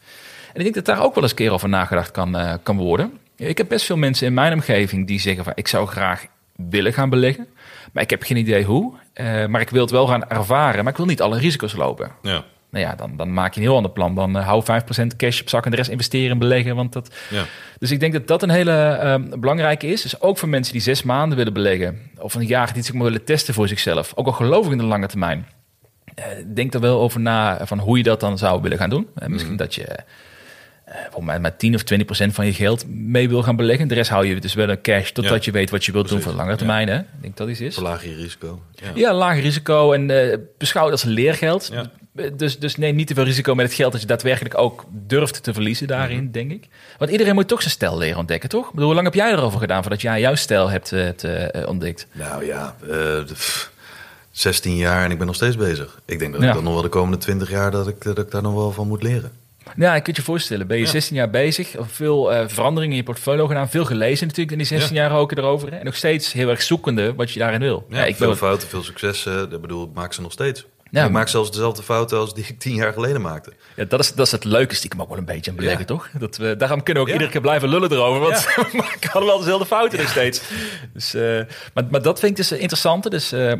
En 0.53 0.55
ik 0.59 0.63
denk 0.63 0.75
dat 0.75 0.85
daar 0.85 1.03
ook 1.05 1.13
wel 1.13 1.23
eens 1.23 1.31
een 1.31 1.37
keer 1.37 1.51
over 1.51 1.69
nagedacht 1.69 2.11
kan, 2.11 2.37
eh, 2.37 2.53
kan 2.63 2.77
worden. 2.77 3.19
Ik 3.37 3.57
heb 3.57 3.67
best 3.67 3.85
veel 3.85 3.97
mensen 3.97 4.27
in 4.27 4.33
mijn 4.33 4.53
omgeving 4.53 5.07
die 5.07 5.19
zeggen: 5.19 5.43
van, 5.43 5.53
Ik 5.55 5.67
zou 5.67 5.87
graag 5.87 6.25
willen 6.55 6.93
gaan 6.93 7.09
beleggen, 7.09 7.47
maar 7.91 8.03
ik 8.03 8.09
heb 8.09 8.23
geen 8.23 8.37
idee 8.37 8.63
hoe. 8.63 8.93
Eh, 9.13 9.45
maar 9.45 9.61
ik 9.61 9.69
wil 9.69 9.81
het 9.81 9.91
wel 9.91 10.07
gaan 10.07 10.29
ervaren, 10.29 10.83
maar 10.83 10.91
ik 10.91 10.97
wil 10.97 11.07
niet 11.07 11.21
alle 11.21 11.37
risico's 11.37 11.73
lopen. 11.75 12.11
Ja. 12.21 12.43
Nou 12.69 12.85
ja, 12.85 12.95
dan, 12.95 13.17
dan 13.17 13.33
maak 13.33 13.53
je 13.53 13.59
een 13.59 13.65
heel 13.67 13.75
ander 13.75 13.91
plan. 13.91 14.15
Dan 14.15 14.37
eh, 14.37 14.47
hou 14.47 14.63
5% 14.63 15.15
cash 15.17 15.41
op 15.41 15.49
zak 15.49 15.65
en 15.65 15.71
de 15.71 15.77
rest 15.77 15.89
investeren 15.89 16.31
en 16.31 16.37
beleggen. 16.37 16.75
Want 16.75 16.93
dat, 16.93 17.15
Ja. 17.29 17.43
dus 17.79 17.91
ik 17.91 17.99
denk 17.99 18.13
dat 18.13 18.27
dat 18.27 18.43
een 18.43 18.49
hele 18.49 18.71
ehm, 18.71 19.39
belangrijke 19.39 19.87
is. 19.87 20.01
Dus 20.01 20.21
ook 20.21 20.37
voor 20.37 20.49
mensen 20.49 20.73
die 20.73 20.81
zes 20.81 21.03
maanden 21.03 21.37
willen 21.37 21.53
beleggen. 21.53 21.99
Of 22.17 22.33
een 22.33 22.45
jaar 22.45 22.73
die 22.73 22.83
zich 22.83 22.93
maar 22.93 23.03
willen 23.03 23.23
testen 23.23 23.53
voor 23.53 23.67
zichzelf. 23.67 24.11
Ook 24.15 24.25
al 24.25 24.31
geloof 24.31 24.65
ik 24.65 24.71
in 24.71 24.77
de 24.77 24.83
lange 24.83 25.07
termijn. 25.07 25.47
Eh, 26.15 26.25
denk 26.53 26.73
er 26.73 26.79
wel 26.79 26.99
over 26.99 27.19
na 27.19 27.65
van 27.65 27.79
hoe 27.79 27.97
je 27.97 28.03
dat 28.03 28.19
dan 28.19 28.37
zou 28.37 28.61
willen 28.61 28.77
gaan 28.77 28.89
doen. 28.89 29.07
Misschien 29.27 29.55
dat 29.55 29.75
je 29.75 29.87
volgens 31.01 31.25
mij 31.25 31.39
met 31.39 31.59
10 31.59 31.75
of 31.75 31.83
20 31.83 32.05
procent 32.07 32.33
van 32.33 32.45
je 32.45 32.53
geld 32.53 32.85
mee 32.87 33.29
wil 33.29 33.43
gaan 33.43 33.55
beleggen. 33.55 33.87
De 33.87 33.93
rest 33.93 34.09
hou 34.09 34.25
je 34.25 34.39
dus 34.39 34.53
wel 34.53 34.69
een 34.69 34.81
cash 34.81 35.11
totdat 35.11 35.33
Ja. 35.45 35.51
je 35.51 35.51
weet 35.51 35.69
wat 35.69 35.85
je 35.85 35.91
wilt 35.91 36.09
doen 36.09 36.21
voor 36.21 36.31
de 36.31 36.37
lange 36.37 36.51
Ja. 36.51 36.57
termijn. 36.57 36.87
Hè? 36.87 36.97
Ik 36.97 37.05
denk 37.21 37.37
dat 37.37 37.49
iets 37.49 37.59
is. 37.61 37.73
Verlaag 37.73 38.03
je 38.03 38.15
risico. 38.15 38.61
Ja. 38.75 38.91
Ja, 38.95 39.13
laag 39.13 39.39
risico 39.41 39.91
en 39.93 40.31
eh 40.31 40.37
beschouw 40.57 40.83
het 40.83 40.91
als 40.91 41.03
leergeld. 41.03 41.69
Ja. 41.73 41.91
Dus, 42.33 42.59
dus 42.59 42.75
neem 42.75 42.95
niet 42.95 43.07
te 43.07 43.13
veel 43.13 43.23
risico 43.23 43.55
met 43.55 43.65
het 43.65 43.75
geld 43.75 43.91
dat 43.91 44.01
je 44.01 44.07
daadwerkelijk 44.07 44.57
ook 44.57 44.85
durft 44.91 45.43
te 45.43 45.53
verliezen 45.53 45.87
daarin, 45.87 46.23
Mhm. 46.23 46.31
denk 46.31 46.51
ik. 46.51 46.67
Want 46.97 47.11
iedereen 47.11 47.33
moet 47.35 47.47
toch 47.47 47.59
zijn 47.61 47.73
stijl 47.73 47.97
leren 47.97 48.17
ontdekken, 48.17 48.49
toch? 48.49 48.69
Bedoel, 48.71 48.85
hoe 48.85 48.93
lang 48.93 49.05
heb 49.05 49.15
jij 49.15 49.31
erover 49.31 49.59
gedaan 49.59 49.81
voordat 49.81 50.01
jij 50.01 50.19
jouw 50.19 50.35
stijl 50.35 50.69
hebt, 50.69 50.91
eh, 50.91 50.99
hebt 51.03 51.23
eh, 51.23 51.67
ontdekt? 51.67 52.07
Nou 52.11 52.45
ja, 52.45 52.75
eh, 52.89 53.23
pff, 53.25 53.71
16 54.31 54.75
jaar 54.75 55.03
en 55.05 55.11
ik 55.11 55.17
ben 55.17 55.27
nog 55.27 55.35
steeds 55.35 55.57
bezig. 55.57 56.01
Ik 56.05 56.19
denk 56.19 56.33
dat 56.33 56.43
ik 56.43 56.53
dan 56.53 56.63
nog 56.63 56.73
wel 56.73 56.81
de 56.81 56.89
komende 56.89 57.17
20 57.17 57.49
jaar 57.49 57.71
dat 57.71 57.87
ik, 57.87 58.03
dat 58.03 58.17
ik 58.17 58.31
daar 58.31 58.41
nog 58.41 58.53
wel 58.53 58.71
van 58.71 58.87
moet 58.87 59.03
leren. 59.03 59.31
Ja, 59.77 59.95
ik 59.95 60.03
kunt 60.03 60.15
je 60.15 60.21
voorstellen. 60.21 60.67
Ben 60.67 60.77
je 60.77 60.83
Ja. 60.83 60.89
16 60.89 61.15
jaar 61.15 61.29
bezig, 61.29 61.75
veel 61.79 62.33
eh, 62.33 62.43
veranderingen 62.47 62.91
in 62.95 62.99
je 62.99 63.03
portfolio 63.03 63.47
gedaan, 63.47 63.69
veel 63.69 63.85
gelezen 63.85 64.27
natuurlijk 64.27 64.51
in 64.51 64.57
die 64.57 64.67
16 64.67 64.95
jaar 64.95 65.11
ook 65.11 65.31
erover. 65.31 65.73
En 65.73 65.85
nog 65.85 65.95
steeds 65.95 66.33
heel 66.33 66.49
erg 66.49 66.61
zoekende 66.61 67.15
wat 67.15 67.31
je 67.31 67.39
daarin 67.39 67.59
wil. 67.59 67.85
Ja, 67.89 68.05
ik 68.05 68.15
veel 68.15 68.35
fouten, 68.35 68.67
veel 68.67 68.83
successen. 68.83 69.51
Ik 69.51 69.61
bedoel, 69.61 69.83
ik 69.85 69.93
maak 69.93 70.13
ze 70.13 70.21
nog 70.21 70.31
steeds. 70.31 70.65
Ja, 70.99 71.05
ik 71.05 71.11
maak 71.11 71.27
zelfs 71.27 71.51
dezelfde 71.51 71.83
fouten 71.83 72.17
als 72.17 72.33
die 72.33 72.45
ik 72.47 72.59
tien 72.59 72.75
jaar 72.75 72.93
geleden 72.93 73.21
maakte. 73.21 73.53
Ja, 73.75 73.85
dat, 73.85 73.99
is, 73.99 74.13
dat 74.13 74.25
is 74.25 74.31
het 74.31 74.43
leuke 74.43 74.75
stiekem 74.75 75.01
ook 75.01 75.09
wel 75.09 75.17
een 75.17 75.25
beetje 75.25 75.51
aan 75.51 75.57
beleggen, 75.57 75.79
Ja. 75.79 75.85
toch? 75.85 76.09
Dat 76.19 76.37
we, 76.37 76.55
daarom 76.57 76.83
kunnen 76.83 76.95
we 76.95 76.99
ook 77.01 77.07
Ja. 77.07 77.13
iedere 77.13 77.31
keer 77.31 77.41
blijven 77.41 77.69
lullen 77.69 77.91
erover. 77.91 78.21
Want 78.21 78.45
we 78.55 78.69
maken 78.77 79.11
allemaal 79.11 79.37
dezelfde 79.37 79.65
fouten 79.65 79.99
nog 79.99 80.09
steeds. 80.09 80.41
Dus, 80.93 81.13
eh, 81.13 81.39
maar, 81.73 81.83
maar 81.89 82.01
dat 82.01 82.19
vind 82.19 82.31
ik 82.31 82.37
dus 82.37 82.51
interessant. 82.51 83.11
Dus 83.11 83.31
eh 83.31 83.51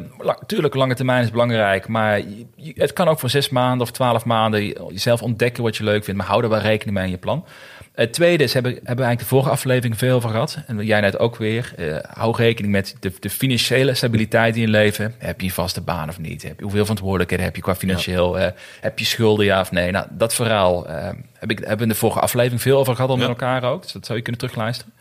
tuurlijk, 0.46 0.74
lange 0.76 0.96
termijn 0.96 1.24
is 1.24 1.32
belangrijk. 1.32 1.88
Maar 1.88 2.20
je- 2.20 2.74
het 2.76 2.94
kan 2.94 3.08
ook 3.08 3.20
voor 3.20 3.30
zes 3.30 3.50
maanden 3.50 3.82
of 3.82 3.92
twaalf 3.92 4.26
maanden 4.26 4.64
je- 4.66 4.86
jezelf 4.90 5.22
ontdekken 5.22 5.64
wat 5.64 5.76
je 5.78 5.84
leuk 5.84 6.04
vindt. 6.04 6.20
Maar 6.20 6.30
hou 6.30 6.44
er 6.44 6.50
wel 6.50 6.60
rekening 6.60 6.96
mee 6.98 7.06
in 7.06 7.12
je 7.12 7.18
plan. 7.18 7.46
Het 7.94 8.14
tweede 8.14 8.44
is, 8.44 8.54
hebben, 8.54 8.72
hebben 8.72 8.96
we 8.96 9.02
eigenlijk 9.04 9.20
de 9.20 9.36
vorige 9.36 9.50
aflevering 9.50 9.98
veel 9.98 10.16
over 10.16 10.30
gehad. 10.30 10.58
En 10.68 10.86
jij 10.86 11.02
net 11.02 11.20
ook 11.20 11.36
weer. 11.36 11.74
eh, 11.78 11.96
hou 12.14 12.36
rekening 12.38 12.74
met 12.74 12.96
de, 13.00 13.12
de 13.20 13.30
financiële 13.30 13.94
stabiliteit 13.94 14.56
in 14.56 14.62
je 14.62 14.68
leven. 14.68 15.14
Heb 15.18 15.40
je 15.42 15.48
een 15.48 15.54
vaste 15.54 15.82
baan 15.82 16.10
of 16.10 16.20
niet? 16.20 16.44
Heb 16.44 16.58
je, 16.58 16.64
hoeveel 16.64 16.82
verantwoordelijkheden 16.82 17.46
heb 17.46 17.56
je 17.56 17.62
qua 17.62 17.76
financieel? 17.76 18.40
eh, 18.40 18.52
heb 18.82 19.00
je 19.00 19.06
schulden, 19.06 19.46
ja 19.46 19.60
of 19.60 19.72
nee? 19.72 19.92
Nou, 19.92 20.08
dat 20.10 20.34
verhaal 20.34 20.88
eh, 20.88 21.10
heb 21.34 21.52
ik, 21.52 21.58
hebben 21.60 21.78
we 21.78 21.84
in 21.84 21.90
de 21.90 21.96
vorige 21.96 22.20
aflevering 22.20 22.62
veel 22.62 22.78
over 22.80 22.96
gehad 22.96 23.10
al 23.10 23.18
met 23.18 23.28
elkaar 23.28 23.64
ook. 23.64 23.82
Dus 23.84 23.92
dat 23.92 24.06
zou 24.06 24.18
je 24.18 24.24
kunnen 24.24 24.42
terugluisteren. 24.42 24.94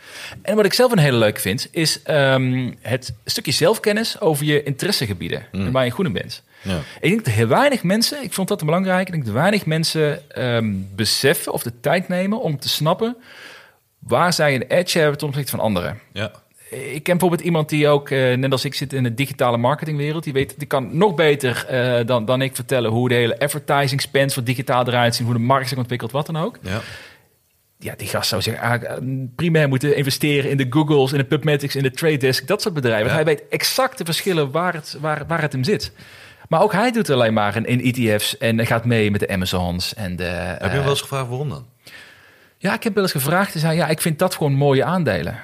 En 0.43 0.57
wat 0.57 0.65
ik 0.65 0.73
zelf 0.73 0.93
een 0.93 0.99
hele 0.99 1.17
leuk 1.19 1.39
vind, 1.39 1.69
is 1.71 2.03
ehm, 2.03 2.71
het 2.81 3.15
stukje 3.25 3.53
zelfkennis 3.53 4.21
over 4.21 4.45
je 4.45 4.63
interessegebieden. 4.63 5.47
En 5.53 5.73
waar 5.73 5.85
je 5.85 5.91
goed 5.91 6.07
in 6.07 6.13
bent. 6.13 6.43
Ja. 6.63 6.79
Ik 7.01 7.11
denk 7.11 7.25
dat 7.25 7.35
heel 7.35 7.47
weinig 7.47 7.83
mensen, 7.83 8.23
ik 8.23 8.33
vond 8.33 8.49
dat 8.49 8.65
belangrijk, 8.65 9.07
ik 9.07 9.13
denk 9.13 9.25
dat 9.25 9.35
weinig 9.35 9.67
mensen 9.67 10.31
ehm, 10.31 10.75
beseffen 10.95 11.53
of 11.53 11.63
de 11.63 11.81
tijd 11.81 12.09
nemen 12.09 12.41
om 12.41 12.59
te 12.59 12.69
snappen 12.69 13.17
waar 13.99 14.33
zij 14.33 14.55
een 14.55 14.67
edge 14.67 14.99
hebben 14.99 15.19
ten 15.19 15.27
opzichte 15.27 15.51
van 15.51 15.61
anderen. 15.61 16.01
Ja. 16.13 16.33
Ik 16.71 17.03
ken 17.03 17.19
bijvoorbeeld 17.19 17.41
iemand 17.41 17.69
die 17.69 17.89
ook, 17.89 18.11
eh, 18.11 18.37
net 18.37 18.53
als 18.53 18.65
ik 18.65 18.75
zit 18.75 18.93
in 18.93 19.03
de 19.03 19.15
digitale 19.15 19.57
marketingwereld, 19.57 20.25
die, 20.25 20.33
weet, 20.33 20.55
die 20.59 20.67
kan 20.67 20.97
nog 20.97 21.15
beter 21.15 21.67
eh, 21.67 22.07
dan, 22.07 22.25
dan 22.25 22.43
ik 22.43 22.55
vertellen 22.55 22.91
hoe 22.91 23.09
de 23.09 23.15
hele 23.15 23.39
advertising 23.39 24.01
spend 24.01 24.33
voor 24.33 24.45
digitaal 24.45 24.87
eruit 24.87 25.15
zien, 25.15 25.27
hoe 25.27 25.35
de 25.35 25.41
markt 25.41 25.69
zich 25.69 25.79
ontwikkelt, 25.79 26.13
wat 26.13 26.27
dan 26.27 26.37
ook. 26.37 26.59
Ja. 26.63 26.81
ja, 27.79 27.95
die 27.97 28.09
gast 28.09 28.29
zou 28.29 28.43
zich 28.43 28.55
eigenlijk 28.55 29.01
eh, 29.01 29.07
primair 29.37 29.69
moeten 29.69 29.97
investeren 29.97 30.51
in 30.51 30.57
de 30.57 30.67
Googles, 30.71 31.13
in 31.13 31.19
de 31.19 31.25
PubMatic, 31.25 31.75
in 31.75 31.83
de 31.83 31.91
Trade 31.91 32.17
Desk, 32.17 32.47
dat 32.47 32.63
soort 32.63 32.75
bedrijven. 32.75 33.09
Ja. 33.09 33.15
Hij 33.15 33.25
weet 33.25 33.43
exact 33.49 33.99
de 33.99 34.05
verschillen 34.05 34.51
waar 34.51 34.75
het, 34.75 34.97
waar, 35.01 35.25
waar 35.27 35.41
het 35.41 35.53
hem 35.53 35.65
zit. 35.65 35.93
Maar 36.53 36.63
ook 36.63 36.73
hij 36.73 36.91
doet 36.91 37.11
alleen 37.11 37.33
maar 37.33 37.57
in, 37.57 37.65
in 37.65 37.95
ETF's 37.95 38.39
en 38.39 38.67
gaat 38.67 38.85
mee 38.85 39.11
met 39.11 39.21
de 39.21 39.29
Amazons 39.29 39.95
en 39.95 40.17
de... 40.17 40.25
Heb 40.25 40.61
je 40.61 40.67
eh, 40.67 40.73
hem 40.73 40.81
wel 40.81 40.91
eens 40.91 41.01
gevraagd 41.01 41.29
waarom 41.29 41.49
dan? 41.49 41.67
ja, 42.59 42.75
ik 42.75 42.83
heb 42.83 42.95
wel 42.95 43.03
eens 43.03 43.13
gevraagd. 43.13 43.53
Hij 43.53 43.61
zei, 43.61 43.77
ja, 43.77 43.89
ik 43.89 44.01
vind 44.01 44.19
dat 44.19 44.35
gewoon 44.35 44.53
mooie 44.53 44.85
aandelen. 44.85 45.41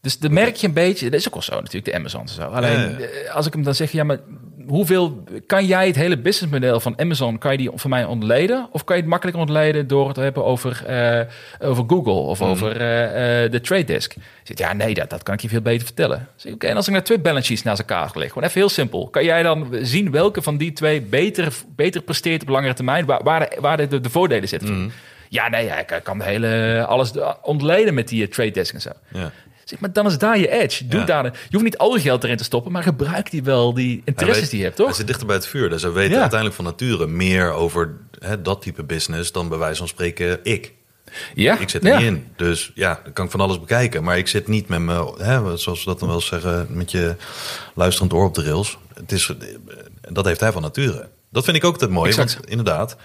Dus 0.00 0.18
dan 0.18 0.32
merk 0.32 0.56
je 0.56 0.66
een 0.66 0.72
beetje, 0.72 1.10
dat 1.10 1.20
is 1.20 1.26
ook 1.26 1.32
wel 1.32 1.42
zo 1.42 1.54
natuurlijk, 1.54 1.84
de 1.84 1.94
Amazon 1.94 2.20
en 2.20 2.28
zo. 2.28 2.42
Alleen, 2.42 2.78
Ja, 2.78 2.88
ja. 2.88 2.98
eh, 2.98 3.34
als 3.34 3.46
ik 3.46 3.52
hem 3.52 3.62
dan 3.62 3.74
zeg, 3.74 3.92
ja, 3.92 4.04
maar 4.04 4.18
hoeveel, 4.68 5.22
kan 5.46 5.66
jij 5.66 5.86
het 5.86 5.96
hele 5.96 6.18
businessmodel 6.18 6.80
van 6.80 6.98
Amazon, 7.00 7.38
kan 7.38 7.52
je 7.52 7.58
die 7.58 7.70
voor 7.74 7.90
mij 7.90 8.04
ontleden? 8.04 8.68
Of 8.72 8.84
kan 8.84 8.96
je 8.96 9.02
het 9.02 9.10
makkelijker 9.10 9.42
ontleden 9.42 9.86
door 9.86 10.06
het 10.06 10.14
te 10.14 10.20
hebben 10.20 10.44
over, 10.44 10.84
eh, 10.86 11.20
over 11.68 11.84
Google 11.86 12.12
of 12.12 12.40
Mhm. 12.40 12.48
over 12.48 12.80
eh, 12.80 13.44
eh, 13.44 13.50
de 13.50 13.60
Trade 13.60 13.84
Desk? 13.84 14.14
Zeg, 14.42 14.58
ja, 14.58 14.72
nee, 14.72 14.94
dat, 14.94 15.10
dat 15.10 15.22
kan 15.22 15.34
ik 15.34 15.40
je 15.40 15.48
veel 15.48 15.60
beter 15.60 15.86
vertellen. 15.86 16.28
Oké, 16.52 16.66
en 16.66 16.76
als 16.76 16.86
ik 16.86 16.92
naar 16.92 17.04
twee 17.04 17.18
balance 17.18 17.46
sheets 17.46 17.62
naast 17.62 17.80
elkaar 17.80 18.10
leg, 18.14 18.28
gewoon 18.28 18.44
even 18.48 18.60
heel 18.60 18.68
simpel. 18.68 19.08
Kan 19.08 19.24
jij 19.24 19.42
dan 19.42 19.68
zien 19.82 20.10
welke 20.10 20.42
van 20.42 20.56
die 20.56 20.72
twee 20.72 21.00
beter, 21.02 21.52
beter 21.76 22.02
presteert 22.02 22.42
op 22.42 22.48
langere 22.48 22.74
termijn, 22.74 23.04
waar, 23.06 23.22
waar, 23.22 23.40
de, 23.40 23.56
waar 23.60 23.76
de, 23.76 24.00
de, 24.00 24.10
voordelen 24.10 24.48
zitten? 24.48 24.78
Mhm. 24.80 24.88
Ja, 25.28 25.48
nee, 25.48 25.64
ja, 25.64 25.78
ik 25.78 26.00
kan 26.02 26.18
de 26.18 26.24
hele, 26.24 26.84
alles 26.88 27.12
ontleden 27.42 27.94
met 27.94 28.08
die 28.08 28.28
Trade 28.28 28.50
Desk 28.50 28.74
en 28.74 28.80
zo. 28.80 28.90
Ja. 29.12 29.30
Zeg, 29.68 29.80
maar 29.80 29.92
dan 29.92 30.06
is 30.06 30.18
daar 30.18 30.38
je 30.38 30.48
edge. 30.50 30.86
Doe 30.86 31.00
Ja. 31.00 31.06
daar, 31.06 31.24
je 31.24 31.30
hoeft 31.50 31.64
niet 31.64 31.78
al 31.78 31.94
je 31.94 32.00
geld 32.00 32.24
erin 32.24 32.36
te 32.36 32.44
stoppen, 32.44 32.72
maar 32.72 32.82
gebruik 32.82 33.30
die 33.30 33.42
wel, 33.42 33.74
die 33.74 34.02
interesses 34.04 34.40
weet- 34.40 34.50
die 34.50 34.58
je 34.58 34.64
hebt, 34.64 34.76
Hij 34.78 34.86
toch? 34.86 34.96
zit 34.96 35.06
dichter 35.06 35.26
bij 35.26 35.36
het 35.36 35.46
vuur. 35.46 35.68
Dus 35.70 35.82
hij 35.82 35.92
weet 35.92 36.10
Ja. 36.10 36.20
uiteindelijk 36.20 36.54
van 36.54 36.64
nature 36.64 37.06
meer 37.06 37.50
over 37.52 37.94
hè, 38.18 38.42
dat 38.42 38.62
type 38.62 38.82
business 38.84 39.32
dan 39.32 39.48
bij 39.48 39.58
wijze 39.58 39.78
van 39.78 39.88
spreken 39.88 40.38
ik. 40.42 40.72
Ja, 41.34 41.58
Ik 41.58 41.68
zit 41.68 41.82
er 41.84 41.88
ja. 41.90 41.96
niet 41.98 42.06
in. 42.06 42.26
Dus 42.36 42.70
ja, 42.74 43.00
dan 43.04 43.12
kan 43.12 43.24
ik 43.24 43.30
van 43.30 43.40
alles 43.40 43.60
bekijken. 43.60 44.04
Maar 44.04 44.18
ik 44.18 44.28
zit 44.28 44.48
niet 44.48 44.68
met 44.68 44.80
me, 44.80 45.14
hè, 45.18 45.56
zoals 45.56 45.84
we 45.84 45.90
dat 45.90 45.98
dan 46.00 46.08
wel 46.08 46.20
zeggen, 46.20 46.66
met 46.70 46.90
je 46.90 47.16
luisterend 47.74 48.12
oor 48.12 48.24
op 48.26 48.34
de 48.34 48.42
rails. 48.42 48.78
Het 48.94 49.12
is, 49.12 49.32
dat 50.12 50.24
heeft 50.24 50.40
hij 50.40 50.52
van 50.52 50.62
nature. 50.62 51.08
Dat 51.30 51.44
vind 51.44 51.56
ik 51.56 51.64
ook 51.64 51.80
het 51.80 51.90
mooie. 51.90 52.08
Exact. 52.08 52.34
Want 52.34 52.48
inderdaad, 52.50 52.96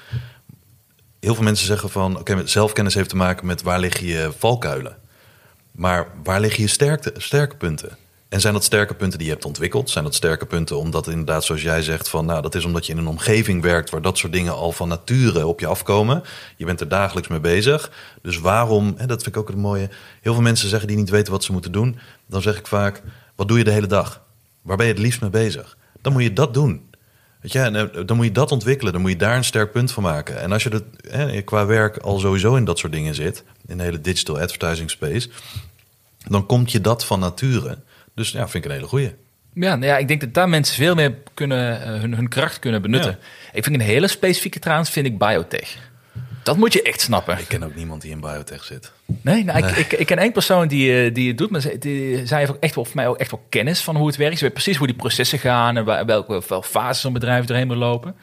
heel 1.20 1.36
veel 1.36 1.44
mensen 1.44 1.66
zeggen 1.66 1.90
van, 1.90 2.20
oké, 2.20 2.42
zelfkennis 2.48 2.94
heeft 2.94 3.10
te 3.10 3.16
maken 3.16 3.46
met 3.46 3.62
waar 3.62 3.80
liggen 3.80 4.06
je 4.06 4.32
valkuilen. 4.38 4.98
Maar 5.82 6.08
waar 6.24 6.40
liggen 6.40 6.64
je 6.64 6.70
sterkte, 6.70 7.14
sterke 7.18 7.56
punten? 7.56 7.98
En 8.30 8.42
zijn 8.42 8.54
dat 8.54 8.64
sterke 8.64 8.94
punten 8.94 9.18
die 9.18 9.28
je 9.28 9.34
hebt 9.34 9.46
ontwikkeld? 9.46 9.90
Zijn 9.90 10.04
dat 10.04 10.16
sterke 10.16 10.46
punten 10.46 10.78
omdat 10.78 11.08
inderdaad, 11.08 11.44
zoals 11.44 11.62
jij 11.62 11.82
zegt, 11.82 12.10
van 12.10 12.26
nou, 12.26 12.42
dat 12.42 12.56
is 12.56 12.66
omdat 12.66 12.86
je 12.86 12.92
in 12.92 12.98
een 12.98 13.08
omgeving 13.08 13.62
werkt 13.62 13.90
waar 13.90 14.02
dat 14.02 14.18
soort 14.18 14.34
dingen 14.34 14.54
al 14.54 14.72
van 14.72 14.88
nature 14.88 15.48
op 15.48 15.60
je 15.60 15.68
afkomen. 15.68 16.24
Je 16.58 16.66
bent 16.66 16.82
er 16.82 16.88
dagelijks 16.88 17.30
mee 17.30 17.40
bezig. 17.40 17.92
Dus 18.22 18.40
waarom, 18.40 18.94
en 18.98 19.08
dat 19.08 19.24
vind 19.24 19.36
ik 19.36 19.42
ook 19.42 19.48
het 19.48 19.58
mooie, 19.58 19.90
heel 20.22 20.34
veel 20.34 20.42
mensen 20.42 20.70
zeggen 20.70 20.88
die 20.88 20.98
niet 20.98 21.10
weten 21.10 21.32
wat 21.32 21.44
ze 21.44 21.52
moeten 21.52 21.72
doen. 21.72 21.98
Dan 22.26 22.42
zeg 22.42 22.58
ik 22.58 22.68
vaak, 22.68 23.02
wat 23.36 23.48
doe 23.48 23.58
je 23.58 23.64
de 23.64 23.72
hele 23.72 23.88
dag? 23.88 24.22
Waar 24.62 24.78
ben 24.78 24.86
je 24.86 24.94
het 24.94 25.02
liefst 25.02 25.22
mee 25.22 25.30
bezig? 25.30 25.78
Dan 26.02 26.14
moet 26.14 26.24
je 26.24 26.34
dat 26.34 26.54
doen. 26.54 26.90
Weet 27.42 27.52
je, 27.52 27.60
eh, 27.60 28.06
dan 28.06 28.16
moet 28.16 28.26
je 28.26 28.32
dat 28.32 28.52
ontwikkelen. 28.52 28.94
Dan 28.94 29.02
moet 29.02 29.12
je 29.12 29.18
daar 29.18 29.38
een 29.38 29.44
sterk 29.44 29.72
punt 29.72 29.92
van 29.92 30.04
maken. 30.04 30.42
En 30.42 30.52
als 30.52 30.64
je 30.64 30.70
dat, 30.70 30.84
hè, 31.08 31.42
qua 31.42 31.66
werk 31.66 31.98
al 31.98 32.20
sowieso 32.20 32.56
in 32.56 32.66
dat 32.66 32.80
soort 32.80 32.94
dingen 32.94 33.16
zit, 33.16 33.44
in 33.68 33.78
de 33.78 33.84
hele 33.84 34.02
digital 34.02 34.40
advertising 34.40 34.90
space, 34.90 35.30
dan 36.28 36.46
komt 36.46 36.72
je 36.72 36.82
dat 36.82 37.06
van 37.06 37.20
nature. 37.20 37.78
Dus 38.16 38.32
ja, 38.32 38.48
vind 38.48 38.66
ik 38.66 38.72
een 38.72 38.76
hele 38.76 38.88
goeie. 38.88 39.16
Ja, 39.54 39.76
nou 39.76 39.86
ja, 39.86 39.98
ik 39.98 40.08
denk 40.08 40.22
dat 40.22 40.34
daar 40.34 40.50
mensen 40.50 40.76
veel 40.76 40.96
meer 40.96 41.14
kunnen, 41.34 41.82
eh, 41.82 42.00
hun, 42.00 42.16
hun 42.16 42.28
kracht 42.28 42.60
kunnen 42.60 42.82
benutten. 42.82 43.20
Ik 43.54 43.64
vind 43.64 43.76
een 43.76 43.82
hele 43.82 44.08
specifieke 44.08 44.60
trouwens, 44.60 44.90
vind 44.90 45.06
ik 45.06 45.18
biotech. 45.18 45.78
Dat 46.44 46.58
moet 46.58 46.74
je 46.74 46.82
echt 46.82 47.02
snappen. 47.02 47.38
Ik 47.38 47.48
ken 47.48 47.64
ook 47.64 47.76
niemand 47.76 48.02
die 48.02 48.12
in 48.12 48.20
biotech 48.20 48.64
zit. 48.64 48.92
Nee, 49.22 49.44
nou, 49.44 49.68
Ik, 49.68 49.78
ik, 49.78 49.94
ik 49.94 50.06
ken 50.06 50.18
één 50.18 50.32
persoon 50.32 50.68
die, 50.68 51.06
eh, 51.06 51.14
die 51.14 51.28
het 51.28 51.38
doet, 51.38 51.50
maar 51.50 51.62
zij, 51.62 51.78
die, 51.78 52.26
zij 52.26 52.40
heeft 52.40 52.52
ook 52.52 52.58
echt 52.60 52.76
wel, 52.76 52.86
voor 52.86 52.96
mij 52.96 53.08
ook 53.08 53.18
echt 53.18 53.32
wel 53.32 53.46
kennis 53.50 53.82
van 53.82 53.96
hoe 53.96 54.08
het 54.08 54.16
werkt. 54.16 54.38
Ze 54.38 54.44
weet 54.44 54.54
precies 54.54 54.78
hoe 54.78 54.88
die 54.88 54.96
processen 54.96 55.40
gaan 55.40 55.78
en 55.78 56.06
welke 56.06 56.44
wel 56.48 56.62
fases 56.62 57.02
zo'n 57.02 57.14
bedrijf 57.14 57.46
doorheen 57.46 57.68
moet 57.68 57.76
lopen. 57.76 58.16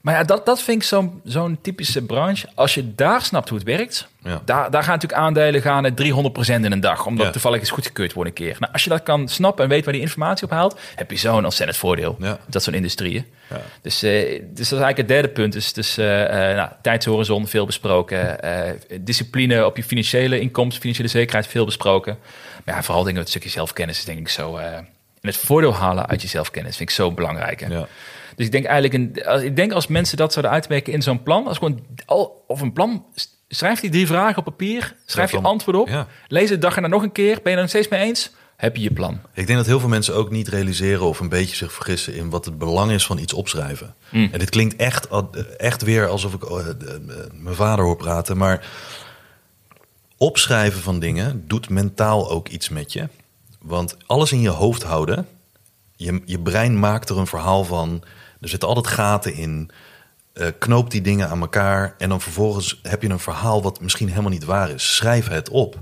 Maar 0.00 0.14
ja, 0.14 0.24
dat, 0.24 0.46
dat 0.46 0.62
vind 0.62 0.82
ik 0.82 0.88
zo'n 0.88 1.20
zo'n 1.24 1.58
typische 1.62 2.02
branche. 2.02 2.48
Als 2.54 2.74
je 2.74 2.94
daar 2.94 3.22
snapt 3.22 3.48
hoe 3.48 3.58
het 3.58 3.66
werkt, 3.66 4.08
Ja. 4.24 4.42
daar, 4.44 4.70
daar 4.70 4.82
gaan 4.82 4.92
natuurlijk 4.94 5.20
aandelen 5.22 5.62
gaan 5.62 5.82
naar 5.82 5.92
300% 5.94 6.64
in 6.64 6.72
een 6.72 6.80
dag. 6.80 7.06
Omdat 7.06 7.26
Ja. 7.26 7.32
toevallig 7.32 7.60
is 7.60 7.70
goedgekeurd 7.70 8.12
wordt 8.12 8.28
een 8.28 8.34
keer. 8.36 8.56
Nou, 8.58 8.72
als 8.72 8.84
je 8.84 8.90
dat 8.90 9.02
kan 9.02 9.28
snappen 9.28 9.64
en 9.64 9.70
weet 9.70 9.84
waar 9.84 9.92
die 9.92 10.02
informatie 10.02 10.44
op 10.44 10.50
haalt, 10.50 10.78
heb 10.94 11.10
je 11.10 11.16
zo'n 11.16 11.44
ontzettend 11.44 11.78
voordeel. 11.78 12.16
Ja. 12.18 12.38
Dat 12.46 12.62
soort 12.62 12.76
industrieën. 12.76 13.26
Ja. 13.50 13.60
Dus, 13.82 14.02
eh, 14.02 14.10
dus 14.28 14.38
dat 14.48 14.58
is 14.58 14.70
eigenlijk 14.70 14.96
het 14.96 15.08
derde 15.08 15.28
punt. 15.28 15.52
Dus, 15.52 15.72
dus 15.72 15.98
eh, 15.98 16.50
eh, 16.50 16.56
nou, 16.56 16.68
tijdshorizon, 16.82 17.46
veel 17.48 17.66
besproken. 17.66 18.38
Discipline 19.00 19.66
op 19.66 19.76
je 19.76 19.84
financiële 19.84 20.40
inkomsten, 20.40 20.80
financiële 20.80 21.08
zekerheid, 21.08 21.46
veel 21.46 21.64
besproken. 21.64 22.18
Maar 22.64 22.74
ja, 22.74 22.82
vooral 22.82 23.08
ik 23.08 23.16
het 23.16 23.28
stukje 23.28 23.48
zelfkennis 23.48 23.98
is 23.98 24.04
denk 24.04 24.18
ik 24.18 24.28
zo... 24.28 24.56
en 24.56 24.88
het 25.20 25.36
voordeel 25.36 25.74
halen 25.74 26.06
uit 26.06 26.22
je 26.22 26.28
zelfkennis 26.28 26.76
vind 26.76 26.88
ik 26.88 26.94
zo 26.94 27.12
belangrijk. 27.12 27.60
hè. 27.60 27.66
Ja. 27.66 27.86
Dus 28.40 28.48
ik 28.48 28.54
denk 28.54 28.64
eigenlijk, 28.66 29.16
een, 29.16 29.26
als- 29.26 29.42
ik 29.42 29.56
denk 29.56 29.72
als 29.72 29.86
mensen 29.86 30.16
dat 30.16 30.32
zouden 30.32 30.54
uitwerken 30.54 30.92
in 30.92 31.02
zo'n 31.02 31.22
plan, 31.22 31.46
als 31.46 31.58
gewoon 31.58 31.80
al, 32.06 32.44
of 32.46 32.60
een 32.60 32.72
plan, 32.72 33.04
schrijf 33.48 33.80
die 33.80 33.90
drie 33.90 34.06
vragen 34.06 34.38
op 34.38 34.44
papier, 34.44 34.96
schrijf 35.06 35.30
je 35.30 35.40
antwoord 35.40 35.76
op, 35.76 35.88
ja. 35.88 36.06
lees 36.28 36.50
het 36.50 36.62
dag 36.62 36.74
erna 36.76 36.88
nog 36.88 37.02
een 37.02 37.12
keer, 37.12 37.34
ben 37.34 37.42
je 37.44 37.50
er 37.50 37.60
nog 37.60 37.68
steeds 37.68 37.88
mee 37.88 38.00
eens? 38.00 38.30
Heb 38.56 38.76
je 38.76 38.82
je 38.82 38.92
plan? 38.92 39.20
Ik 39.34 39.46
denk 39.46 39.58
dat 39.58 39.66
heel 39.66 39.80
veel 39.80 39.88
mensen 39.88 40.14
ook 40.14 40.30
niet 40.30 40.48
realiseren 40.48 41.02
of 41.02 41.20
een 41.20 41.28
beetje 41.28 41.56
zich 41.56 41.72
vergissen 41.72 42.14
in 42.14 42.30
wat 42.30 42.44
het 42.44 42.58
belang 42.58 42.90
is 42.90 43.06
van 43.06 43.18
iets 43.18 43.32
opschrijven. 43.32 43.94
En 44.10 44.38
dit 44.38 44.50
klinkt 44.50 44.76
echt, 44.76 45.08
echt 45.56 45.82
weer 45.82 46.06
alsof 46.08 46.34
ik 46.34 46.42
eh, 46.44 46.58
eh, 46.58 46.74
mijn 47.32 47.54
vader 47.54 47.84
hoor 47.84 47.96
praten, 47.96 48.36
maar 48.36 48.66
opschrijven 50.16 50.80
van 50.80 50.98
dingen 50.98 51.44
doet 51.46 51.68
mentaal 51.68 52.30
ook 52.30 52.48
iets 52.48 52.68
met 52.68 52.92
je. 52.92 53.08
Want 53.62 53.96
alles 54.06 54.32
in 54.32 54.40
je 54.40 54.48
hoofd 54.48 54.82
houden, 54.82 55.26
je, 55.96 56.22
je 56.24 56.38
brein 56.40 56.78
maakt 56.78 57.08
er 57.08 57.18
een 57.18 57.26
verhaal 57.26 57.64
van. 57.64 58.02
Er 58.40 58.48
zitten 58.48 58.68
altijd 58.68 58.86
gaten 58.86 59.34
in. 59.34 59.70
eh 60.32 60.46
knoop 60.58 60.90
die 60.90 61.00
dingen 61.00 61.28
aan 61.28 61.40
elkaar. 61.40 61.94
En 61.98 62.08
dan 62.08 62.20
vervolgens 62.20 62.80
heb 62.82 63.02
je 63.02 63.08
een 63.08 63.18
verhaal 63.18 63.62
wat 63.62 63.80
misschien 63.80 64.08
helemaal 64.08 64.30
niet 64.30 64.44
waar 64.44 64.70
is. 64.70 64.94
Schrijf 64.96 65.28
het 65.28 65.48
op. 65.48 65.80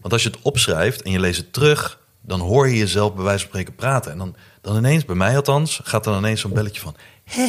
Want 0.00 0.12
als 0.12 0.22
je 0.22 0.28
het 0.28 0.42
opschrijft 0.42 1.02
en 1.02 1.10
je 1.10 1.20
leest 1.20 1.38
het 1.38 1.52
terug, 1.52 2.00
dan 2.20 2.40
hoor 2.40 2.68
je 2.68 2.76
jezelf 2.76 3.14
bij 3.14 3.24
wijze 3.24 3.38
van 3.38 3.48
spreken 3.48 3.74
praten. 3.74 4.12
En 4.12 4.18
dan, 4.18 4.36
dan 4.60 4.76
ineens, 4.76 5.04
bij 5.04 5.14
mij 5.14 5.36
althans, 5.36 5.80
gaat 5.84 6.04
dan 6.04 6.18
ineens 6.18 6.40
zo'n 6.40 6.52
belletje 6.52 6.80
van: 6.80 6.96
Hé, 7.24 7.48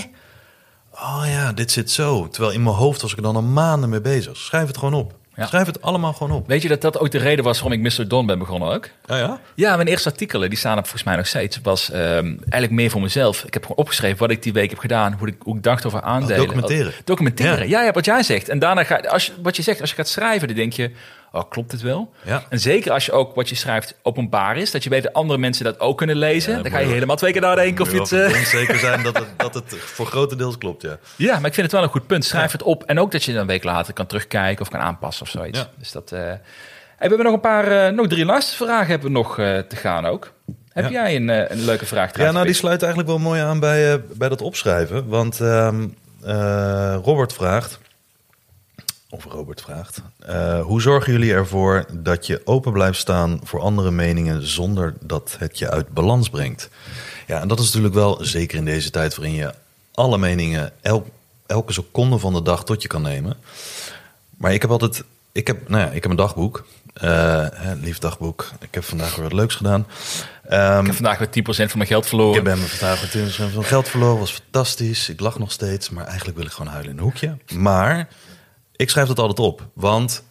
oh 0.91 1.24
ja, 1.26 1.54
dit 1.54 1.72
zit 1.72 1.91
zo. 1.91 2.30
Terwijl 2.30 2.54
in 2.54 2.63
mijn 2.63 2.76
hoofd 2.76 3.02
was 3.02 3.12
ik 3.12 3.17
er 3.17 3.24
dan 3.24 3.36
al 3.36 3.41
maanden 3.41 3.89
mee 3.89 4.02
bezig. 4.02 4.38
Schrijf 4.38 4.67
het 4.67 4.78
gewoon 4.78 4.93
op. 4.93 5.16
Ja. 5.38 5.45
Schrijf 5.45 5.65
het 5.65 5.82
allemaal 5.82 6.13
gewoon 6.13 6.38
op. 6.38 6.47
Weet 6.47 6.62
je 6.62 6.67
dat 6.67 6.82
dat 6.82 7.00
ook 7.00 7.12
de 7.12 7.17
reden 7.17 7.43
was 7.43 7.60
waarom 7.62 7.84
ik 7.84 7.97
Mr. 7.97 8.08
Don 8.08 8.26
ben 8.26 8.39
begonnen 8.39 8.73
ook? 8.73 8.89
Ja, 9.06 9.17
ja? 9.17 9.39
Ja, 9.56 9.76
mijn 9.76 9.88
eerste 9.88 10.10
artikelen, 10.10 10.50
die 10.50 10.58
staan 10.58 10.78
er 10.78 10.82
volgens 10.82 11.04
mij 11.04 11.15
nog 11.15 11.28
steeds, 11.28 11.60
was 11.63 11.91
ehm, 11.91 12.26
eigenlijk 12.28 12.71
meer 12.71 12.89
voor 12.89 13.02
mezelf. 13.02 13.43
Ik 13.43 13.54
heb 13.54 13.62
gewoon 13.62 13.78
opgeschreven 13.78 14.17
wat 14.17 14.32
ik 14.32 14.43
die 14.43 14.54
week 14.54 14.69
heb 14.69 14.80
gedaan, 14.80 15.15
hoe 15.19 15.28
ik, 15.28 15.36
hoe 15.39 15.56
ik 15.56 15.63
dacht 15.63 15.86
over 15.86 16.02
aandelen. 16.02 16.36
Oh, 16.41 16.41
documenteren. 16.47 16.93
Documenteren, 17.04 17.69
Ja. 17.69 17.84
ja. 17.84 17.91
wat 17.91 18.06
jij 18.06 18.23
zegt. 18.23 18.50
En 18.50 18.60
daarna 18.60 18.84
ga 18.84 18.95
als 18.95 19.26
je, 19.26 19.32
wat 19.41 19.56
je 19.56 19.62
zegt, 19.62 19.82
als 19.82 19.89
je 19.89 19.95
gaat 19.95 20.08
schrijven, 20.08 20.47
dan 20.47 20.58
denk 20.58 20.73
je, 20.73 20.91
oh, 21.32 21.42
klopt 21.50 21.72
het 21.72 21.82
wel? 21.82 22.12
Ja. 22.26 22.44
En 22.50 22.60
zeker 22.60 22.92
als 22.92 23.06
je 23.06 23.12
ook 23.12 23.36
wat 23.36 23.50
je 23.50 23.56
schrijft 23.56 23.96
openbaar 24.02 24.58
is, 24.58 24.72
dat 24.72 24.84
je 24.84 24.90
weet 24.90 25.04
dat 25.04 25.13
andere 25.13 25.40
mensen 25.40 25.66
dat 25.66 25.80
ook 25.80 25.98
kunnen 25.98 26.16
lezen, 26.16 26.56
Ja, 26.56 26.62
dan 26.62 26.72
ga 26.72 26.80
je 26.80 26.88
helemaal 26.88 27.16
twee 27.16 27.32
keer 27.32 27.42
nadenken 27.42 27.86
of 27.86 27.92
je 27.92 28.00
het... 28.00 28.48
zeker 28.48 28.80
zijn 28.80 29.04
dat 29.04 29.18
het, 29.18 29.28
dat 29.38 29.54
het 29.54 29.76
voor 29.76 30.06
grotendeels 30.06 30.58
klopt, 30.58 30.82
ja. 30.82 30.98
ja, 31.16 31.36
maar 31.36 31.48
ik 31.48 31.54
vind 31.54 31.66
het 31.66 31.72
wel 31.72 31.84
een 31.84 31.90
goed 31.90 32.08
punt. 32.08 32.26
Schrijf 32.26 32.52
het 32.52 32.63
op 32.63 32.84
en 32.84 33.00
ook 33.00 33.12
dat 33.12 33.24
je 33.24 33.32
dan 33.32 33.42
een 33.42 33.48
week 33.48 33.63
later 33.63 33.94
kan 33.94 34.06
terugkijken 34.06 34.62
of 34.62 34.70
kan 34.70 34.80
aanpassen 34.80 35.26
of 35.26 35.32
zoiets. 35.32 35.60
Ja. 35.60 35.70
Dus 35.78 35.92
dat... 35.92 36.13
Hey, 36.98 37.10
we 37.10 37.16
hebben 37.16 37.34
nog 37.34 37.44
een 37.44 37.50
paar, 37.50 37.88
eh, 37.88 37.94
nog 37.94 38.08
drie 38.08 38.26
luistervragen 38.26 38.88
hebben 38.88 39.08
we 39.08 39.13
nog 39.13 39.40
eh, 39.40 39.58
te 39.58 39.76
gaan 39.76 40.06
ook. 40.06 40.32
Heb 40.70 40.90
jij 40.90 41.16
een, 41.16 41.28
een 41.52 41.66
leuke 41.66 41.86
vraag? 41.86 42.18
Ja, 42.18 42.32
nou, 42.32 42.46
die 42.46 42.56
sluit 42.56 42.82
eigenlijk 42.82 43.12
wel 43.12 43.20
mooi 43.20 43.42
aan 43.42 43.60
bij, 43.60 44.02
bij 44.02 44.30
dat 44.30 44.42
opschrijven. 44.42 45.08
Want 45.08 45.40
ehm, 45.40 45.88
eh, 46.24 46.98
Robert 47.04 47.34
vraagt, 47.34 47.80
of 49.10 49.26
Robert 49.26 49.62
vraagt, 49.62 50.02
eh, 50.28 50.62
hoe 50.62 50.82
zorgen 50.82 51.12
jullie 51.12 51.34
ervoor 51.34 51.86
dat 51.94 52.26
je 52.28 52.42
open 52.46 52.72
blijft 52.72 53.00
staan 53.00 53.40
voor 53.44 53.60
andere 53.60 53.92
meningen 53.92 54.48
zonder 54.48 54.94
dat 55.00 55.36
het 55.40 55.60
je 55.60 55.70
uit 55.70 55.90
balans 55.94 56.30
brengt? 56.30 56.70
Ja, 57.28 57.42
en 57.42 57.48
dat 57.48 57.60
is 57.60 57.66
natuurlijk 57.66 57.94
wel, 57.94 58.18
zeker 58.22 58.58
in 58.58 58.66
deze 58.66 58.90
tijd 58.90 59.16
waarin 59.16 59.36
je 59.36 59.54
alle 59.94 60.18
meningen 60.18 60.72
el- 60.82 61.10
elke 61.46 61.74
seconde 61.74 62.18
van 62.18 62.34
de 62.34 62.42
dag 62.42 62.63
tot 62.63 62.82
je 62.82 62.88
kan 62.88 63.02
nemen. 63.02 63.38
Maar 64.38 64.54
ik 64.54 64.62
heb 64.62 64.72
altijd, 64.72 65.04
ik 65.32 65.48
heb, 65.48 65.70
nou 65.70 65.82
ja, 65.82 65.88
ik 65.91 66.01
heb 66.01 66.12
een 66.12 66.18
dagboek. 66.18 66.66
Hè, 66.93 67.74
lief 67.74 67.97
dagboek. 67.99 68.51
Ik 68.60 68.74
heb 68.74 68.84
vandaag 68.84 69.16
weer 69.16 69.24
wat 69.24 69.34
leuks 69.34 69.56
gedaan. 69.56 69.88
Ehm, 70.49 70.80
Ik 70.80 70.86
heb 70.86 70.95
vandaag 70.95 71.18
weer 71.18 71.30
10% 71.30 71.70
van 71.70 71.78
mijn 71.78 71.89
geld 71.89 72.08
verloren. 72.08 72.30
ik 72.30 72.36
heb 72.36 72.43
bij 72.45 72.56
mijn 72.56 72.70
vandaag 72.70 73.01
met 73.01 73.12
20% 73.12 73.54
van 73.54 73.64
geld 73.64 73.88
verloren. 73.89 74.20
Was 74.20 74.32
fantastisch. 74.32 75.10
Ik 75.10 75.20
lach 75.20 75.39
nog 75.39 75.51
steeds. 75.51 75.89
Maar 75.89 76.06
eigenlijk 76.06 76.38
wil 76.38 76.45
ik 76.45 76.51
gewoon 76.51 76.72
huilen 76.72 76.91
in 76.91 76.97
een 76.97 77.04
hoekje. 77.04 77.38
Maar 77.56 78.08
ik 78.78 78.89
schrijf 78.89 79.07
dat 79.07 79.19
altijd 79.19 79.39
op. 79.39 79.67
Want 79.73 80.23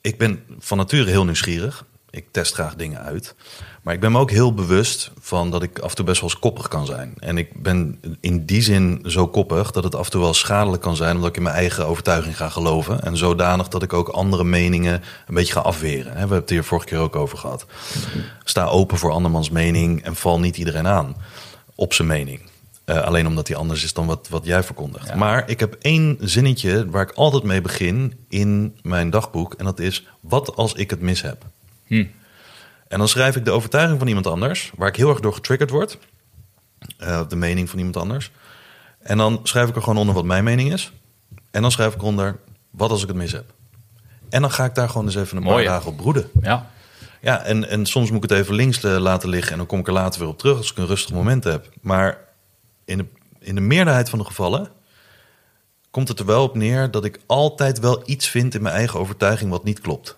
ik 0.00 0.18
ben 0.18 0.42
van 0.58 0.76
nature 0.76 1.10
heel 1.10 1.24
nieuwsgierig. 1.24 1.84
Ik 2.10 2.26
test 2.30 2.54
graag 2.54 2.74
dingen 2.74 3.00
uit. 3.00 3.34
Maar 3.82 3.94
ik 3.94 4.00
ben 4.00 4.12
me 4.12 4.18
ook 4.18 4.30
heel 4.30 4.54
bewust 4.54 5.10
van 5.20 5.50
dat 5.50 5.62
ik 5.62 5.78
af 5.78 5.90
en 5.90 5.96
toe 5.96 6.04
best 6.04 6.20
wel 6.20 6.30
eens 6.30 6.38
koppig 6.38 6.68
kan 6.68 6.86
zijn. 6.86 7.14
En 7.18 7.38
ik 7.38 7.62
ben 7.62 8.00
in 8.20 8.44
die 8.44 8.62
zin 8.62 9.02
zo 9.06 9.28
koppig 9.28 9.70
dat 9.70 9.84
het 9.84 9.94
af 9.94 10.04
en 10.04 10.10
toe 10.10 10.20
wel 10.20 10.34
schadelijk 10.34 10.82
kan 10.82 10.96
zijn... 10.96 11.14
omdat 11.14 11.30
ik 11.30 11.36
in 11.36 11.42
mijn 11.42 11.54
eigen 11.54 11.86
overtuiging 11.86 12.36
ga 12.36 12.48
geloven. 12.48 13.02
En 13.02 13.16
zodanig 13.16 13.68
dat 13.68 13.82
ik 13.82 13.92
ook 13.92 14.08
andere 14.08 14.44
meningen 14.44 15.02
een 15.26 15.34
beetje 15.34 15.52
ga 15.52 15.60
afweren. 15.60 16.12
We 16.12 16.18
hebben 16.18 16.38
het 16.38 16.50
hier 16.50 16.64
vorige 16.64 16.86
keer 16.86 16.98
ook 16.98 17.16
over 17.16 17.38
gehad. 17.38 17.66
Sta 18.44 18.64
open 18.64 18.98
voor 18.98 19.10
andermans 19.10 19.50
mening 19.50 20.02
en 20.02 20.16
val 20.16 20.40
niet 20.40 20.56
iedereen 20.56 20.86
aan 20.86 21.16
op 21.74 21.92
zijn 21.92 22.08
mening. 22.08 22.40
Uh, 22.86 23.00
alleen 23.00 23.26
omdat 23.26 23.46
die 23.46 23.56
anders 23.56 23.84
is 23.84 23.92
dan 23.92 24.06
wat, 24.06 24.28
wat 24.28 24.44
jij 24.44 24.62
verkondigt. 24.62 25.08
Ja. 25.08 25.16
Maar 25.16 25.50
ik 25.50 25.60
heb 25.60 25.76
één 25.80 26.16
zinnetje 26.20 26.90
waar 26.90 27.02
ik 27.02 27.12
altijd 27.12 27.42
mee 27.42 27.60
begin 27.60 28.14
in 28.28 28.78
mijn 28.82 29.10
dagboek. 29.10 29.54
En 29.54 29.64
dat 29.64 29.78
is: 29.78 30.06
wat 30.20 30.56
als 30.56 30.72
ik 30.72 30.90
het 30.90 31.00
mis 31.00 31.22
heb? 31.22 31.44
Hm. 31.86 32.04
En 32.88 32.98
dan 32.98 33.08
schrijf 33.08 33.36
ik 33.36 33.44
de 33.44 33.50
overtuiging 33.50 33.98
van 33.98 34.08
iemand 34.08 34.26
anders, 34.26 34.72
waar 34.76 34.88
ik 34.88 34.96
heel 34.96 35.08
erg 35.08 35.20
door 35.20 35.34
getriggerd 35.34 35.70
word. 35.70 35.98
Uh, 37.00 37.28
de 37.28 37.36
mening 37.36 37.70
van 37.70 37.78
iemand 37.78 37.96
anders. 37.96 38.30
En 38.98 39.18
dan 39.18 39.40
schrijf 39.42 39.68
ik 39.68 39.76
er 39.76 39.82
gewoon 39.82 39.98
onder 39.98 40.14
wat 40.14 40.24
mijn 40.24 40.44
mening 40.44 40.72
is. 40.72 40.92
En 41.50 41.62
dan 41.62 41.70
schrijf 41.70 41.94
ik 41.94 42.02
onder: 42.02 42.36
wat 42.70 42.90
als 42.90 43.02
ik 43.02 43.08
het 43.08 43.16
mis 43.16 43.32
heb? 43.32 43.54
En 44.28 44.40
dan 44.40 44.50
ga 44.50 44.64
ik 44.64 44.74
daar 44.74 44.88
gewoon 44.88 45.06
eens 45.06 45.16
even 45.16 45.36
een 45.36 45.42
paar 45.44 45.64
dagen 45.64 45.90
op 45.90 45.96
broeden. 45.96 46.30
Ja. 46.42 46.70
Ja, 47.20 47.42
en, 47.42 47.68
en 47.68 47.86
soms 47.86 48.10
moet 48.10 48.24
ik 48.24 48.30
het 48.30 48.38
even 48.38 48.54
links 48.54 48.82
laten 48.82 49.28
liggen 49.28 49.52
en 49.52 49.58
dan 49.58 49.66
kom 49.66 49.78
ik 49.78 49.86
er 49.86 49.92
later 49.92 50.20
weer 50.20 50.28
op 50.28 50.38
terug 50.38 50.56
als 50.56 50.70
ik 50.70 50.76
een 50.76 50.86
rustig 50.86 51.14
moment 51.14 51.44
heb. 51.44 51.68
Maar 51.80 52.18
in 52.86 52.98
de, 52.98 53.06
in 53.38 53.54
de 53.54 53.60
meerderheid 53.60 54.08
van 54.08 54.18
de 54.18 54.24
gevallen 54.24 54.70
komt 55.90 56.08
het 56.08 56.18
er 56.18 56.26
wel 56.26 56.42
op 56.42 56.54
neer 56.54 56.90
dat 56.90 57.04
ik 57.04 57.20
altijd 57.26 57.78
wel 57.78 58.02
iets 58.04 58.28
vind 58.28 58.54
in 58.54 58.62
mijn 58.62 58.74
eigen 58.74 59.00
overtuiging 59.00 59.50
wat 59.50 59.64
niet 59.64 59.80
klopt. 59.80 60.16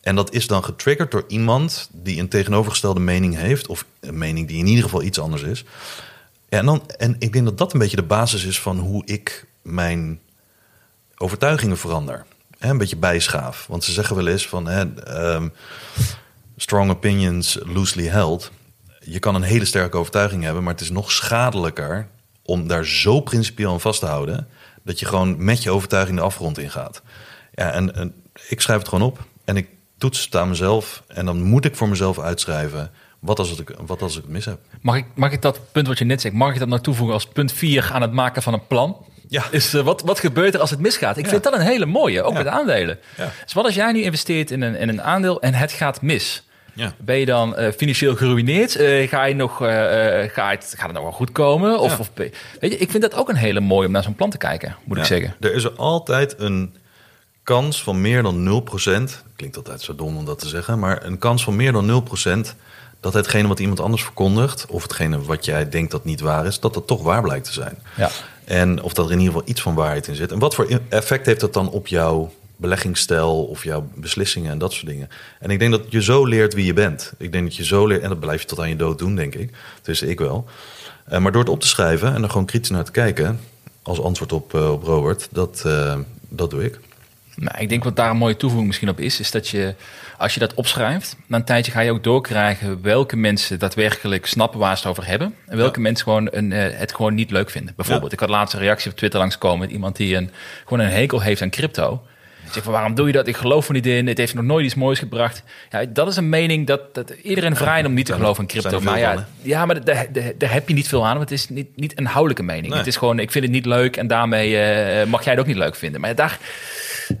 En 0.00 0.14
dat 0.14 0.32
is 0.32 0.46
dan 0.46 0.64
getriggerd 0.64 1.10
door 1.10 1.24
iemand 1.28 1.88
die 1.92 2.20
een 2.20 2.28
tegenovergestelde 2.28 3.00
mening 3.00 3.36
heeft, 3.36 3.66
of 3.66 3.84
een 4.00 4.18
mening 4.18 4.48
die 4.48 4.58
in 4.58 4.66
ieder 4.66 4.84
geval 4.84 5.02
iets 5.02 5.18
anders 5.18 5.42
is. 5.42 5.64
En, 6.48 6.66
dan, 6.66 6.90
en 6.90 7.16
ik 7.18 7.32
denk 7.32 7.44
dat 7.44 7.58
dat 7.58 7.72
een 7.72 7.78
beetje 7.78 7.96
de 7.96 8.02
basis 8.02 8.44
is 8.44 8.60
van 8.60 8.78
hoe 8.78 9.02
ik 9.04 9.46
mijn 9.62 10.20
overtuigingen 11.16 11.78
verander. 11.78 12.26
een 12.58 12.78
beetje 12.78 12.96
bijschaaf. 12.96 13.66
Want 13.66 13.84
ze 13.84 13.92
zeggen 13.92 14.16
wel 14.16 14.26
eens 14.26 14.48
van 14.48 14.68
um, 14.68 15.52
strong 16.56 16.90
opinions 16.90 17.58
loosely 17.64 18.06
held 18.06 18.50
je 19.08 19.18
kan 19.18 19.34
een 19.34 19.42
hele 19.42 19.64
sterke 19.64 19.96
overtuiging 19.96 20.42
hebben, 20.42 20.62
maar 20.62 20.72
het 20.72 20.82
is 20.82 20.90
nog 20.90 21.12
schadelijker 21.12 22.08
om 22.42 22.68
daar 22.68 22.86
zo 22.86 23.20
principieel 23.20 23.72
aan 23.72 23.80
vast 23.80 24.00
te 24.00 24.06
houden 24.06 24.48
dat 24.84 24.98
je 24.98 25.06
gewoon 25.06 25.44
met 25.44 25.62
je 25.62 25.70
overtuiging 25.70 26.18
de 26.18 26.24
afgrond 26.24 26.58
ingaat. 26.58 27.02
Ja, 27.54 27.70
en, 27.70 27.94
en 27.94 28.14
ik 28.48 28.60
schrijf 28.60 28.78
het 28.78 28.88
gewoon 28.88 29.08
op 29.08 29.18
en 29.44 29.56
ik 29.56 29.68
toets 29.98 30.24
het 30.24 30.36
aan 30.36 30.48
mezelf 30.48 31.02
en 31.06 31.26
dan 31.26 31.42
moet 31.42 31.64
ik 31.64 31.76
voor 31.76 31.88
mezelf 31.88 32.18
uitschrijven. 32.18 32.90
Wat 33.18 33.38
als, 33.38 33.58
ik, 33.58 33.74
wat 33.86 34.02
als 34.02 34.16
ik 34.16 34.22
het 34.22 34.30
mis 34.30 34.44
heb? 34.44 34.58
Mag 34.80 34.96
ik, 34.96 35.04
mag 35.14 35.32
ik 35.32 35.42
dat 35.42 35.60
punt 35.72 35.86
wat 35.86 35.98
je 35.98 36.04
net 36.04 36.20
zegt, 36.20 36.34
mag 36.34 36.52
ik 36.52 36.58
dat 36.58 36.68
nou 36.68 36.80
toevoegen 36.80 37.14
als 37.14 37.26
punt 37.26 37.52
4 37.52 37.90
aan 37.92 38.02
het 38.02 38.12
maken 38.12 38.42
van 38.42 38.52
een 38.52 38.66
plan? 38.66 39.06
Ja. 39.28 39.44
Is, 39.50 39.74
uh, 39.74 39.82
wat, 39.82 40.02
wat 40.02 40.20
gebeurt 40.20 40.54
er 40.54 40.60
als 40.60 40.70
het 40.70 40.80
misgaat? 40.80 41.16
Ik 41.16 41.26
vind 41.26 41.42
dat 41.42 41.54
een 41.54 41.60
hele 41.60 41.86
mooie, 41.86 42.22
ook 42.22 42.34
met 42.34 42.46
aandelen. 42.46 42.98
Ja. 43.16 43.32
Dus 43.44 43.52
wat 43.52 43.64
als 43.64 43.74
jij 43.74 43.92
nu 43.92 44.02
investeert 44.02 44.50
in 44.50 44.62
een, 44.62 44.74
in 44.74 44.88
een 44.88 45.02
aandeel 45.02 45.40
en 45.40 45.54
het 45.54 45.72
gaat 45.72 46.02
mis? 46.02 46.45
Ja. 46.76 46.94
Ben 46.98 47.16
je 47.16 47.26
dan 47.26 47.54
uh, 47.58 47.70
financieel 47.76 48.16
geruineerd? 48.16 48.80
Uh, 48.80 49.08
ga 49.08 49.24
je 49.24 49.34
nog, 49.34 49.62
uh, 49.62 49.68
ga 49.68 50.50
het, 50.50 50.74
gaat 50.76 50.86
het 50.86 50.92
nog 50.92 51.02
wel 51.02 51.12
goed 51.12 51.32
komen? 51.32 51.78
Of, 51.78 51.90
ja. 51.90 51.98
of, 51.98 52.10
weet 52.14 52.34
je, 52.60 52.78
ik 52.78 52.90
vind 52.90 53.02
dat 53.02 53.14
ook 53.14 53.28
een 53.28 53.36
hele 53.36 53.60
mooie 53.60 53.86
om 53.86 53.92
naar 53.92 54.02
zo'n 54.02 54.14
plan 54.14 54.30
te 54.30 54.38
kijken, 54.38 54.76
moet 54.84 54.96
ja. 54.96 55.02
ik 55.02 55.08
zeggen. 55.08 55.34
Er 55.40 55.54
is 55.54 55.64
er 55.64 55.72
altijd 55.76 56.34
een 56.38 56.74
kans 57.42 57.82
van 57.82 58.00
meer 58.00 58.22
dan 58.22 58.64
0%. 59.00 59.02
Klinkt 59.36 59.56
altijd 59.56 59.80
zo 59.80 59.94
dom 59.94 60.16
om 60.16 60.24
dat 60.24 60.38
te 60.38 60.48
zeggen, 60.48 60.78
maar 60.78 61.04
een 61.04 61.18
kans 61.18 61.44
van 61.44 61.56
meer 61.56 61.72
dan 61.72 62.04
0% 62.46 62.56
dat 63.00 63.14
hetgene 63.14 63.48
wat 63.48 63.60
iemand 63.60 63.80
anders 63.80 64.02
verkondigt, 64.02 64.66
of 64.66 64.82
hetgene 64.82 65.22
wat 65.22 65.44
jij 65.44 65.68
denkt 65.68 65.90
dat 65.90 66.04
niet 66.04 66.20
waar 66.20 66.46
is, 66.46 66.60
dat 66.60 66.74
dat 66.74 66.86
toch 66.86 67.02
waar 67.02 67.22
blijkt 67.22 67.44
te 67.44 67.52
zijn. 67.52 67.78
Ja. 67.96 68.10
En 68.44 68.82
of 68.82 68.92
dat 68.92 69.06
er 69.06 69.12
in 69.12 69.18
ieder 69.18 69.32
geval 69.32 69.48
iets 69.48 69.62
van 69.62 69.74
waarheid 69.74 70.06
in 70.06 70.14
zit. 70.14 70.32
En 70.32 70.38
wat 70.38 70.54
voor 70.54 70.80
effect 70.88 71.26
heeft 71.26 71.40
dat 71.40 71.52
dan 71.52 71.70
op 71.70 71.86
jouw 71.86 72.32
beleggingsstijl 72.56 73.44
of 73.44 73.64
jouw 73.64 73.88
beslissingen 73.94 74.50
en 74.50 74.58
dat 74.58 74.72
soort 74.72 74.86
dingen. 74.86 75.08
En 75.40 75.50
ik 75.50 75.58
denk 75.58 75.70
dat 75.70 75.82
je 75.88 76.02
zo 76.02 76.24
leert 76.24 76.54
wie 76.54 76.64
je 76.64 76.72
bent. 76.72 77.12
Ik 77.18 77.32
denk 77.32 77.44
dat 77.44 77.56
je 77.56 77.64
zo 77.64 77.86
leert, 77.86 78.02
en 78.02 78.08
dat 78.08 78.20
blijf 78.20 78.40
je 78.40 78.46
tot 78.46 78.60
aan 78.60 78.68
je 78.68 78.76
dood 78.76 78.98
doen, 78.98 79.14
denk 79.14 79.34
ik. 79.34 79.50
Dus 79.82 80.02
ik 80.02 80.18
wel. 80.18 80.46
Uh, 81.12 81.18
maar 81.18 81.32
door 81.32 81.40
het 81.40 81.50
op 81.50 81.60
te 81.60 81.66
schrijven 81.66 82.14
en 82.14 82.22
er 82.22 82.30
gewoon 82.30 82.46
kritisch 82.46 82.70
naar 82.70 82.84
te 82.84 82.90
kijken, 82.90 83.40
als 83.82 84.00
antwoord 84.00 84.32
op, 84.32 84.54
uh, 84.54 84.72
op 84.72 84.82
Robert, 84.82 85.28
dat, 85.30 85.62
uh, 85.66 85.98
dat 86.28 86.50
doe 86.50 86.64
ik. 86.64 86.80
Nou, 87.36 87.58
ik 87.58 87.68
denk 87.68 87.84
wat 87.84 87.96
daar 87.96 88.10
een 88.10 88.16
mooie 88.16 88.36
toevoeging 88.36 88.66
misschien 88.66 88.88
op 88.88 89.00
is, 89.00 89.20
is 89.20 89.30
dat 89.30 89.48
je, 89.48 89.74
als 90.18 90.34
je 90.34 90.40
dat 90.40 90.54
opschrijft, 90.54 91.16
na 91.26 91.36
een 91.36 91.44
tijdje 91.44 91.72
ga 91.72 91.80
je 91.80 91.90
ook 91.90 92.04
doorkrijgen 92.04 92.82
welke 92.82 93.16
mensen 93.16 93.58
daadwerkelijk 93.58 94.26
snappen 94.26 94.58
waar 94.58 94.76
ze 94.76 94.82
het 94.82 94.90
over 94.90 95.06
hebben. 95.06 95.34
En 95.46 95.56
welke 95.56 95.76
ja. 95.76 95.82
mensen 95.82 96.04
gewoon 96.04 96.28
een, 96.30 96.50
het 96.50 96.94
gewoon 96.94 97.14
niet 97.14 97.30
leuk 97.30 97.50
vinden. 97.50 97.74
Bijvoorbeeld, 97.76 98.10
ja. 98.10 98.16
ik 98.16 98.20
had 98.20 98.28
laatst 98.28 98.54
een 98.54 98.60
reactie 98.60 98.90
op 98.90 98.96
Twitter 98.96 99.20
langskomen 99.20 99.58
met 99.58 99.70
iemand 99.70 99.96
die 99.96 100.16
een, 100.16 100.30
gewoon 100.64 100.84
een 100.84 100.92
hekel 100.92 101.20
heeft 101.20 101.42
aan 101.42 101.50
crypto. 101.50 102.02
Ik 102.46 102.52
zeg 102.52 102.62
van 102.62 102.72
waarom 102.72 102.94
doe 102.94 103.06
je 103.06 103.12
dat? 103.12 103.26
Ik 103.26 103.36
geloof 103.36 103.68
er 103.68 103.74
niet 103.74 103.86
in. 103.86 104.06
Het 104.06 104.18
heeft 104.18 104.34
nog 104.34 104.44
nooit 104.44 104.64
iets 104.64 104.74
moois 104.74 104.98
gebracht. 104.98 105.42
Ja, 105.70 105.84
dat 105.84 106.08
is 106.08 106.16
een 106.16 106.28
mening 106.28 106.66
dat, 106.66 106.94
dat 106.94 107.10
iedereen 107.10 107.56
vrij 107.56 107.84
om 107.84 107.94
niet 107.94 108.06
te 108.06 108.12
geloven 108.12 108.42
in 108.42 108.48
crypto. 108.48 108.80
Maar 108.80 108.98
ja, 108.98 109.26
ja, 109.42 109.66
maar 109.66 109.84
daar, 109.84 110.06
daar 110.38 110.52
heb 110.52 110.68
je 110.68 110.74
niet 110.74 110.88
veel 110.88 111.06
aan. 111.06 111.16
Want 111.16 111.30
het 111.30 111.38
is 111.38 111.48
niet, 111.48 111.76
niet 111.76 111.90
een 111.90 111.98
inhoudelijke 111.98 112.42
mening. 112.42 112.68
Nee. 112.68 112.78
Het 112.78 112.86
is 112.86 112.96
gewoon, 112.96 113.18
ik 113.18 113.30
vind 113.30 113.44
het 113.44 113.52
niet 113.52 113.66
leuk 113.66 113.96
en 113.96 114.06
daarmee 114.06 114.50
uh, 114.50 115.04
mag 115.04 115.24
jij 115.24 115.32
het 115.32 115.40
ook 115.40 115.48
niet 115.48 115.56
leuk 115.56 115.74
vinden. 115.74 116.00
Maar 116.00 116.14
daar. 116.14 116.38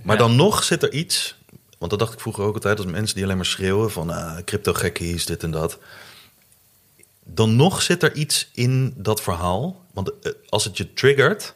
Maar 0.02 0.16
dan 0.16 0.36
nog 0.36 0.64
zit 0.64 0.82
er 0.82 0.92
iets. 0.92 1.36
Want 1.78 1.90
dat 1.90 2.00
dacht 2.00 2.12
ik 2.12 2.20
vroeger 2.20 2.44
ook 2.44 2.54
altijd 2.54 2.78
als 2.78 2.86
mensen 2.86 3.14
die 3.14 3.24
alleen 3.24 3.36
maar 3.36 3.46
schreeuwen 3.46 3.90
van 3.90 4.10
uh, 4.10 4.36
crypto 4.44 4.72
gekkies, 4.72 5.26
dit 5.26 5.42
en 5.42 5.50
dat. 5.50 5.78
Dan 7.24 7.56
nog 7.56 7.82
zit 7.82 8.02
er 8.02 8.14
iets 8.14 8.50
in 8.54 8.94
dat 8.96 9.22
verhaal. 9.22 9.84
Want 9.92 10.10
uh, 10.22 10.32
als 10.48 10.64
het 10.64 10.76
je 10.76 10.92
triggert, 10.92 11.54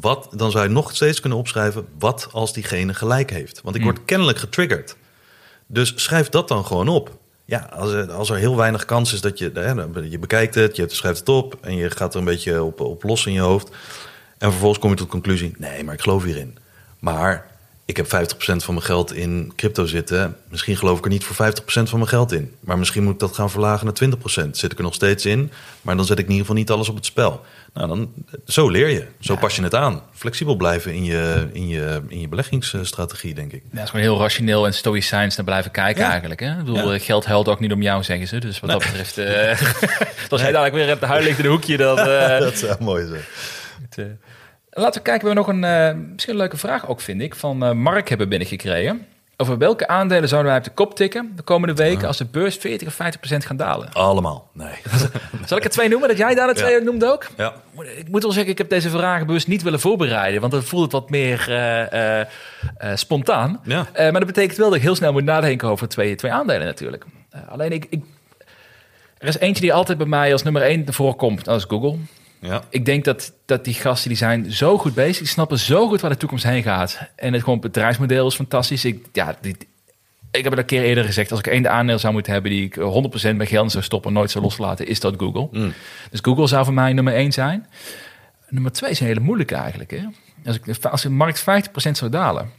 wat, 0.00 0.28
dan 0.30 0.50
zou 0.50 0.64
je 0.64 0.70
nog 0.70 0.94
steeds 0.94 1.20
kunnen 1.20 1.38
opschrijven, 1.38 1.86
wat 1.98 2.28
als 2.32 2.52
diegene 2.52 2.94
gelijk 2.94 3.30
heeft? 3.30 3.60
Want 3.62 3.76
ik 3.76 3.82
word 3.82 3.98
mm. 3.98 4.04
kennelijk 4.04 4.38
getriggerd. 4.38 4.96
Dus 5.66 5.92
schrijf 5.96 6.28
dat 6.28 6.48
dan 6.48 6.66
gewoon 6.66 6.88
op. 6.88 7.18
Ja, 7.44 7.68
als 7.72 7.92
er, 7.92 8.12
als 8.12 8.30
er 8.30 8.36
heel 8.36 8.56
weinig 8.56 8.84
kans 8.84 9.12
is 9.12 9.20
dat 9.20 9.38
je, 9.38 9.50
hè, 9.54 10.00
je 10.00 10.18
bekijkt 10.18 10.54
het, 10.54 10.76
je 10.76 10.84
schrijft 10.88 11.18
het 11.18 11.28
op 11.28 11.58
en 11.60 11.76
je 11.76 11.90
gaat 11.90 12.12
er 12.12 12.18
een 12.18 12.24
beetje 12.24 12.62
op, 12.62 12.80
op 12.80 13.02
los 13.02 13.26
in 13.26 13.32
je 13.32 13.40
hoofd. 13.40 13.68
En 14.38 14.50
vervolgens 14.50 14.80
kom 14.80 14.90
je 14.90 14.96
tot 14.96 15.06
de 15.06 15.12
conclusie, 15.12 15.54
nee, 15.58 15.84
maar 15.84 15.94
ik 15.94 16.00
geloof 16.00 16.24
hierin. 16.24 16.58
Maar 16.98 17.46
ik 17.98 18.10
heb 18.10 18.28
50% 18.32 18.36
van 18.36 18.74
mijn 18.74 18.86
geld 18.86 19.12
in 19.14 19.52
crypto 19.56 19.86
zitten. 19.86 20.36
Misschien 20.48 20.76
geloof 20.76 20.98
ik 20.98 21.04
er 21.04 21.10
niet 21.10 21.24
voor 21.24 21.46
50% 21.46 21.64
van 21.64 21.98
mijn 21.98 22.08
geld 22.08 22.32
in. 22.32 22.54
Maar 22.60 22.78
misschien 22.78 23.02
moet 23.02 23.12
ik 23.12 23.18
dat 23.18 23.34
gaan 23.34 23.50
verlagen 23.50 23.86
naar 23.86 24.44
20%. 24.46 24.50
Zit 24.50 24.72
ik 24.72 24.78
er 24.78 24.84
nog 24.84 24.94
steeds 24.94 25.26
in, 25.26 25.50
maar 25.82 25.96
dan 25.96 26.04
zet 26.04 26.18
ik 26.18 26.24
in 26.24 26.30
ieder 26.30 26.46
geval 26.46 26.60
niet 26.60 26.70
alles 26.70 26.88
op 26.88 26.94
het 26.94 27.04
spel. 27.04 27.44
Nou, 27.74 27.88
dan, 27.88 28.12
zo 28.46 28.68
leer 28.68 28.88
je. 28.88 29.06
Zo 29.20 29.32
ja. 29.32 29.38
pas 29.38 29.56
je 29.56 29.62
het 29.62 29.74
aan. 29.74 30.02
Flexibel 30.12 30.56
blijven 30.56 30.94
in 30.94 31.04
je, 31.04 31.48
in 31.52 31.68
je, 31.68 32.02
in 32.08 32.20
je 32.20 32.28
beleggingsstrategie, 32.28 33.34
denk 33.34 33.52
ik. 33.52 33.62
Ja, 33.62 33.68
het 33.70 33.82
is 33.82 33.90
gewoon 33.90 34.04
heel 34.04 34.18
rationeel 34.18 34.66
en 34.66 34.74
stoïcijns 34.74 35.36
naar 35.36 35.44
blijven 35.44 35.70
kijken 35.70 36.02
ja. 36.02 36.10
eigenlijk. 36.10 36.40
Hè? 36.40 36.50
Ik 36.50 36.64
bedoel, 36.64 36.98
geld 36.98 37.24
huilt 37.24 37.48
ook 37.48 37.60
niet 37.60 37.72
om 37.72 37.82
jou, 37.82 38.02
zeggen 38.02 38.28
ze. 38.28 38.38
Dus 38.38 38.60
wat 38.60 38.70
nee. 38.70 38.78
dat 38.78 38.88
betreft... 38.88 39.18
Uh, 39.18 40.30
als 40.30 40.40
jij 40.40 40.52
dadelijk 40.52 40.74
weer 40.74 40.92
op 40.92 41.00
de 41.00 41.06
huil 41.06 41.22
ligt 41.22 41.38
in 41.38 41.44
een 41.44 41.50
hoekje, 41.50 41.76
dan... 41.76 41.98
Uh, 41.98 42.38
dat 42.38 42.58
zou 42.64 42.76
mooi 42.80 43.06
zijn. 43.06 43.22
Het, 43.82 43.98
uh, 43.98 44.06
Laten 44.74 45.02
we 45.02 45.08
kijken, 45.08 45.28
we 45.28 45.34
hebben 45.34 45.54
nog 45.54 45.70
een 45.70 45.96
uh, 45.96 46.02
misschien 46.12 46.32
een 46.32 46.40
leuke 46.40 46.56
vraag 46.56 46.88
ook, 46.88 47.00
vind 47.00 47.20
ik, 47.20 47.34
van 47.34 47.64
uh, 47.64 47.72
Mark 47.72 48.08
hebben 48.08 48.28
binnengekregen. 48.28 49.06
Over 49.36 49.58
welke 49.58 49.88
aandelen 49.88 50.28
zouden 50.28 50.50
wij 50.50 50.60
op 50.60 50.66
de 50.66 50.70
kop 50.70 50.96
tikken 50.96 51.32
de 51.36 51.42
komende 51.42 51.74
weken 51.74 52.06
als 52.06 52.16
de 52.16 52.24
beurs 52.24 52.56
40 52.56 52.88
of 52.88 52.94
50 52.94 53.20
procent 53.20 53.46
gaan 53.46 53.56
dalen? 53.56 53.92
Allemaal, 53.92 54.50
nee. 54.52 54.74
Zal 55.46 55.56
ik 55.56 55.64
er 55.64 55.70
twee 55.70 55.88
noemen, 55.88 56.08
dat 56.08 56.18
jij 56.18 56.34
daar 56.34 56.46
de 56.46 56.54
twee 56.54 56.78
ja. 56.78 56.84
noemde 56.84 57.12
ook? 57.12 57.26
Ja. 57.36 57.54
Ik 57.96 58.08
moet 58.08 58.22
wel 58.22 58.32
zeggen, 58.32 58.52
ik 58.52 58.58
heb 58.58 58.68
deze 58.68 58.90
vragen 58.90 59.26
bewust 59.26 59.46
niet 59.46 59.62
willen 59.62 59.80
voorbereiden, 59.80 60.40
want 60.40 60.52
dan 60.52 60.62
voelt 60.62 60.82
het 60.82 60.92
wat 60.92 61.10
meer 61.10 61.46
uh, 61.50 62.94
spontaan. 62.94 63.60
Ja. 63.64 63.86
maar 63.94 64.12
dat 64.12 64.26
betekent 64.26 64.58
wel 64.58 64.68
dat 64.68 64.76
ik 64.76 64.82
heel 64.82 64.94
snel 64.94 65.12
moet 65.12 65.24
nadenken 65.24 65.68
over 65.68 65.88
twee, 65.88 66.14
twee 66.14 66.32
aandelen 66.32 66.66
natuurlijk. 66.66 67.04
alleen 67.48 67.72
ik, 67.72 67.86
ik, 67.90 68.04
er 69.18 69.28
is 69.28 69.38
eentje 69.38 69.62
die 69.62 69.72
altijd 69.72 69.98
bij 69.98 70.06
mij 70.06 70.32
als 70.32 70.42
nummer 70.42 70.62
één 70.62 70.92
voorkomt, 70.92 71.44
dat 71.44 71.56
is 71.56 71.64
Google. 71.68 71.98
Ja. 72.42 72.62
Ik 72.70 72.84
denk 72.84 73.04
dat, 73.04 73.32
dat 73.46 73.64
die 73.64 73.74
gasten 73.74 74.08
die 74.08 74.18
zijn 74.18 74.52
zo 74.52 74.78
goed 74.78 74.94
bezig, 74.94 75.18
die 75.18 75.26
snappen 75.26 75.58
zo 75.58 75.88
goed 75.88 76.00
waar 76.00 76.10
de 76.10 76.16
toekomst 76.16 76.44
heen 76.44 76.62
gaat. 76.62 76.98
En 77.16 77.32
het 77.32 77.42
gewoon 77.42 77.60
bedrijfsmodel 77.60 78.26
is 78.26 78.34
fantastisch. 78.34 78.84
Ik, 78.84 79.06
ja, 79.12 79.36
die, 79.40 79.56
ik 80.30 80.42
heb 80.42 80.52
het 80.52 80.58
een 80.58 80.64
keer 80.64 80.82
eerder 80.82 81.04
gezegd, 81.04 81.30
als 81.30 81.40
ik 81.40 81.46
één 81.46 81.70
aandeel 81.70 81.98
zou 81.98 82.12
moeten 82.12 82.32
hebben 82.32 82.50
die 82.50 82.64
ik 82.64 82.74
100% 82.74 83.36
mijn 83.36 83.46
geld 83.46 83.70
zou 83.70 83.84
stoppen, 83.84 84.12
nooit 84.12 84.30
zou 84.30 84.44
loslaten, 84.44 84.86
is 84.86 85.00
dat 85.00 85.14
Google. 85.16 85.48
Mm. 85.50 85.72
Dus 86.10 86.20
Google 86.22 86.46
zou 86.46 86.64
voor 86.64 86.74
mij 86.74 86.92
nummer 86.92 87.14
één 87.14 87.32
zijn. 87.32 87.66
Nummer 88.48 88.72
twee 88.72 88.90
is 88.90 89.00
een 89.00 89.06
hele 89.06 89.20
moeilijke 89.20 89.54
eigenlijk. 89.54 89.90
Hè? 89.90 90.04
Als, 90.46 90.56
ik, 90.56 90.84
als 90.84 91.02
de 91.02 91.10
markt 91.10 91.40
50% 91.40 91.44
zou 91.74 92.10
dalen. 92.10 92.50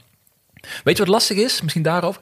Weet 0.84 0.98
je 0.98 1.04
wat 1.04 1.14
lastig 1.14 1.38
is? 1.38 1.62
Misschien 1.62 1.84
daarover. 1.84 2.22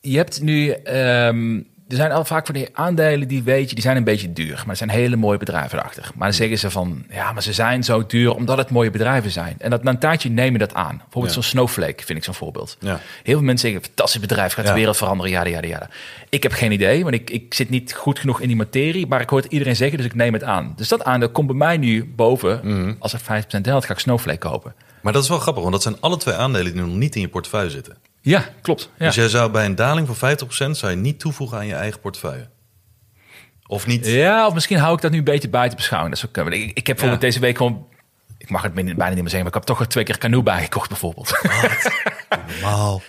Je 0.00 0.16
hebt 0.16 0.40
nu 0.40 0.74
um, 0.84 1.66
er 1.92 1.98
zijn 1.98 2.12
al 2.12 2.24
vaak 2.24 2.46
van 2.46 2.54
die 2.54 2.68
aandelen 2.72 3.28
die 3.28 3.42
weet 3.42 3.68
je, 3.68 3.74
die 3.74 3.84
zijn 3.84 3.96
een 3.96 4.04
beetje 4.04 4.32
duur. 4.32 4.54
Maar 4.56 4.68
er 4.68 4.76
zijn 4.76 4.90
hele 4.90 5.16
mooie 5.16 5.38
bedrijven 5.38 5.78
erachter. 5.78 6.02
Maar 6.14 6.28
dan 6.28 6.36
zeggen 6.36 6.58
ze 6.58 6.70
van, 6.70 7.04
ja, 7.10 7.32
maar 7.32 7.42
ze 7.42 7.52
zijn 7.52 7.84
zo 7.84 8.06
duur 8.06 8.34
omdat 8.34 8.58
het 8.58 8.70
mooie 8.70 8.90
bedrijven 8.90 9.30
zijn. 9.30 9.54
En 9.58 9.70
dat, 9.70 9.82
na 9.82 9.90
een 9.90 9.98
tijdje 9.98 10.30
nemen 10.30 10.58
dat 10.60 10.74
aan. 10.74 10.96
Bijvoorbeeld 10.96 11.24
Ja. 11.34 11.40
zo'n 11.40 11.42
Snowflake 11.50 12.04
vind 12.04 12.18
ik 12.18 12.24
zo'n 12.24 12.34
voorbeeld. 12.34 12.76
Ja. 12.80 13.00
Heel 13.22 13.36
veel 13.36 13.42
mensen 13.46 13.68
zeggen, 13.70 13.86
fantastisch 13.86 14.20
bedrijf, 14.20 14.52
gaat 14.52 14.64
de 14.64 14.70
Ja. 14.70 14.76
wereld 14.76 14.96
veranderen, 14.96 15.30
ja, 15.32 15.44
ja, 15.44 15.60
ja. 15.62 15.88
Ik 16.28 16.42
heb 16.42 16.52
geen 16.52 16.72
idee, 16.72 17.02
want 17.02 17.14
ik, 17.14 17.30
ik 17.30 17.54
zit 17.54 17.70
niet 17.70 17.94
goed 17.94 18.18
genoeg 18.18 18.40
in 18.40 18.46
die 18.48 18.56
materie. 18.56 19.06
Maar 19.06 19.20
ik 19.20 19.28
hoor 19.28 19.40
het 19.40 19.52
iedereen 19.52 19.76
zeggen, 19.76 19.96
dus 19.96 20.06
ik 20.06 20.14
neem 20.14 20.32
het 20.32 20.44
aan. 20.44 20.72
Dus 20.76 20.88
dat 20.88 21.04
aandeel 21.04 21.30
komt 21.30 21.46
bij 21.46 21.56
mij 21.56 21.76
nu 21.76 22.04
boven. 22.16 22.60
Mhm. 22.62 22.94
Als 22.98 23.12
er 23.12 23.20
5% 23.20 23.64
daalt, 23.64 23.84
ga 23.84 23.92
ik 23.92 23.98
Snowflake 23.98 24.38
kopen. 24.38 24.74
Maar 25.02 25.12
dat 25.12 25.22
is 25.22 25.28
wel 25.28 25.38
grappig, 25.38 25.62
want 25.62 25.74
dat 25.74 25.82
zijn 25.82 25.96
alle 26.00 26.16
twee 26.16 26.34
aandelen 26.34 26.72
die 26.72 26.82
nog 26.82 26.94
niet 26.94 27.14
in 27.14 27.20
je 27.20 27.28
portefeuille 27.28 27.70
zitten. 27.70 27.96
Ja, 28.24 28.44
klopt. 28.62 28.90
Ja. 28.98 29.06
Dus 29.06 29.14
jij 29.14 29.28
zou 29.28 29.50
bij 29.50 29.64
een 29.64 29.74
daling 29.74 30.08
van 30.16 30.36
50% 30.36 30.70
zou 30.70 30.90
je 30.90 30.96
niet 30.98 31.20
toevoegen 31.20 31.58
aan 31.58 31.66
je 31.66 31.74
eigen 31.74 32.00
portefeuille. 32.00 32.48
Of 33.66 33.86
niet? 33.86 34.06
Ja, 34.06 34.46
of 34.46 34.54
misschien 34.54 34.78
hou 34.78 34.94
ik 34.94 35.00
dat 35.00 35.10
nu 35.10 35.18
een 35.18 35.24
beetje 35.24 35.48
buiten 35.48 35.76
beschouwing. 35.76 36.10
Dat 36.14 36.20
zou 36.20 36.32
kunnen. 36.32 36.52
Ik, 36.52 36.60
ik 36.60 36.86
heb 36.86 36.96
bijvoorbeeld 36.96 37.20
Ja. 37.22 37.26
deze 37.28 37.40
week 37.40 37.56
gewoon... 37.56 37.86
Ik 38.42 38.50
mag 38.50 38.62
het 38.62 38.74
bijna 38.74 38.88
niet 38.92 38.96
meer 38.98 39.14
zeggen, 39.16 39.38
maar 39.38 39.46
ik 39.48 39.54
heb 39.54 39.62
toch 39.62 39.86
twee 39.86 40.04
keer 40.04 40.18
canoe 40.18 40.42
bijgekocht 40.42 40.88
bijvoorbeeld. 40.88 41.32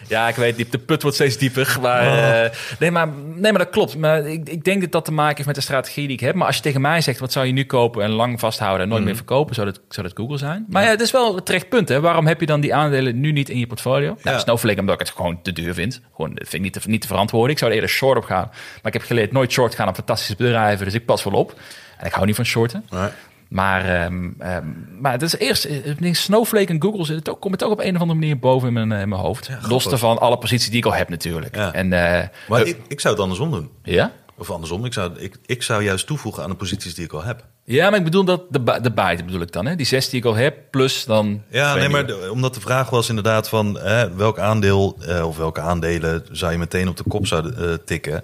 Ja, 0.07 0.27
ik 0.27 0.35
weet, 0.35 0.71
de 0.71 0.77
put 0.77 1.01
wordt 1.01 1.17
steeds 1.17 1.37
dieper. 1.37 1.77
Maar, 1.81 2.01
Oh. 2.07 2.43
eh, 2.43 2.51
nee, 2.79 2.91
maar, 2.91 3.07
nee, 3.35 3.51
maar 3.51 3.61
dat 3.61 3.69
klopt. 3.69 3.97
Maar 3.97 4.25
ik, 4.27 4.49
ik 4.49 4.63
denk 4.63 4.81
dat 4.81 4.91
dat 4.91 5.05
te 5.05 5.11
maken 5.11 5.35
heeft 5.35 5.45
met 5.47 5.55
de 5.55 5.61
strategie 5.61 6.07
die 6.07 6.15
ik 6.15 6.21
heb. 6.23 6.35
Maar 6.35 6.47
als 6.47 6.55
je 6.55 6.61
tegen 6.61 6.81
mij 6.81 7.01
zegt, 7.01 7.19
wat 7.19 7.31
zou 7.31 7.45
je 7.45 7.51
nu 7.51 7.65
kopen 7.65 8.03
en 8.03 8.09
lang 8.09 8.39
vasthouden 8.39 8.81
en 8.81 8.87
nooit 8.87 8.99
Mhm. 8.99 9.07
meer 9.09 9.17
verkopen, 9.17 9.55
zou 9.55 9.67
dat, 9.67 9.81
zou 9.89 10.07
dat 10.07 10.17
Google 10.17 10.37
zijn. 10.37 10.65
Maar 10.69 10.83
ja, 10.83 10.89
het 10.89 11.01
is 11.01 11.11
wel 11.11 11.37
een 11.37 11.43
terecht 11.43 11.69
punt. 11.69 11.89
Hè? 11.89 11.99
Waarom 12.01 12.27
heb 12.27 12.39
je 12.39 12.45
dan 12.45 12.61
die 12.61 12.75
aandelen 12.75 13.19
nu 13.19 13.31
niet 13.31 13.49
in 13.49 13.59
je 13.59 13.67
portfolio? 13.67 14.17
Nou. 14.23 14.39
Snowflake, 14.39 14.79
omdat 14.79 14.93
ik 15.01 15.07
het 15.07 15.15
gewoon 15.15 15.41
te 15.41 15.53
duur 15.53 15.73
vind. 15.73 16.01
Gewoon, 16.15 16.29
dat 16.33 16.47
vind 16.49 16.53
ik 16.65 16.73
niet 16.73 16.83
te, 16.83 16.89
niet 16.89 17.01
te 17.01 17.07
verantwoorden. 17.07 17.51
Ik 17.51 17.57
zou 17.57 17.71
er 17.71 17.77
eerder 17.77 17.95
short 17.95 18.17
op 18.17 18.23
gaan. 18.25 18.47
Maar 18.51 18.81
ik 18.83 18.93
heb 18.93 19.01
geleerd 19.03 19.31
nooit 19.31 19.51
short 19.51 19.75
gaan 19.75 19.87
op 19.87 19.95
fantastische 19.95 20.35
bedrijven. 20.35 20.85
Dus 20.85 20.93
ik 20.93 21.05
pas 21.05 21.23
wel 21.23 21.33
op. 21.33 21.59
En 21.97 22.05
ik 22.05 22.13
hou 22.13 22.25
niet 22.25 22.35
van 22.35 22.45
shorten. 22.45 22.85
Nee. 22.89 23.09
Maar, 23.53 23.85
ehm, 24.03 24.29
ehm, 24.39 24.65
maar 25.01 25.11
het 25.11 25.21
is 25.21 25.37
eerst, 25.37 25.65
eh, 25.65 25.85
ik 25.85 26.01
denk 26.01 26.15
Snowflake 26.15 26.65
en 26.73 26.81
Google 26.81 27.05
zit 27.05 27.15
het 27.15 27.29
ook, 27.29 27.41
komt 27.41 27.53
het 27.53 27.63
ook 27.63 27.71
op 27.71 27.79
een 27.79 27.95
of 27.95 28.01
andere 28.01 28.19
manier 28.19 28.39
boven 28.39 28.67
in 28.67 28.73
mijn, 28.73 28.91
eh, 28.91 29.01
in 29.01 29.09
mijn 29.09 29.21
hoofd. 29.21 29.49
Los 29.49 29.59
grappig. 29.61 29.89
daarvan 29.89 30.19
alle 30.19 30.37
posities 30.37 30.69
die 30.69 30.77
ik 30.77 30.85
al 30.85 30.93
heb 30.93 31.09
natuurlijk. 31.09 31.55
Ja. 31.55 31.73
En, 31.73 31.93
eh, 31.93 32.27
Maar 32.47 32.67
ik, 32.67 32.77
ik 32.87 32.99
zou 32.99 33.13
het 33.13 33.23
andersom 33.23 33.51
doen. 33.51 33.69
ja? 33.83 34.11
Of 34.37 34.51
andersom, 34.51 34.85
ik 34.85 34.93
zou, 34.93 35.11
ik, 35.19 35.37
ik 35.45 35.63
zou 35.63 35.83
juist 35.83 36.07
toevoegen 36.07 36.43
aan 36.43 36.49
de 36.49 36.55
posities 36.55 36.95
die 36.95 37.03
ik 37.05 37.13
al 37.13 37.23
heb. 37.23 37.45
ja, 37.63 37.89
maar 37.89 37.99
ik 37.99 38.03
bedoel 38.05 38.23
dat 38.23 38.41
de, 38.49 38.63
de 38.81 38.91
bedoel 39.25 39.41
ik 39.41 39.51
dan. 39.51 39.65
Hè? 39.65 39.75
Die 39.75 39.85
zes 39.85 40.09
die 40.09 40.19
ik 40.19 40.25
al 40.25 40.35
heb, 40.35 40.57
plus 40.71 41.05
dan... 41.05 41.41
Ja, 41.49 41.75
nee, 41.75 41.89
maar 41.89 42.05
de- 42.07 42.29
omdat 42.31 42.53
de 42.53 42.61
vraag 42.61 42.89
was 42.89 43.09
inderdaad 43.09 43.49
van 43.49 43.77
hè, 43.79 44.15
welk 44.15 44.39
aandeel 44.39 44.97
eh, 45.07 45.27
of 45.27 45.37
welke 45.37 45.61
aandelen 45.61 46.25
zou 46.31 46.51
je 46.51 46.57
meteen 46.57 46.87
op 46.87 46.97
de 46.97 47.03
kop 47.07 47.27
zouden 47.27 47.85
tikken. 47.85 48.23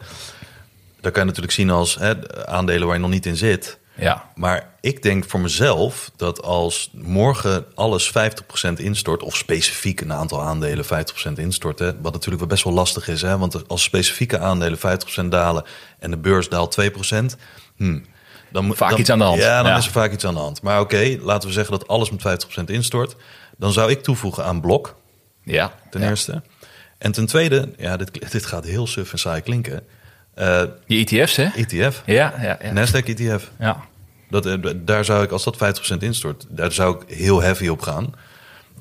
Dat 1.01 1.11
kan 1.11 1.21
je 1.21 1.27
natuurlijk 1.27 1.53
zien 1.55 1.69
als 1.69 1.95
hè, 1.95 2.45
aandelen 2.47 2.87
waar 2.87 2.95
je 2.95 3.01
nog 3.01 3.11
niet 3.11 3.25
in 3.25 3.35
zit. 3.37 3.79
Ja, 3.99 4.29
Maar 4.35 4.69
ik 4.81 5.03
denk 5.03 5.25
voor 5.29 5.39
mezelf 5.39 6.11
dat 6.15 6.41
als 6.43 6.89
morgen 6.93 7.65
alles 7.75 8.11
50% 8.67 8.73
instort, 8.75 9.23
of 9.23 9.35
specifiek 9.37 10.01
een 10.01 10.13
aantal 10.13 10.41
aandelen 10.41 10.85
50% 10.85 11.31
instorten, 11.35 11.97
wat 12.01 12.13
natuurlijk 12.13 12.39
wel 12.39 12.47
best 12.49 12.63
wel 12.63 12.73
lastig 12.73 13.07
is, 13.07 13.21
hè? 13.21 13.37
want 13.37 13.67
als 13.67 13.83
specifieke 13.83 14.39
aandelen 14.39 14.77
50% 15.23 15.25
dalen 15.29 15.63
en 15.99 16.11
de 16.11 16.17
beurs 16.17 16.49
daalt 16.49 16.71
2%, 16.71 17.35
hmm, 17.77 18.05
dan 18.51 18.65
moet 18.65 18.77
Vaak 18.77 18.89
dan- 18.89 18.99
iets 18.99 19.09
aan 19.09 19.17
de 19.17 19.23
hand. 19.23 19.39
Ja, 19.41 19.61
dan 19.61 19.71
Ja. 19.71 19.77
is 19.77 19.85
er 19.85 19.91
vaak 19.91 20.11
iets 20.11 20.25
aan 20.25 20.33
de 20.33 20.39
hand. 20.39 20.61
Maar 20.61 20.79
oké, 20.79 21.17
laten 21.21 21.47
we 21.47 21.53
zeggen 21.53 21.79
dat 21.79 21.87
alles 21.87 22.09
met 22.11 22.21
50% 22.21 22.69
instort, 22.69 23.15
dan 23.57 23.73
zou 23.73 23.91
ik 23.91 24.03
toevoegen 24.03 24.45
aan 24.45 24.61
blok, 24.61 24.95
ja. 25.43 25.73
ten 25.89 26.01
ja. 26.01 26.09
eerste. 26.09 26.41
En 26.97 27.11
ten 27.11 27.25
tweede, 27.25 27.69
ja, 27.77 27.97
dit, 27.97 28.11
dit 28.31 28.45
gaat 28.45 28.65
heel 28.65 28.87
suf 28.87 29.11
en 29.11 29.19
saai 29.19 29.41
klinken, 29.41 29.83
eh, 30.33 30.61
Die 30.87 31.05
ETF's, 31.07 31.35
hè? 31.35 31.43
ETF, 31.55 32.01
Ja, 32.05 32.33
ja, 32.41 32.57
ja. 32.61 32.71
Nasdaq 32.73 33.05
ETF. 33.07 33.51
ja. 33.59 33.87
Dat, 34.29 34.45
eh, 34.45 34.53
daar 34.75 35.05
zou 35.05 35.23
ik, 35.23 35.31
als 35.31 35.43
dat 35.43 35.57
50% 35.57 36.03
instort, 36.03 36.45
daar 36.49 36.71
zou 36.71 36.95
ik 37.01 37.15
heel 37.15 37.41
heavy 37.41 37.67
op 37.67 37.81
gaan. 37.81 38.13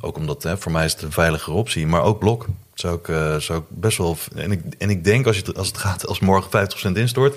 Ook 0.01 0.16
omdat 0.16 0.42
hè, 0.42 0.59
voor 0.59 0.72
mij 0.72 0.84
is 0.84 0.92
het 0.92 1.03
een 1.03 1.12
veiligere 1.12 1.57
optie. 1.57 1.86
Maar 1.86 2.03
ook 2.03 2.18
blok 2.18 2.46
zou 2.74 2.99
ik, 2.99 3.09
eh, 3.09 3.36
zou 3.36 3.59
ik 3.59 3.64
best 3.68 3.99
wel. 3.99 4.16
En 4.34 4.53
ik, 4.53 4.62
en 4.78 4.90
ik 4.90 5.05
denk 5.05 5.26
als, 5.26 5.36
je, 5.38 5.42
het- 5.46 5.57
als 5.59 5.66
het 5.66 5.78
gaat, 5.78 6.07
als 6.07 6.20
morgen 6.20 6.51
50% 6.51 6.96
instort, 6.96 7.34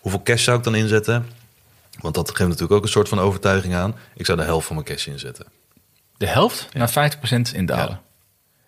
hoeveel 0.00 0.22
cash 0.22 0.44
zou 0.44 0.58
ik 0.58 0.64
dan 0.64 0.74
inzetten? 0.74 1.26
Want 2.00 2.14
dat 2.14 2.28
geeft 2.28 2.40
natuurlijk 2.48 2.72
ook 2.72 2.82
een 2.82 2.88
soort 2.88 3.08
van 3.08 3.18
overtuiging 3.20 3.74
aan. 3.74 3.94
Ik 4.14 4.26
zou 4.26 4.38
de 4.38 4.44
helft 4.44 4.66
van 4.66 4.76
mijn 4.76 4.88
cash 4.88 5.06
inzetten. 5.06 5.46
De 6.16 6.26
helft 6.26 6.68
naar 6.72 6.90
50% 6.90 7.54
indalen. 7.54 8.00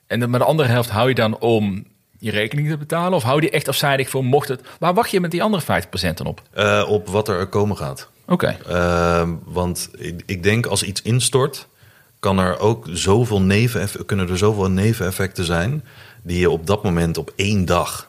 En 0.06 0.20
de, 0.20 0.26
maar 0.26 0.38
de 0.40 0.46
andere 0.46 0.68
helft 0.68 0.90
hou 0.90 1.08
je 1.08 1.14
dan 1.14 1.38
om 1.38 1.86
je 2.18 2.30
rekening 2.30 2.68
te 2.70 2.76
betalen? 2.76 3.12
Of 3.12 3.22
hou 3.22 3.34
je 3.34 3.40
die 3.40 3.50
echt 3.50 3.68
afzijdig 3.68 4.08
voor 4.10 4.24
mocht 4.24 4.48
het... 4.48 4.60
Waar 4.78 4.94
wacht 4.94 5.10
je 5.10 5.20
met 5.20 5.30
die 5.30 5.42
andere 5.42 5.82
50% 6.12 6.14
dan 6.14 6.26
op? 6.26 6.42
Eh, 6.52 6.84
op 6.88 7.08
wat 7.08 7.28
er 7.28 7.46
komen 7.46 7.76
gaat. 7.76 8.08
Oké. 8.26 8.56
Ehm, 8.68 9.30
want 9.44 9.88
ik, 9.96 10.22
ik 10.26 10.42
denk 10.42 10.66
als 10.66 10.82
iets 10.82 11.02
instort, 11.02 11.66
kan 12.20 12.38
er 12.38 12.58
ook 12.58 12.86
zoveel 12.92 13.40
neveneff- 13.40 14.04
kunnen 14.06 14.28
er 14.28 14.38
zoveel 14.38 14.70
neveneffecten 14.70 15.44
zijn 15.44 15.84
die 16.22 16.38
je 16.38 16.50
op 16.50 16.66
dat 16.66 16.82
moment 16.82 17.18
op 17.18 17.32
één 17.36 17.64
dag, 17.64 18.08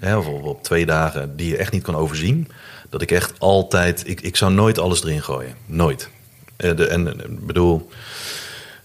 hè, 0.00 0.16
of 0.16 0.26
op, 0.26 0.62
twee 0.62 0.86
dagen, 0.86 1.36
die 1.36 1.48
je 1.48 1.56
echt 1.56 1.72
niet 1.72 1.82
kan 1.82 1.96
overzien. 1.96 2.48
Dat 2.90 3.02
ik 3.02 3.10
echt 3.10 3.32
altijd, 3.38 4.02
ik, 4.06 4.20
ik 4.20 4.36
zou 4.36 4.52
nooit 4.52 4.78
alles 4.78 5.02
erin 5.04 5.22
gooien. 5.22 5.54
Nooit. 5.66 6.08
Eh, 6.56 6.76
de, 6.76 6.86
en 6.86 7.06
eh, 7.08 7.28
bedoel, 7.28 7.88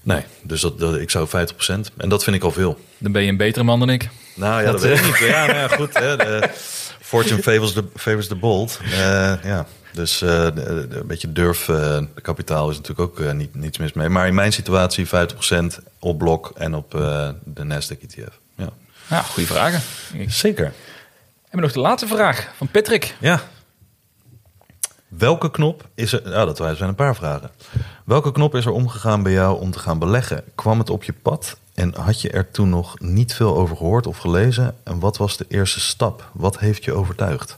nee, 0.01 0.21
dus 0.41 0.61
dat, 0.61 0.79
dat, 0.79 0.95
ik 0.95 1.09
zou 1.09 1.27
50%. 1.27 1.31
En 1.97 2.09
dat 2.09 2.23
vind 2.23 2.35
ik 2.35 2.43
al 2.43 2.51
veel. 2.51 2.79
Dan 2.97 3.11
ben 3.11 3.21
je 3.21 3.29
een 3.29 3.37
betere 3.37 3.63
man 3.65 3.79
dan 3.79 3.89
ik. 3.89 4.09
Nou 4.35 4.61
ja, 4.63 4.71
dat, 4.71 4.81
Dat, 4.81 4.89
weet 4.89 4.99
ik 4.99 5.03
eh, 5.05 5.21
niet. 5.21 5.29
Ja, 5.29 5.45
nou 5.45 5.57
ja, 5.57 5.67
goed. 5.67 5.93
Hè, 5.97 6.17
de, 6.17 6.49
fortune 7.11 7.41
favors 7.41 7.73
the, 7.73 7.83
favors 7.95 8.27
the 8.27 8.35
bold. 8.35 8.79
Ja, 9.43 9.65
dus 9.93 10.21
eh, 10.21 10.43
een 10.43 11.07
beetje 11.07 11.31
durf 11.31 11.69
eh, 11.69 12.01
kapitaal 12.21 12.69
is 12.69 12.75
natuurlijk 12.77 13.09
ook 13.09 13.19
eh, 13.19 13.31
niet, 13.31 13.55
niets 13.55 13.77
mis 13.77 13.93
mee. 13.93 14.09
Maar 14.09 14.27
in 14.27 14.35
mijn 14.35 14.53
situatie 14.53 15.07
50% 15.07 15.09
op 15.99 16.17
blok 16.17 16.51
en 16.55 16.75
op 16.75 16.95
eh, 16.95 17.29
de 17.43 17.63
Nasdaq 17.63 18.01
ETF. 18.01 18.39
Ja. 18.55 18.69
Ja, 19.09 19.21
goede 19.21 19.47
vragen. 19.47 19.81
Zeker. 20.27 20.73
heb 21.49 21.59
nog 21.59 21.71
de 21.71 21.79
laatste 21.79 22.07
vraag 22.07 22.51
van 22.57 22.67
Patrick. 22.67 23.15
Ja. 23.19 23.41
Welke 25.07 25.51
knop 25.51 25.87
is 25.95 26.13
er... 26.13 26.29
Ja, 26.29 26.45
dat 26.45 26.57
zijn 26.57 26.81
een 26.81 26.95
paar 26.95 27.15
vragen. 27.15 27.51
Welke 28.05 28.31
knop 28.31 28.55
is 28.55 28.65
er 28.65 28.71
omgegaan 28.71 29.23
bij 29.23 29.31
jou 29.31 29.59
om 29.59 29.71
te 29.71 29.79
gaan 29.79 29.99
beleggen? 29.99 30.43
Kwam 30.55 30.79
het 30.79 30.89
op 30.89 31.03
je 31.03 31.13
pad 31.13 31.57
en 31.73 31.95
had 31.95 32.21
je 32.21 32.29
er 32.29 32.51
toen 32.51 32.69
nog 32.69 32.99
niet 32.99 33.33
veel 33.33 33.55
over 33.55 33.77
gehoord 33.77 34.07
of 34.07 34.17
gelezen? 34.17 34.75
En 34.83 34.99
wat 34.99 35.17
was 35.17 35.37
de 35.37 35.45
eerste 35.47 35.79
stap? 35.79 36.29
Wat 36.31 36.59
heeft 36.59 36.83
je 36.83 36.93
overtuigd? 36.93 37.57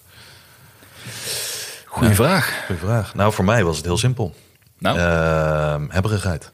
Goeie 1.96 2.16
vraag. 2.16 2.64
Goeie 2.66 2.82
vraag. 2.82 3.16
Nou, 3.16 3.34
voor 3.34 3.46
mij 3.46 3.64
was 3.64 3.78
het 3.78 3.86
heel 3.86 3.98
simpel. 3.98 4.34
Nou, 4.80 4.98
Ehm, 4.98 5.86
hebberigheid. 5.90 6.52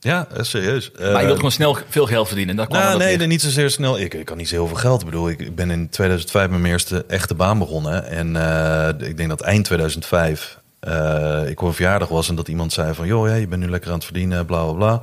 Ja, 0.00 0.26
eh, 0.34 0.42
serieus. 0.42 0.90
maar 0.98 1.20
je 1.20 1.24
wilt 1.24 1.36
gewoon 1.36 1.52
snel 1.52 1.78
veel 1.88 2.06
geld 2.06 2.26
verdienen. 2.26 2.54
Kwam 2.54 2.68
Nou, 2.68 2.98
nee, 2.98 3.16
nee, 3.16 3.26
niet 3.26 3.42
zozeer 3.42 3.70
snel. 3.70 3.98
Ik, 3.98 4.14
ik 4.14 4.24
kan 4.24 4.36
niet 4.36 4.48
zo 4.48 4.54
heel 4.54 4.66
veel 4.66 4.76
geld. 4.76 5.00
Ik 5.00 5.06
bedoel, 5.06 5.28
ik, 5.28 5.54
ben 5.54 5.70
in 5.70 5.88
2005 5.88 6.48
met 6.50 6.60
mijn 6.60 6.72
eerste 6.72 7.04
echte 7.08 7.34
baan 7.34 7.58
begonnen. 7.58 8.06
En 8.06 8.36
eh, 8.36 9.08
ik 9.08 9.16
denk 9.16 9.28
dat 9.28 9.40
eind 9.40 9.64
2005 9.64 10.58
eh, 10.80 11.48
ik 11.48 11.60
een 11.60 11.72
verjaardag 11.72 12.08
was 12.08 12.28
en 12.28 12.34
dat 12.34 12.48
iemand 12.48 12.72
zei 12.72 12.94
van... 12.94 13.06
joh, 13.06 13.28
ja, 13.28 13.34
je 13.34 13.48
bent 13.48 13.62
nu 13.62 13.70
lekker 13.70 13.90
aan 13.90 13.96
het 13.96 14.04
verdienen, 14.04 14.46
bla, 14.46 14.64
bla, 14.64 14.72
bla. 14.72 15.00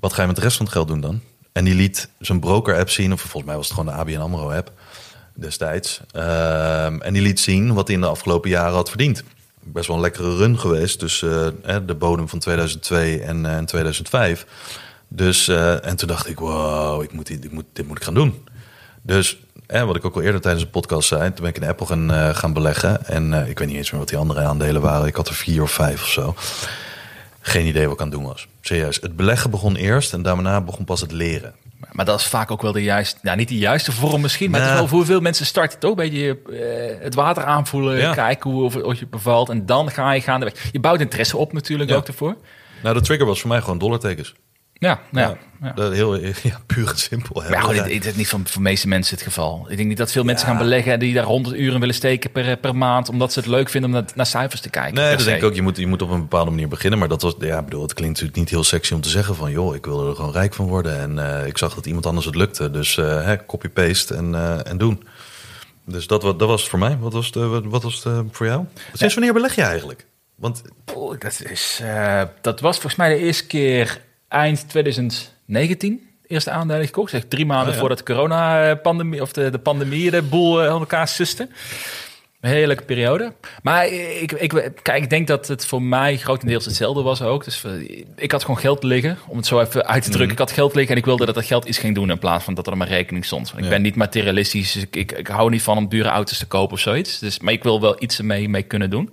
Wat 0.00 0.12
ga 0.12 0.20
je 0.20 0.26
met 0.26 0.36
de 0.36 0.42
rest 0.42 0.56
van 0.56 0.66
het 0.66 0.74
geld 0.74 0.88
doen 0.88 1.00
dan? 1.00 1.20
En 1.52 1.64
die 1.64 1.74
liet 1.74 2.08
zijn 2.18 2.40
broker-app 2.40 2.90
zien, 2.90 3.12
of 3.12 3.20
volgens 3.20 3.44
mij 3.44 3.56
was 3.56 3.68
het 3.68 3.78
gewoon 3.78 3.94
de 3.94 4.00
ABN 4.00 4.20
AMRO-app 4.20 4.72
destijds. 5.34 6.00
Ehm, 6.12 7.00
en 7.00 7.12
die 7.12 7.22
liet 7.22 7.40
zien 7.40 7.74
wat 7.74 7.86
hij 7.86 7.96
in 7.96 8.02
de 8.02 8.08
afgelopen 8.08 8.50
jaren 8.50 8.74
had 8.74 8.88
verdiend. 8.88 9.22
Best 9.60 9.86
wel 9.86 9.96
een 9.96 10.02
lekkere 10.02 10.36
run 10.36 10.58
geweest 10.58 10.98
tussen 10.98 11.64
eh, 11.64 11.76
de 11.86 11.94
bodem 11.94 12.28
van 12.28 12.38
2002 12.38 13.20
en, 13.20 13.46
eh, 13.46 13.56
en 13.56 13.66
2005. 13.66 14.46
Dus, 15.08 15.48
eh, 15.48 15.86
en 15.86 15.96
toen 15.96 16.08
dacht 16.08 16.28
ik, 16.28 16.38
wow, 16.38 17.02
ik 17.02 17.12
moet, 17.12 17.30
ik 17.30 17.52
moet, 17.52 17.64
dit 17.72 17.86
moet 17.86 17.96
ik 17.96 18.04
gaan 18.04 18.14
doen. 18.14 18.44
Dus 19.02 19.38
eh, 19.72 19.84
wat 19.84 19.96
ik 19.96 20.04
ook 20.04 20.14
al 20.14 20.22
eerder 20.22 20.40
tijdens 20.40 20.64
de 20.64 20.70
podcast 20.70 21.08
zei, 21.08 21.32
toen 21.32 21.44
ben 21.44 21.48
ik 21.48 21.56
in 21.56 21.68
Apple 21.68 21.86
gaan, 21.86 22.12
eh, 22.12 22.34
gaan 22.34 22.52
beleggen. 22.52 23.06
En 23.06 23.32
eh, 23.32 23.48
ik 23.48 23.58
weet 23.58 23.68
niet 23.68 23.76
eens 23.76 23.90
meer 23.90 24.00
wat 24.00 24.08
die 24.08 24.18
andere 24.18 24.40
aandelen 24.40 24.82
waren. 24.82 25.06
Ik 25.06 25.16
had 25.16 25.28
er 25.28 25.34
vier 25.34 25.62
of 25.62 25.70
vijf 25.70 26.02
of 26.02 26.08
zo. 26.08 26.34
Geen 27.40 27.66
idee 27.66 27.84
wat 27.84 27.94
ik 27.94 28.00
aan 28.00 28.08
het 28.08 28.16
doen 28.16 28.26
was. 28.26 28.48
Serieus. 28.60 28.98
Het 29.00 29.16
beleggen 29.16 29.50
begon 29.50 29.76
eerst 29.76 30.12
en 30.12 30.22
daarna 30.22 30.60
begon 30.60 30.84
pas 30.84 31.00
het 31.00 31.12
leren. 31.12 31.54
Maar 31.90 32.04
dat 32.04 32.20
is 32.20 32.26
vaak 32.26 32.50
ook 32.50 32.62
wel 32.62 32.72
de 32.72 32.82
juiste, 32.82 33.18
nou 33.22 33.36
niet 33.36 33.48
de 33.48 33.56
juiste 33.58 33.92
vorm 33.92 34.20
misschien, 34.20 34.50
maar 34.50 34.60
het 34.60 34.68
is 34.68 34.74
Nou. 34.74 34.88
wel 34.88 34.98
voor 34.98 35.06
veel 35.06 35.20
mensen 35.20 35.46
starten 35.46 35.78
toch 35.78 35.90
een 35.90 35.96
beetje 35.96 36.38
eh, 36.50 37.02
het 37.04 37.14
water 37.14 37.44
aanvoelen, 37.44 37.96
Ja. 37.98 38.14
kijken 38.14 38.50
hoe 38.50 38.64
of, 38.64 38.76
of 38.76 38.98
je 38.98 39.06
bevalt 39.06 39.48
en 39.48 39.66
dan 39.66 39.90
ga 39.90 40.12
je 40.12 40.20
gaandeweg. 40.20 40.68
Je 40.72 40.80
bouwt 40.80 41.00
interesse 41.00 41.36
op 41.36 41.52
natuurlijk 41.52 41.90
Ja. 41.90 41.96
ook 41.96 42.06
ervoor. 42.06 42.36
Nou, 42.82 42.94
de 42.94 43.00
trigger 43.02 43.26
was 43.26 43.40
voor 43.40 43.48
mij 43.48 43.60
gewoon 43.60 43.78
dollartekens. 43.78 44.34
Ja, 44.82 45.00
nou 45.10 45.28
ja. 45.30 45.66
ja. 45.68 45.72
Dat 45.72 45.92
heel 45.92 46.16
ja, 46.50 46.60
puur 46.66 46.88
en 46.88 46.96
simpel. 46.98 47.40
Maar 47.42 47.50
ja, 47.52 47.60
goed, 47.60 47.74
dit, 47.74 47.84
dit 47.84 48.04
is 48.04 48.14
niet 48.14 48.28
van 48.28 48.40
voor 48.46 48.56
de 48.56 48.60
meeste 48.68 48.88
mensen 48.88 49.14
het 49.14 49.24
geval. 49.24 49.66
Ik 49.68 49.76
denk 49.76 49.88
niet 49.88 49.98
dat 49.98 50.12
veel 50.12 50.24
mensen 50.24 50.46
gaan 50.46 50.58
beleggen 50.58 50.98
die 50.98 51.14
daar 51.14 51.24
100 51.24 51.56
uren 51.56 51.80
willen 51.80 51.94
steken 51.94 52.30
per, 52.32 52.56
per 52.56 52.76
maand, 52.76 53.08
omdat 53.08 53.32
ze 53.32 53.38
het 53.38 53.48
leuk 53.48 53.68
vinden 53.68 53.90
om 53.90 53.96
naar, 53.96 54.04
naar 54.14 54.26
cijfers 54.26 54.60
te 54.60 54.70
kijken. 54.70 54.94
Nee, 54.94 55.10
dat 55.10 55.20
se. 55.20 55.26
denk 55.26 55.38
ik 55.38 55.44
ook. 55.44 55.54
Je 55.54 55.62
moet, 55.62 55.76
je 55.76 55.86
moet 55.86 56.02
op 56.02 56.10
een 56.10 56.20
bepaalde 56.20 56.50
manier 56.50 56.68
beginnen. 56.68 56.98
Maar 56.98 57.08
dat 57.08 57.22
was, 57.22 57.34
ja, 57.38 57.62
bedoel, 57.62 57.82
het 57.82 57.94
klinkt 57.94 58.12
natuurlijk 58.14 58.38
niet 58.40 58.50
heel 58.50 58.64
sexy 58.64 58.94
om 58.94 59.00
te 59.00 59.08
zeggen 59.08 59.34
van, 59.34 59.50
joh, 59.50 59.74
ik 59.74 59.84
wil 59.84 60.08
er 60.08 60.14
gewoon 60.14 60.32
rijk 60.32 60.54
van 60.54 60.66
worden. 60.66 60.98
En 60.98 61.38
eh, 61.40 61.46
ik 61.46 61.58
zag 61.58 61.74
dat 61.74 61.86
iemand 61.86 62.06
anders 62.06 62.26
het 62.26 62.34
lukte. 62.34 62.70
Dus 62.70 62.96
eh, 62.98 63.24
hè, 63.24 63.46
copy-paste 63.46 64.14
en, 64.14 64.34
eh, 64.34 64.66
en 64.70 64.78
doen. 64.78 65.02
Dus 65.86 66.06
dat, 66.06 66.22
dat 66.22 66.40
was 66.40 66.60
het 66.60 66.70
voor 66.70 66.78
mij. 66.78 66.96
Wat 67.00 67.12
was 67.12 67.26
het, 67.26 67.36
eh, 67.36 67.48
wat- 67.68 67.82
was 67.82 67.94
het 67.94 68.04
eh, 68.04 68.20
voor 68.30 68.46
jou? 68.46 68.64
Sinds 68.92 69.14
wanneer 69.14 69.32
beleg 69.32 69.54
je 69.54 69.62
eigenlijk? 69.62 70.06
Want 70.34 70.62
dat, 71.18 71.42
is, 71.50 71.80
eh, 71.82 72.22
dat 72.40 72.60
was 72.60 72.74
volgens 72.74 72.96
mij 72.96 73.08
de 73.08 73.16
eerste 73.20 73.46
keer 73.46 74.00
eind 74.32 74.68
2019. 74.68 76.00
Eerste 76.26 76.50
aandelen 76.50 76.84
gekocht. 76.86 77.10
Zeg 77.10 77.24
drie 77.28 77.46
maanden 77.46 77.66
Oh, 77.68 77.72
ja. 77.72 77.78
voordat 77.78 77.98
de 77.98 78.04
corona-pandemie 78.04 79.22
of 79.22 79.32
de, 79.32 79.50
de 79.50 79.58
pandemie 79.58 80.10
de 80.10 80.22
boel 80.22 80.62
eh, 80.62 80.68
aan 80.70 80.78
elkaar 80.78 81.08
suste. 81.08 81.48
Een 82.40 82.50
hele 82.50 82.66
leuke 82.66 82.82
periode. 82.82 83.32
Maar 83.62 83.86
ik, 83.88 84.32
ik, 84.32 84.72
kijk, 84.82 85.02
ik 85.02 85.10
denk 85.10 85.26
dat 85.26 85.48
het 85.48 85.66
voor 85.66 85.82
mij 85.82 86.16
grotendeels 86.16 86.64
hetzelfde 86.64 87.02
was 87.02 87.22
ook. 87.22 87.44
Dus 87.44 87.64
eh, 87.64 87.72
ik 88.16 88.32
had 88.32 88.40
gewoon 88.42 88.58
geld 88.58 88.82
liggen, 88.82 89.18
om 89.26 89.36
het 89.36 89.46
zo 89.46 89.60
even 89.60 89.86
uit 89.86 90.02
te 90.02 90.08
drukken. 90.10 90.22
Mhm. 90.22 90.32
Ik 90.32 90.38
had 90.48 90.50
geld 90.50 90.74
liggen 90.74 90.92
en 90.92 90.98
ik 90.98 91.04
wilde 91.04 91.26
dat 91.26 91.34
dat 91.34 91.44
geld 91.44 91.64
iets 91.64 91.78
ging 91.78 91.94
doen 91.94 92.10
in 92.10 92.18
plaats 92.18 92.44
van 92.44 92.54
dat 92.54 92.66
er 92.66 92.72
op 92.72 92.78
mijn 92.78 92.90
rekening 92.90 93.24
stond. 93.24 93.46
Want 93.46 93.58
ik 93.58 93.64
Ja. 93.64 93.70
ben 93.70 93.82
niet 93.82 93.94
materialistisch, 93.96 94.72
dus 94.72 94.82
ik, 94.82 94.96
ik, 94.96 95.12
ik 95.12 95.26
hou 95.26 95.50
niet 95.50 95.62
van 95.62 95.76
om 95.76 95.88
dure 95.88 96.08
auto's 96.08 96.38
te 96.38 96.46
kopen 96.46 96.72
of 96.74 96.80
zoiets. 96.80 97.18
Dus, 97.18 97.40
maar 97.40 97.52
ik 97.52 97.62
wil 97.62 97.80
wel 97.80 97.96
iets 98.02 98.18
ermee 98.18 98.48
mee 98.48 98.62
kunnen 98.62 98.90
doen. 98.90 99.10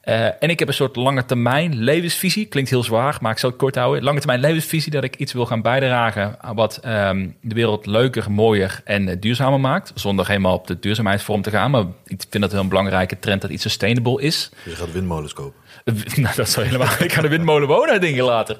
Eh, 0.00 0.24
en 0.24 0.50
ik 0.50 0.58
heb 0.58 0.68
een 0.68 0.74
soort 0.74 0.96
lange 0.96 1.24
termijn 1.24 1.82
levensvisie. 1.82 2.46
Klinkt 2.46 2.70
heel 2.70 2.82
zwaar, 2.82 3.18
maar 3.20 3.32
ik 3.32 3.38
zal 3.38 3.50
het 3.50 3.58
kort 3.58 3.74
houden. 3.74 4.02
Lange 4.02 4.18
termijn 4.18 4.40
levensvisie 4.40 4.92
dat 4.92 5.04
ik 5.04 5.16
iets 5.16 5.32
wil 5.32 5.46
gaan 5.46 5.62
bijdragen 5.62 6.36
wat 6.54 6.76
ehm, 6.76 7.28
de 7.40 7.54
wereld 7.54 7.86
leuker, 7.86 8.30
mooier 8.30 8.80
en 8.84 9.08
eh, 9.08 9.16
duurzamer 9.20 9.60
maakt. 9.60 9.92
Zonder 9.94 10.26
helemaal 10.26 10.54
op 10.54 10.66
de 10.66 10.78
duurzaamheidsvorm 10.78 11.42
te 11.42 11.50
gaan. 11.50 11.70
Maar 11.70 11.84
ik 12.04 12.24
vind 12.30 12.42
dat 12.42 12.52
een 12.52 12.68
belangrijke 12.68 13.18
trend 13.18 13.40
dat 13.40 13.50
iets 13.50 13.62
sustainable 13.62 14.22
is. 14.22 14.50
je 14.64 14.70
gaat 14.70 14.92
windmolens 14.92 15.32
kopen. 15.32 15.60
Nou, 16.16 16.34
dat 16.34 16.48
zou 16.48 16.66
helemaal. 16.66 16.88
Ik 16.98 17.12
ga 17.12 17.20
de 17.22 17.28
windmolen 17.28 17.68
wonen, 17.68 18.00
denk 18.00 18.14
ik 18.16 18.22
later. 18.22 18.58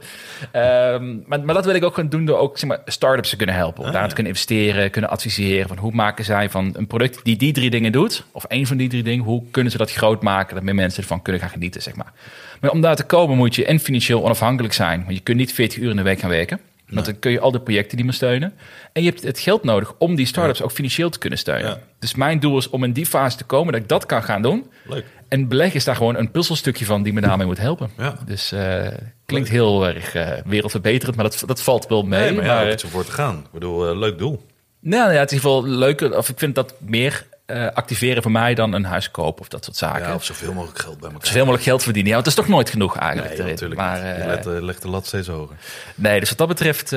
Ehm, 0.52 1.16
maar, 1.26 1.40
maar 1.40 1.54
dat 1.54 1.64
wil 1.64 1.74
ik 1.74 1.84
ook 1.84 1.94
gaan 1.94 2.08
doen 2.08 2.24
door 2.24 2.38
ook 2.38 2.58
zeg 2.58 2.68
maar, 2.68 2.80
start-ups 2.84 3.28
te 3.30 3.36
kunnen 3.36 3.54
helpen. 3.54 3.80
Om 3.80 3.86
Ah, 3.86 3.92
daar 3.92 4.02
ja. 4.02 4.08
te 4.08 4.14
kunnen 4.14 4.32
investeren, 4.32 4.90
kunnen 4.90 5.10
adviseren. 5.10 5.68
Van 5.68 5.78
hoe 5.78 5.92
maken 5.92 6.24
zij 6.24 6.50
van 6.50 6.74
een 6.76 6.86
product 6.86 7.20
die 7.24 7.36
die 7.36 7.52
drie 7.52 7.70
dingen 7.70 7.92
doet, 7.92 8.24
of 8.32 8.44
één 8.44 8.66
van 8.66 8.76
die 8.76 8.88
drie 8.88 9.02
dingen, 9.02 9.24
hoe 9.24 9.42
kunnen 9.50 9.72
ze 9.72 9.78
dat 9.78 9.92
groot 9.92 10.22
maken 10.22 10.54
dat 10.54 10.64
meer 10.64 10.74
mensen 10.74 11.02
ervan 11.02 11.22
kunnen 11.22 11.40
gaan 11.40 11.50
genieten, 11.50 11.82
zeg 11.82 11.94
maar. 11.94 12.12
Maar 12.60 12.70
om 12.70 12.80
daar 12.80 12.96
te 12.96 13.04
komen 13.04 13.36
moet 13.36 13.54
je 13.54 13.64
en 13.64 13.78
financieel 13.80 14.24
onafhankelijk 14.24 14.74
zijn. 14.74 15.04
Want 15.04 15.16
je 15.16 15.22
kunt 15.22 15.36
niet 15.38 15.52
40 15.54 15.78
uur 15.78 15.90
in 15.90 15.96
de 15.96 16.02
week 16.02 16.18
gaan 16.20 16.30
werken. 16.30 16.60
Want 16.90 17.06
dan 17.06 17.18
kun 17.18 17.30
je 17.30 17.40
al 17.40 17.50
de 17.50 17.60
projecten 17.60 17.96
die 17.96 18.06
me 18.06 18.12
steunen. 18.12 18.52
En 18.92 19.02
je 19.02 19.08
hebt 19.08 19.22
het 19.22 19.38
geld 19.38 19.64
nodig 19.64 19.94
om 19.98 20.14
die 20.14 20.26
start-ups 20.26 20.62
ook 20.62 20.70
financieel 20.70 21.10
te 21.10 21.18
kunnen 21.18 21.38
steunen. 21.38 21.70
Ja. 21.70 21.78
Dus 21.98 22.14
mijn 22.14 22.40
doel 22.40 22.58
is 22.58 22.70
om 22.70 22.84
in 22.84 22.92
die 22.92 23.06
fase 23.06 23.36
te 23.36 23.44
komen 23.44 23.72
dat 23.72 23.82
ik 23.82 23.88
dat 23.88 24.06
kan 24.06 24.22
gaan 24.22 24.42
doen. 24.42 24.70
Leuk. 24.84 25.04
En 25.28 25.48
beleg 25.48 25.74
is 25.74 25.84
daar 25.84 25.96
gewoon 25.96 26.16
een 26.16 26.30
puzzelstukje 26.30 26.84
van 26.84 27.02
die 27.02 27.12
me 27.12 27.20
daarmee 27.20 27.46
moet 27.46 27.58
helpen. 27.58 27.90
Ja. 27.96 28.18
Dus 28.26 28.52
eh, 28.52 28.88
klinkt 29.26 29.48
heel 29.48 29.86
erg 29.86 30.14
eh, 30.14 30.32
wereldverbeterend, 30.44 31.16
maar 31.16 31.24
dat, 31.24 31.42
dat 31.46 31.62
valt 31.62 31.86
wel 31.86 32.02
mee. 32.02 32.20
Nee, 32.20 32.32
maar 32.32 32.44
ja, 32.44 32.54
maar, 32.54 32.64
om 32.64 32.70
iets 32.70 32.84
om 32.84 32.90
voor 32.90 33.04
te 33.04 33.12
gaan. 33.12 33.38
Ik 33.38 33.50
bedoel, 33.52 33.88
eh, 33.88 33.98
leuk 33.98 34.18
doel. 34.18 34.46
nou 34.80 35.12
ja, 35.12 35.18
het 35.18 35.32
is 35.32 35.38
in 35.38 35.44
ieder 35.44 35.60
geval 35.60 35.78
leuker. 35.78 36.16
Of 36.16 36.28
ik 36.28 36.38
vind 36.38 36.54
dat 36.54 36.74
meer 36.78 37.26
eh, 37.50 37.66
activeren 37.74 38.22
voor 38.22 38.30
mij 38.30 38.54
dan 38.54 38.72
een 38.72 38.84
huis 38.84 39.10
kopen 39.10 39.40
of 39.40 39.48
dat 39.48 39.64
soort 39.64 39.76
zaken. 39.76 40.08
Ja, 40.08 40.14
of 40.14 40.24
zoveel 40.24 40.52
mogelijk 40.52 40.78
geld 40.78 41.00
bij 41.00 41.10
elkaar. 41.10 41.26
Zoveel 41.26 41.40
mogelijk 41.40 41.64
geld 41.64 41.82
verdienen. 41.82 42.10
Ja, 42.10 42.14
want 42.14 42.28
dat 42.28 42.36
is 42.38 42.44
toch 42.44 42.54
nooit 42.54 42.70
genoeg 42.70 42.96
eigenlijk. 42.96 43.38
Nee, 43.38 43.46
natuurlijk 43.46 43.80
maar, 43.80 44.02
eh, 44.02 44.32
eh, 44.32 44.62
legt 44.62 44.82
de 44.82 44.88
lat 44.88 45.06
steeds 45.06 45.28
hoger. 45.28 45.56
nee, 45.94 46.20
dus 46.20 46.28
wat 46.28 46.38
dat 46.38 46.48
betreft, 46.48 46.90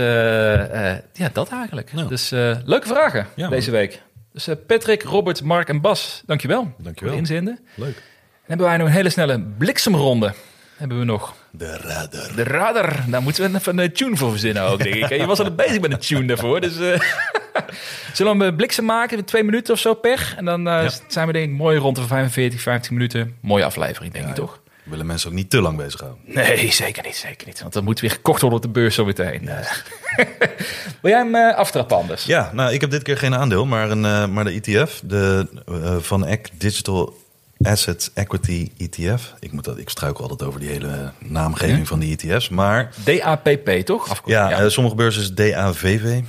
ja, 1.14 1.30
dat 1.34 1.49
eigenlijk. 1.49 1.93
Nou. 1.93 2.08
Dus 2.08 2.30
leuke 2.66 2.88
vragen 2.88 3.28
Ja, 3.36 3.49
deze 3.49 3.72
week. 3.72 4.01
Dus 4.32 4.47
Patrick, 4.68 5.04
Robert, 5.04 5.43
Mark 5.43 5.70
en 5.70 5.82
Bas, 5.82 6.24
dankjewel. 6.26 6.74
Dankjewel. 6.78 7.14
Inzenden. 7.16 7.60
Leuk. 7.76 7.95
Dan 7.95 8.04
hebben 8.47 8.66
wij 8.66 8.78
nog 8.78 8.88
een 8.88 8.93
hele 8.93 9.10
snelle 9.10 9.39
bliksemronde. 9.58 10.34
Hebben 10.78 10.99
we 10.99 11.06
nog. 11.06 11.34
De 11.51 11.78
radar. 11.78 12.36
De 12.36 12.43
radar, 12.43 13.04
daar 13.08 13.22
moeten 13.22 13.51
we 13.51 13.58
even 13.58 13.78
een 13.78 13.93
tune 13.93 14.18
voor 14.18 14.32
verzinnen 14.32 14.64
ook, 14.64 14.84
denk 14.84 14.95
ik. 14.95 15.10
Je 15.10 15.26
was 15.26 15.39
al 15.39 15.56
bezig 15.56 15.82
met 15.82 15.91
een 15.91 15.99
tune 15.99 16.26
daarvoor, 16.26 16.62
dus... 16.62 16.74
eh, 17.54 17.62
Zullen 18.14 18.38
we 18.38 18.45
een 18.45 18.56
bliksem 18.56 18.86
maken, 18.86 19.26
twee 19.26 19.43
minuten 19.43 19.74
of 19.74 19.80
zo 19.80 19.93
per? 19.93 20.34
En 20.38 20.45
dan 20.45 20.68
eh, 20.68 20.84
Ja. 20.84 20.89
zijn 21.08 21.28
we 21.28 21.34
denk 21.34 21.51
ik 21.51 21.58
mooi 21.58 21.78
rond 21.78 21.95
de 21.95 22.01
45, 22.08 22.62
50 22.62 22.91
minuten. 22.91 23.36
Mooie 23.41 23.66
aflevering, 23.66 24.14
denk 24.14 24.24
ik 24.26 24.30
Ja, 24.30 24.36
toch? 24.36 24.62
We 24.84 24.89
willen 24.89 25.06
mensen 25.06 25.30
ook 25.30 25.36
niet 25.36 25.49
te 25.49 25.62
lang 25.62 25.78
bezighouden. 25.78 26.22
Nee, 26.26 26.72
zeker 26.72 27.04
niet, 27.04 27.16
zeker 27.16 27.47
niet. 27.47 27.62
Want 27.62 27.74
dan 27.74 27.84
moet 27.84 27.99
weer 27.99 28.12
gekocht 28.12 28.41
worden 28.41 28.60
op 28.60 28.66
de 28.66 28.72
beurs 28.72 28.95
zo 28.95 29.06
meteen. 29.06 29.41
Wil 31.01 31.12
jij 31.12 31.20
hem 31.20 31.36
eh, 31.36 31.56
aftrappen 31.58 31.97
anders? 31.97 32.26
Ja, 32.26 32.49
nou, 32.54 32.74
ik 32.74 32.82
heb 32.82 32.89
dit 32.89 33.04
keer 33.04 33.18
geen 33.18 33.36
aandeel, 33.36 33.66
maar, 33.66 33.91
een, 33.91 34.06
eh, 34.06 34.26
maar 34.28 34.43
de 34.43 34.62
ETF. 34.64 35.01
De 35.04 35.47
eh, 35.68 35.95
Van 35.99 36.26
Eck 36.26 36.49
Digital 36.58 37.18
Asset 37.62 38.12
Equity 38.14 38.72
ETF. 38.78 39.34
Ik, 39.39 39.51
moet 39.51 39.64
dat, 39.64 39.78
ik 39.78 39.89
struikel 39.89 40.22
altijd 40.24 40.43
over 40.49 40.60
die 40.60 40.70
hele 40.70 41.12
naamgeving 41.20 41.78
Ja? 41.80 41.86
van 41.86 41.99
die 41.99 42.18
ETF's. 42.18 42.49
Maar 42.49 42.89
DAPP, 43.04 43.70
toch? 43.86 44.22
Ja, 44.26 44.51
eh, 44.51 44.70
sommige 44.70 44.95
beurzen 44.95 45.22
is 45.22 45.34
DAVV. 45.34 46.22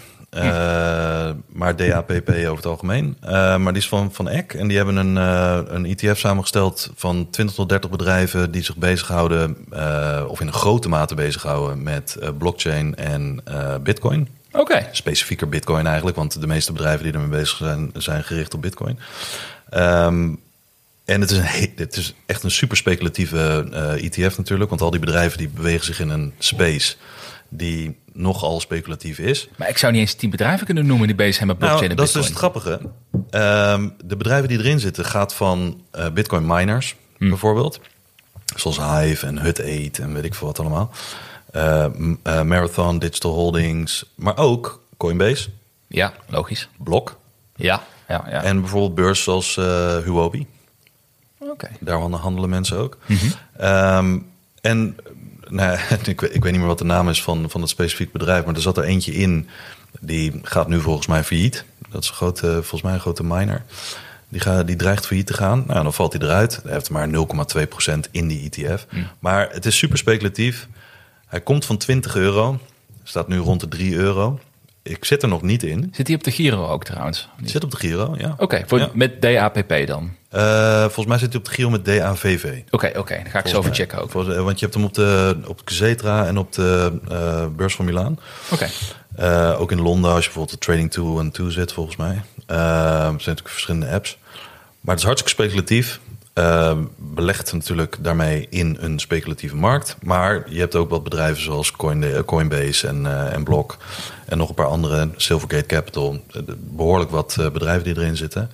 Eh, 0.43 1.31
Maar 1.47 1.77
DAPP 1.77 2.29
over 2.31 2.57
het 2.57 2.67
algemeen. 2.67 3.17
Eh, 3.21 3.31
maar 3.57 3.73
die 3.73 3.83
is 3.83 3.89
van, 3.89 4.13
van 4.13 4.29
Eck. 4.29 4.53
En 4.55 4.69
die 4.69 4.77
hebben 4.77 4.97
een, 4.97 5.17
eh, 5.19 5.59
een 5.67 5.87
ETF 5.87 6.19
samengesteld 6.19 6.91
van 6.95 7.31
20 7.31 7.55
tot 7.55 7.69
30 7.69 7.91
bedrijven 7.91 8.51
die 8.51 8.63
zich 8.63 8.77
bezighouden, 8.77 9.57
of 10.29 10.41
in 10.41 10.47
een 10.47 10.53
grote 10.53 10.89
mate 10.89 11.15
bezighouden 11.15 11.83
met 11.83 12.19
blockchain 12.39 12.95
en 12.97 13.43
bitcoin. 13.83 14.29
Oké. 14.53 14.89
Specifieker 14.93 15.49
bitcoin 15.49 15.87
eigenlijk, 15.87 16.17
want 16.17 16.41
de 16.41 16.47
meeste 16.47 16.73
bedrijven 16.73 17.05
die 17.05 17.13
ermee 17.13 17.29
bezig 17.29 17.57
zijn, 17.57 17.91
zijn 17.97 18.25
gericht 18.25 18.55
op 18.55 18.63
bitcoin. 18.63 18.99
Ehm, 19.71 20.29
en 21.05 21.21
het 21.21 21.31
is, 21.31 21.37
een 21.37 21.45
he- 21.45 21.73
het 21.77 21.97
is 21.97 22.15
echt 22.27 22.43
een 22.43 22.51
super 22.51 22.77
speculatieve 22.77 23.69
eh, 23.73 24.05
ETF 24.05 24.37
natuurlijk, 24.37 24.71
want 24.71 24.83
al 24.83 24.91
die 24.91 25.01
bedrijven 25.01 25.39
die 25.39 25.49
bewegen 25.49 25.85
zich 25.85 26.01
in 26.01 26.09
een 26.09 26.33
space 26.39 26.97
die 27.49 27.99
nogal 28.17 28.61
speculatief 28.61 29.19
is. 29.19 29.49
Maar 29.57 29.69
ik 29.69 29.79
zou 29.79 29.93
niet 29.93 30.01
eens 30.01 30.15
tien 30.15 30.31
bedrijven 30.31 30.67
kunnen 30.67 30.87
noemen 30.87 31.07
die 31.07 31.17
bezig 31.17 31.35
zijn 31.35 31.47
met 31.49 31.59
blockchain 31.59 31.81
Nou, 31.89 31.91
en 31.91 31.97
dat 31.99 32.07
is 32.07 32.13
dus 32.13 32.27
het 32.29 32.37
grappige. 32.37 32.81
Ehm, 33.31 33.89
de 34.05 34.17
bedrijven 34.17 34.49
die 34.49 34.59
erin 34.59 34.81
zitten 34.81 35.05
gaat 35.05 35.35
van 35.35 35.83
eh, 35.91 36.11
bitcoin 36.11 36.47
miners 36.47 36.95
bijvoorbeeld. 37.19 37.81
Zoals 38.57 38.77
Hive 38.79 39.27
en 39.27 39.39
Hut 39.39 39.61
8 39.61 39.99
en 39.99 40.15
weet 40.15 40.25
ik 40.25 40.35
veel 40.35 40.47
wat 40.47 40.59
allemaal. 40.61 40.91
Eh, 41.53 41.87
m- 41.97 42.15
eh, 42.23 42.43
Marathon, 42.43 42.99
Digital 42.99 43.33
Holdings, 43.33 44.05
maar 44.15 44.37
ook 44.37 44.83
Coinbase, 44.97 45.49
Ja, 45.87 46.13
logisch. 46.29 46.69
Blok 46.79 47.19
Ja, 47.57 47.83
ja, 48.09 48.25
ja. 48.31 48.43
en 48.43 48.61
bijvoorbeeld 48.61 48.95
beurs 48.95 49.23
zoals 49.23 49.57
eh 49.57 49.97
Huobi. 49.99 50.47
Oké. 51.39 51.69
Daar 51.81 51.99
handelen- 51.99 52.51
mensen 52.51 52.79
ook. 52.79 52.99
Ehm, 53.57 54.19
en 54.61 54.97
nou, 55.49 55.79
ik, 56.05 56.21
weet- 56.21 56.35
ik 56.35 56.43
weet 56.43 56.53
niet 56.53 56.61
meer 56.61 56.69
wat 56.71 56.79
de 56.79 56.85
naam 56.85 57.09
is 57.09 57.23
van, 57.23 57.51
van 57.51 57.61
het 57.61 57.71
specifiek 57.71 58.13
bedrijf, 58.13 58.45
maar 58.45 58.55
er 58.55 58.61
zat 58.63 58.77
er 58.77 58.85
eentje 58.85 59.13
in. 59.15 59.49
Die 60.01 60.41
gaat 60.43 60.69
nu 60.69 60.81
volgens 60.81 61.07
mij 61.07 61.25
failliet. 61.25 61.65
Dat 61.91 62.03
is 62.03 62.09
een 62.09 62.15
grote, 62.15 62.47
volgens 62.53 62.83
mij 62.83 62.93
een 62.93 63.01
grote 63.01 63.25
miner. 63.25 63.63
Die, 64.29 64.41
gaat, 64.41 64.67
die 64.67 64.77
dreigt 64.77 65.07
failliet 65.07 65.27
te 65.27 65.35
gaan. 65.35 65.65
Nou, 65.67 65.83
dan 65.83 65.93
valt 65.95 66.13
hij 66.13 66.23
eruit. 66.23 66.61
Hij 66.63 66.73
heeft 66.73 66.91
maar 66.91 67.09
0,2% 67.09 68.11
in 68.11 68.29
die 68.29 68.51
ETF. 68.51 68.87
Maar 69.19 69.49
het 69.53 69.67
is 69.67 69.77
super 69.79 69.99
speculatief. 69.99 70.69
Hij 71.27 71.41
komt 71.41 71.65
van 71.65 71.77
20 71.77 72.17
euro. 72.17 72.59
Staat 73.03 73.29
nu 73.29 73.39
rond 73.39 73.61
de 73.61 73.69
3 73.69 73.95
euro. 73.95 74.41
Ik 74.85 75.05
zit 75.05 75.23
er 75.23 75.29
nog 75.29 75.43
niet 75.43 75.63
in. 75.63 75.89
Zit 75.93 76.07
hij 76.07 76.17
op 76.17 76.25
de 76.25 76.31
Giro 76.31 76.67
ook 76.69 76.85
trouwens? 76.85 77.29
Zit 77.45 77.65
op 77.65 77.71
de 77.71 77.77
Giro, 77.77 78.15
ja. 78.19 78.35
Oké, 78.39 78.65
Ja. 78.69 78.91
met 78.95 79.23
DAPP 79.23 79.87
dan? 79.87 80.11
Eh, 80.29 80.81
volgens 80.81 81.07
mij 81.07 81.19
zit 81.19 81.29
hij 81.29 81.39
op 81.39 81.45
de 81.45 81.51
Giro 81.51 81.71
met 81.71 81.85
DAVV. 81.85 82.61
Oké, 82.71 82.93
oké. 82.97 83.15
Dan 83.23 83.31
ga 83.31 83.39
ik 83.39 83.47
zo 83.47 83.59
even 83.59 83.75
checken 83.75 84.03
ook. 84.03 84.11
Volgens- 84.11 84.37
Want 84.37 84.59
je 84.59 84.65
hebt 84.65 84.77
hem 84.77 84.85
op 84.87 84.95
de, 84.95 85.37
op 85.47 85.59
de 85.59 85.65
Xetra 85.65 86.27
en 86.27 86.39
op 86.39 86.53
de 86.53 86.99
eh, 87.09 87.47
beurs 87.57 87.75
van 87.75 87.85
Milaan. 87.85 88.19
Oké. 88.51 88.67
Eh, 89.17 89.61
ook 89.61 89.73
in 89.73 89.81
Londen, 89.81 90.11
als 90.11 90.25
je 90.25 90.31
bijvoorbeeld 90.31 90.61
de 90.61 90.67
Trading 90.67 90.91
2 90.91 91.19
en 91.19 91.31
2 91.31 91.51
zit, 91.51 91.73
volgens 91.73 91.97
mij. 91.97 92.23
Eh, 92.47 92.57
er 92.57 93.03
zijn 93.05 93.13
natuurlijk 93.13 93.49
verschillende 93.49 93.89
apps. 93.89 94.19
Maar 94.81 94.95
het 94.95 94.99
is 95.05 95.05
hartstikke 95.11 95.43
speculatief. 95.43 96.01
Eh, 96.35 96.79
belegt 96.97 97.53
natuurlijk 97.53 97.97
daarmee 98.01 98.47
in 98.51 98.77
een 98.81 98.99
speculatieve 98.99 99.57
markt. 99.57 99.97
Maar 100.03 100.45
je 100.49 100.59
hebt 100.59 100.75
ook 100.75 100.91
wat 100.91 101.03
bedrijven 101.05 101.43
zoals 101.43 101.73
Coin- 101.73 102.25
Coinbase 102.25 102.87
en, 102.89 103.07
eh, 103.07 103.33
en 103.33 103.45
Block. 103.45 103.77
En 104.27 104.39
nog 104.39 104.49
een 104.49 104.55
paar 104.55 104.67
andere, 104.67 105.09
Silvergate 105.17 105.67
Capital. 105.67 106.23
Eh, 106.31 106.41
Behoorlijk 106.59 107.11
wat 107.11 107.37
eh, 107.41 107.51
bedrijven 107.51 107.85
die 107.85 107.97
erin 107.97 108.17
zitten. 108.17 108.51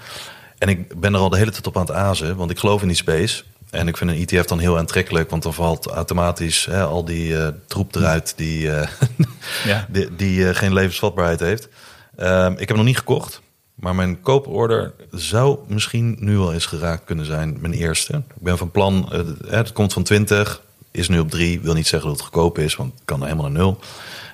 En 0.59 0.69
ik 0.69 1.01
ben 1.01 1.15
er 1.15 1.21
al 1.21 1.29
de 1.29 1.37
hele 1.37 1.51
tijd 1.51 1.67
op 1.67 1.77
aan 1.77 1.87
het 1.87 1.93
azen, 1.95 2.37
want 2.37 2.51
ik 2.51 2.59
geloof 2.59 2.83
in 2.83 2.89
die 2.89 2.97
space. 2.97 3.43
En 3.71 3.89
ik 3.89 3.97
vind 3.97 4.11
een 4.11 4.17
ETF 4.29 4.45
dan 4.47 4.59
heel 4.59 4.79
aantrekkelijk, 4.79 5.31
want 5.31 5.43
dan 5.43 5.55
valt 5.55 5.87
automatisch 5.87 6.65
hè, 6.71 6.83
al 6.83 7.05
die 7.05 7.37
eh, 7.37 7.49
troep 7.67 7.95
eruit 7.95 8.33
die, 8.37 8.73
eh, 8.73 8.89
Ja. 9.65 9.87
die, 9.89 10.17
die 10.17 10.49
eh, 10.49 10.55
geen 10.55 10.73
levensvatbaarheid 10.73 11.41
heeft. 11.41 11.69
Ehm, 12.17 12.53
ik 12.57 12.69
heb 12.69 12.77
nog 12.77 12.87
niet 12.87 12.99
gekocht, 12.99 13.41
maar 13.81 13.95
mijn 13.95 14.21
kooporder 14.21 14.93
zou 15.11 15.59
misschien 15.67 16.17
nu 16.21 16.39
al 16.39 16.53
eens 16.53 16.67
geraakt 16.67 17.05
kunnen 17.05 17.25
zijn. 17.25 17.57
Mijn 17.61 17.73
eerste. 17.73 18.13
Ik 18.17 18.43
ben 18.43 18.59
van 18.59 18.71
plan, 18.71 19.13
eh, 19.13 19.21
het 19.47 19.73
komt 19.73 19.93
van 19.93 20.03
20, 20.03 20.63
is 20.91 21.09
nu 21.09 21.19
op 21.19 21.31
3. 21.31 21.61
Wil 21.61 21.75
niet 21.75 21.87
zeggen 21.87 22.09
dat 22.09 22.19
het 22.19 22.29
goedkoop 22.29 22.59
is, 22.59 22.77
want 22.77 22.93
het 22.93 23.03
kan 23.05 23.23
helemaal 23.23 23.51
naar 23.51 23.61
nul. 23.61 23.79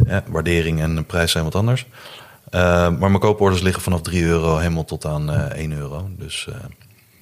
Ja, 0.06 0.24
waardering 0.26 0.80
en 0.80 1.04
prijs 1.06 1.32
zijn 1.32 1.44
wat 1.44 1.54
anders. 1.54 1.86
Ehm, 2.50 2.98
maar 2.98 3.10
mijn 3.10 3.18
kooporders 3.18 3.62
liggen 3.62 3.82
vanaf 3.82 4.00
3 4.00 4.24
euro 4.24 4.56
helemaal 4.56 4.84
tot 4.84 5.04
aan 5.04 5.30
eh 5.30 5.62
1 5.62 5.72
euro. 5.72 6.08
Dus 6.18 6.46
eh, 6.48 6.54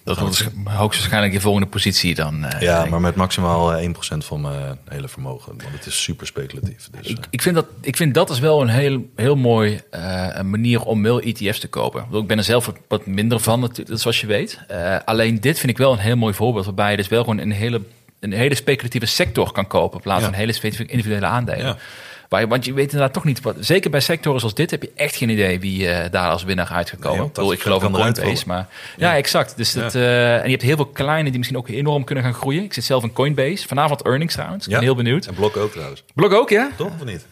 Dat 0.04 0.16
is 0.30 0.46
hoogstwaarschijnlijk 0.64 1.32
je 1.32 1.40
volgende 1.40 1.66
positie 1.68 2.14
dan. 2.14 2.44
eh, 2.44 2.60
Ja, 2.60 2.84
maar 2.84 3.00
met 3.00 3.14
maximaal 3.14 3.74
eh, 3.74 3.88
1% 3.88 3.92
van 4.18 4.40
mijn 4.40 4.78
hele 4.88 5.08
vermogen. 5.08 5.46
Want 5.56 5.72
het 5.72 5.86
is 5.86 6.02
super 6.02 6.26
speculatief. 6.26 6.88
Dus, 6.90 7.06
Ik, 7.10 7.18
eh, 7.18 7.24
ik, 7.30 7.42
vind 7.42 7.54
dat, 7.54 7.66
ik 7.80 7.96
vind 7.96 8.14
dat 8.14 8.30
is 8.30 8.38
wel 8.38 8.60
een 8.62 8.68
heel, 8.68 9.10
heel 9.16 9.36
mooi 9.36 9.80
eh, 9.90 10.40
manier 10.40 10.82
om 10.82 11.00
mail 11.00 11.20
ETF's 11.20 11.58
te 11.60 11.68
kopen. 11.68 12.06
Ik 12.12 12.26
ben 12.26 12.38
er 12.38 12.44
zelf 12.44 12.72
wat, 12.88 13.06
minder 13.06 13.40
van, 13.40 13.74
zoals 13.88 14.20
je 14.20 14.26
weet. 14.26 14.58
Eh, 14.68 14.96
alleen 15.04 15.40
dit 15.40 15.58
vind 15.58 15.72
ik 15.72 15.78
wel 15.78 15.92
een 15.92 15.98
heel 15.98 16.16
mooi 16.16 16.34
voorbeeld... 16.34 16.64
waarbij 16.64 16.90
je 16.90 16.96
dus 16.96 17.08
wel 17.08 17.20
gewoon 17.20 17.38
een 17.38 17.52
hele, 17.52 17.80
een 18.20 18.32
hele 18.32 18.54
speculatieve 18.54 19.06
sector 19.06 19.52
kan 19.52 19.66
kopen... 19.66 19.96
in 19.96 20.02
plaats 20.02 20.20
Ja. 20.20 20.26
van 20.26 20.34
hele 20.38 20.52
specifieke 20.52 20.92
individuele 20.92 21.26
aandelen. 21.26 21.66
Ja. 21.66 21.76
Waar 22.34 22.42
je, 22.42 22.48
want 22.48 22.64
je 22.64 22.72
weet 22.72 22.84
inderdaad 22.84 23.12
toch 23.12 23.24
niet... 23.24 23.40
Wat, 23.40 23.56
zeker 23.60 23.90
bij 23.90 24.00
sectoren 24.00 24.38
zoals 24.40 24.54
dit 24.54 24.70
heb 24.70 24.82
je 24.82 24.90
echt 24.94 25.16
geen 25.16 25.28
idee... 25.28 25.60
wie 25.60 25.88
eh, 25.88 26.10
daar 26.10 26.30
als 26.30 26.44
winnaar 26.44 26.68
uit 26.72 26.90
gaat 26.90 26.98
komen. 27.00 27.18
Nee, 27.18 27.26
ik, 27.26 27.32
bedoel, 27.32 27.52
ik 27.52 27.60
geloof 27.60 27.82
in 27.82 27.90
Coinbase, 27.92 28.44
maar... 28.46 28.66
Ja, 28.96 29.16
exact. 29.16 29.56
Dus 29.56 29.72
dat, 29.72 29.94
eh, 29.94 30.36
en 30.36 30.44
je 30.44 30.50
hebt 30.50 30.62
heel 30.62 30.76
veel 30.76 30.86
kleine 30.86 31.28
die 31.28 31.38
misschien 31.38 31.58
ook 31.58 31.68
enorm 31.68 32.04
kunnen 32.04 32.24
gaan 32.24 32.34
groeien. 32.34 32.62
Ik 32.64 32.72
zit 32.74 32.84
zelf 32.84 33.02
in 33.02 33.12
Coinbase. 33.12 33.68
Vanavond 33.68 34.02
earnings 34.02 34.34
trouwens. 34.34 34.64
Ik 34.64 34.70
ben 34.70 34.78
Ja. 34.80 34.84
heel 34.86 34.94
benieuwd. 34.94 35.26
En 35.26 35.34
Blok 35.34 35.56
ook 35.56 35.72
trouwens. 35.72 36.04
Blok 36.14 36.32
ook, 36.32 36.50
ja? 36.50 36.70
Toch 36.76 36.86
of 37.00 37.04
niet? 37.04 37.26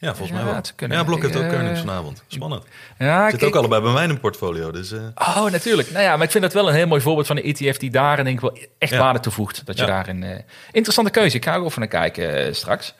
Ja, 0.00 0.08
volgens 0.14 0.38
Ja, 0.38 0.44
mij 0.44 0.52
wel. 0.52 0.62
kunnen. 0.76 0.96
Ja, 0.98 1.04
Blok 1.04 1.22
heeft 1.22 1.36
ook 1.36 1.42
Eh, 1.42 1.52
earnings 1.52 1.80
vanavond. 1.80 2.22
Spannend. 2.26 2.64
Ja, 2.98 3.30
Zit 3.30 3.38
kijk- 3.38 3.50
ook 3.54 3.58
allebei 3.58 3.82
bij 3.82 3.92
mij 3.92 4.04
in 4.04 4.10
een 4.10 4.20
portfolio. 4.20 4.70
Dus 4.70 4.92
Oh, 5.14 5.50
natuurlijk. 5.50 5.90
Nou 5.90 6.04
ja, 6.04 6.16
maar 6.16 6.24
ik 6.24 6.30
vind 6.30 6.42
dat 6.44 6.52
wel 6.52 6.68
een 6.68 6.74
heel 6.74 6.86
mooi 6.86 7.00
voorbeeld 7.00 7.26
van 7.26 7.36
een 7.36 7.42
ETF 7.54 7.76
die 7.76 7.90
daarin 7.90 8.24
denk 8.24 8.36
ik 8.36 8.42
wel 8.42 8.58
echt 8.78 8.92
Ja. 8.92 8.98
waarde 8.98 9.20
toevoegt. 9.20 9.66
Dat 9.66 9.76
je 9.78 9.82
Ja. 9.84 9.88
daarin... 9.88 10.44
interessante 10.72 11.10
keuze. 11.10 11.36
Ik 11.36 11.44
ga 11.44 11.52
er 11.54 11.60
ook 11.64 11.76
naar 11.76 11.86
kijken 11.88 12.54
straks. 12.56 12.94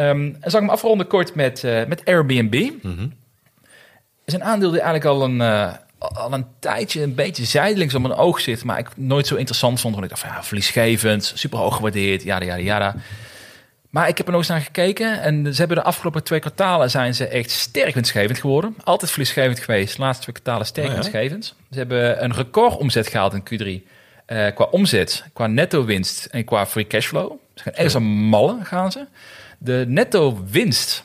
Ehm, 0.00 0.08
en 0.40 0.50
zal 0.50 0.60
ik 0.60 0.66
hem 0.66 0.74
afronden 0.74 1.06
kort 1.06 1.34
met, 1.34 1.64
eh, 1.64 1.84
met 1.86 2.04
Airbnb. 2.04 2.70
mhm. 2.82 3.06
is 4.24 4.32
een 4.34 4.44
aandeel 4.44 4.70
die 4.70 4.80
eigenlijk 4.80 5.10
al 5.10 5.24
een, 5.24 5.40
eh, 5.40 5.72
al 5.98 6.32
een 6.32 6.46
tijdje 6.58 7.02
een 7.02 7.14
beetje 7.14 7.44
zijdelings 7.44 7.94
op 7.94 8.02
mijn 8.02 8.14
oog 8.14 8.40
zit. 8.40 8.64
Maar 8.64 8.78
ik 8.78 8.88
nooit 8.96 9.26
zo 9.26 9.34
interessant 9.34 9.80
vond. 9.80 9.92
Want 9.94 10.04
ik 10.04 10.10
dacht 10.10 10.22
van 10.22 10.32
ja, 10.36 10.42
verliesgevend, 10.42 11.32
super 11.34 11.58
hoog 11.58 11.76
gewaardeerd, 11.76 12.22
jada, 12.22 12.44
jada, 12.44 12.62
jada. 12.62 12.94
Maar 13.90 14.08
ik 14.08 14.16
heb 14.16 14.26
er 14.26 14.32
nog 14.32 14.40
eens 14.40 14.50
naar 14.50 14.60
gekeken. 14.60 15.22
En 15.22 15.54
ze 15.54 15.58
hebben 15.58 15.76
de 15.76 15.82
afgelopen 15.82 16.24
twee 16.24 16.40
kwartalen 16.40 16.90
zijn 16.90 17.14
ze 17.14 17.26
echt 17.26 17.50
sterk 17.50 17.94
winstgevend 17.94 18.38
geworden. 18.38 18.76
Altijd 18.84 19.10
verliesgevend 19.10 19.58
geweest. 19.58 19.96
De 19.96 20.02
laatste 20.02 20.22
twee 20.22 20.34
kwartalen 20.34 20.66
sterk 20.66 20.86
Oh 20.86 20.92
ja? 20.92 20.98
winstgevend. 20.98 21.54
Ze 21.70 21.78
hebben 21.78 22.24
een 22.24 22.34
record 22.34 22.76
omzet 22.76 23.08
gehaald 23.08 23.34
in 23.34 23.42
Q3. 23.44 23.88
eh, 24.26 24.54
qua 24.54 24.64
omzet, 24.64 25.24
qua 25.32 25.46
netto 25.46 25.84
winst 25.84 26.24
en 26.24 26.44
qua 26.44 26.66
free 26.66 26.86
cashflow. 26.86 27.32
Ze 27.54 27.62
gaan 27.62 27.72
ergens 27.72 27.94
aan 27.94 28.02
mallen 28.02 28.64
gaan 28.64 28.92
ze. 28.92 29.06
De 29.62 29.84
netto 29.88 30.44
winst 30.50 31.04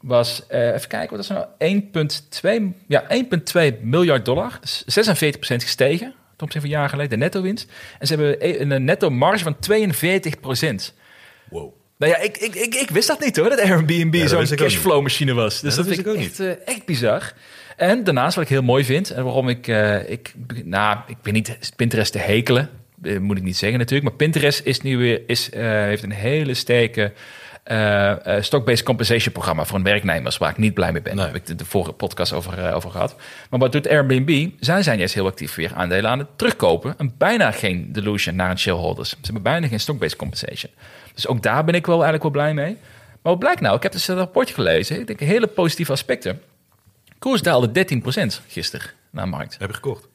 was, 0.00 0.46
eh, 0.46 0.74
even 0.74 0.88
kijken, 0.88 1.16
wat 1.16 1.24
is 1.24 1.28
nou? 1.28 1.46
1,2 1.58 2.74
ja, 2.86 3.04
1,2 3.08 3.78
miljard 3.82 4.24
dollar. 4.24 4.58
Dus 4.60 4.84
46% 4.86 5.62
gestegen 5.62 6.14
ten 6.36 6.46
opzichte 6.46 6.60
van 6.60 6.76
een 6.76 6.80
jaar 6.82 6.88
geleden, 6.88 7.10
de 7.10 7.16
netto 7.16 7.42
winst. 7.42 7.72
En 7.98 8.06
ze 8.06 8.14
hebben 8.14 8.36
e- 8.48 8.58
een, 8.58 8.70
een 8.70 8.84
netto 8.84 9.10
marge 9.10 9.42
van 9.44 9.56
42%. 9.60 10.94
wow. 11.50 11.72
Nou 11.98 12.12
ja, 12.12 12.18
ik, 12.18 12.36
ik, 12.36 12.54
ik, 12.54 12.74
ik 12.74 12.90
wist 12.90 13.08
dat 13.08 13.20
niet 13.20 13.36
hoor, 13.36 13.48
dat 13.48 13.60
Airbnb 13.60 14.26
zo'n 14.26 14.46
cashflow 14.56 15.02
machine 15.02 15.34
was. 15.34 15.60
Dus 15.60 15.76
Ja, 15.76 15.82
dat, 15.82 15.86
dat 15.86 15.94
vind 15.94 16.06
ik 16.06 16.12
ook 16.12 16.20
echt, 16.20 16.40
eh, 16.40 16.68
echt 16.68 16.84
bizar. 16.84 17.32
En 17.76 18.04
daarnaast 18.04 18.34
wat 18.34 18.44
ik 18.44 18.50
heel 18.50 18.62
mooi 18.62 18.84
vind, 18.84 19.10
en 19.10 19.24
waarom 19.24 19.48
ik, 19.48 19.68
eh, 19.68 20.10
ik, 20.10 20.34
nou, 20.64 20.98
ik 21.06 21.16
ben 21.22 21.32
niet 21.32 21.58
Pinterest 21.76 22.12
te 22.12 22.18
hekelen, 22.18 22.70
eh, 23.02 23.18
moet 23.18 23.36
ik 23.36 23.42
niet 23.42 23.56
zeggen 23.56 23.78
natuurlijk, 23.78 24.08
maar 24.08 24.18
Pinterest 24.18 24.60
is 24.64 24.80
nu 24.80 24.96
weer, 24.98 25.22
is, 25.26 25.50
eh, 25.50 25.62
heeft 25.62 26.02
een 26.02 26.12
hele 26.12 26.54
sterke 26.54 27.12
eh, 27.66 28.42
stock-based 28.42 28.84
compensation 28.84 29.32
programma 29.32 29.64
voor 29.64 29.78
een 29.78 29.84
werknemers, 29.84 30.38
waar 30.38 30.50
ik 30.50 30.56
niet 30.56 30.74
blij 30.74 30.92
mee 30.92 31.02
ben. 31.02 31.14
Nee. 31.14 31.24
Daar 31.24 31.34
heb 31.34 31.42
ik 31.42 31.48
de, 31.48 31.54
de 31.54 31.64
vorige 31.64 31.92
podcast 31.92 32.32
over, 32.32 32.58
eh, 32.58 32.74
over 32.74 32.90
gehad. 32.90 33.16
Maar 33.50 33.60
wat 33.60 33.72
doet 33.72 33.88
Airbnb? 33.88 34.50
Zij 34.60 34.82
zijn 34.82 34.98
juist 34.98 35.14
heel 35.14 35.26
actief 35.26 35.54
weer 35.54 35.74
aandelen 35.74 36.10
aan 36.10 36.18
het 36.18 36.28
terugkopen 36.36 36.94
en 36.98 37.14
bijna 37.18 37.50
geen 37.50 37.92
dilution 37.92 38.36
naar 38.36 38.48
hun 38.48 38.58
shareholders. 38.58 39.10
Ze 39.10 39.16
hebben 39.22 39.42
bijna 39.42 39.68
geen 39.68 39.80
stock-based 39.80 40.16
compensation. 40.16 40.72
Dus 41.14 41.26
ook 41.26 41.42
daar 41.42 41.64
ben 41.64 41.74
ik 41.74 41.86
wel 41.86 42.04
eigenlijk 42.04 42.22
wel 42.22 42.32
blij 42.32 42.54
mee. 42.54 42.76
Maar 43.22 43.32
wat 43.32 43.38
blijkt 43.38 43.60
nou? 43.60 43.76
Ik 43.76 43.82
heb 43.82 43.92
dus 43.92 44.08
een 44.08 44.16
rapport 44.16 44.50
gelezen. 44.50 45.00
Ik 45.00 45.06
denk 45.06 45.20
hele 45.20 45.46
positieve 45.46 45.92
aspecten. 45.92 46.42
Koers 47.18 47.42
daalde 47.42 47.68
13% 47.68 48.00
gisteren 48.48 48.90
naar 49.10 49.24
de 49.24 49.30
markt. 49.30 49.56
Heb 49.58 49.68
je 49.68 49.74
gekocht? 49.74 50.08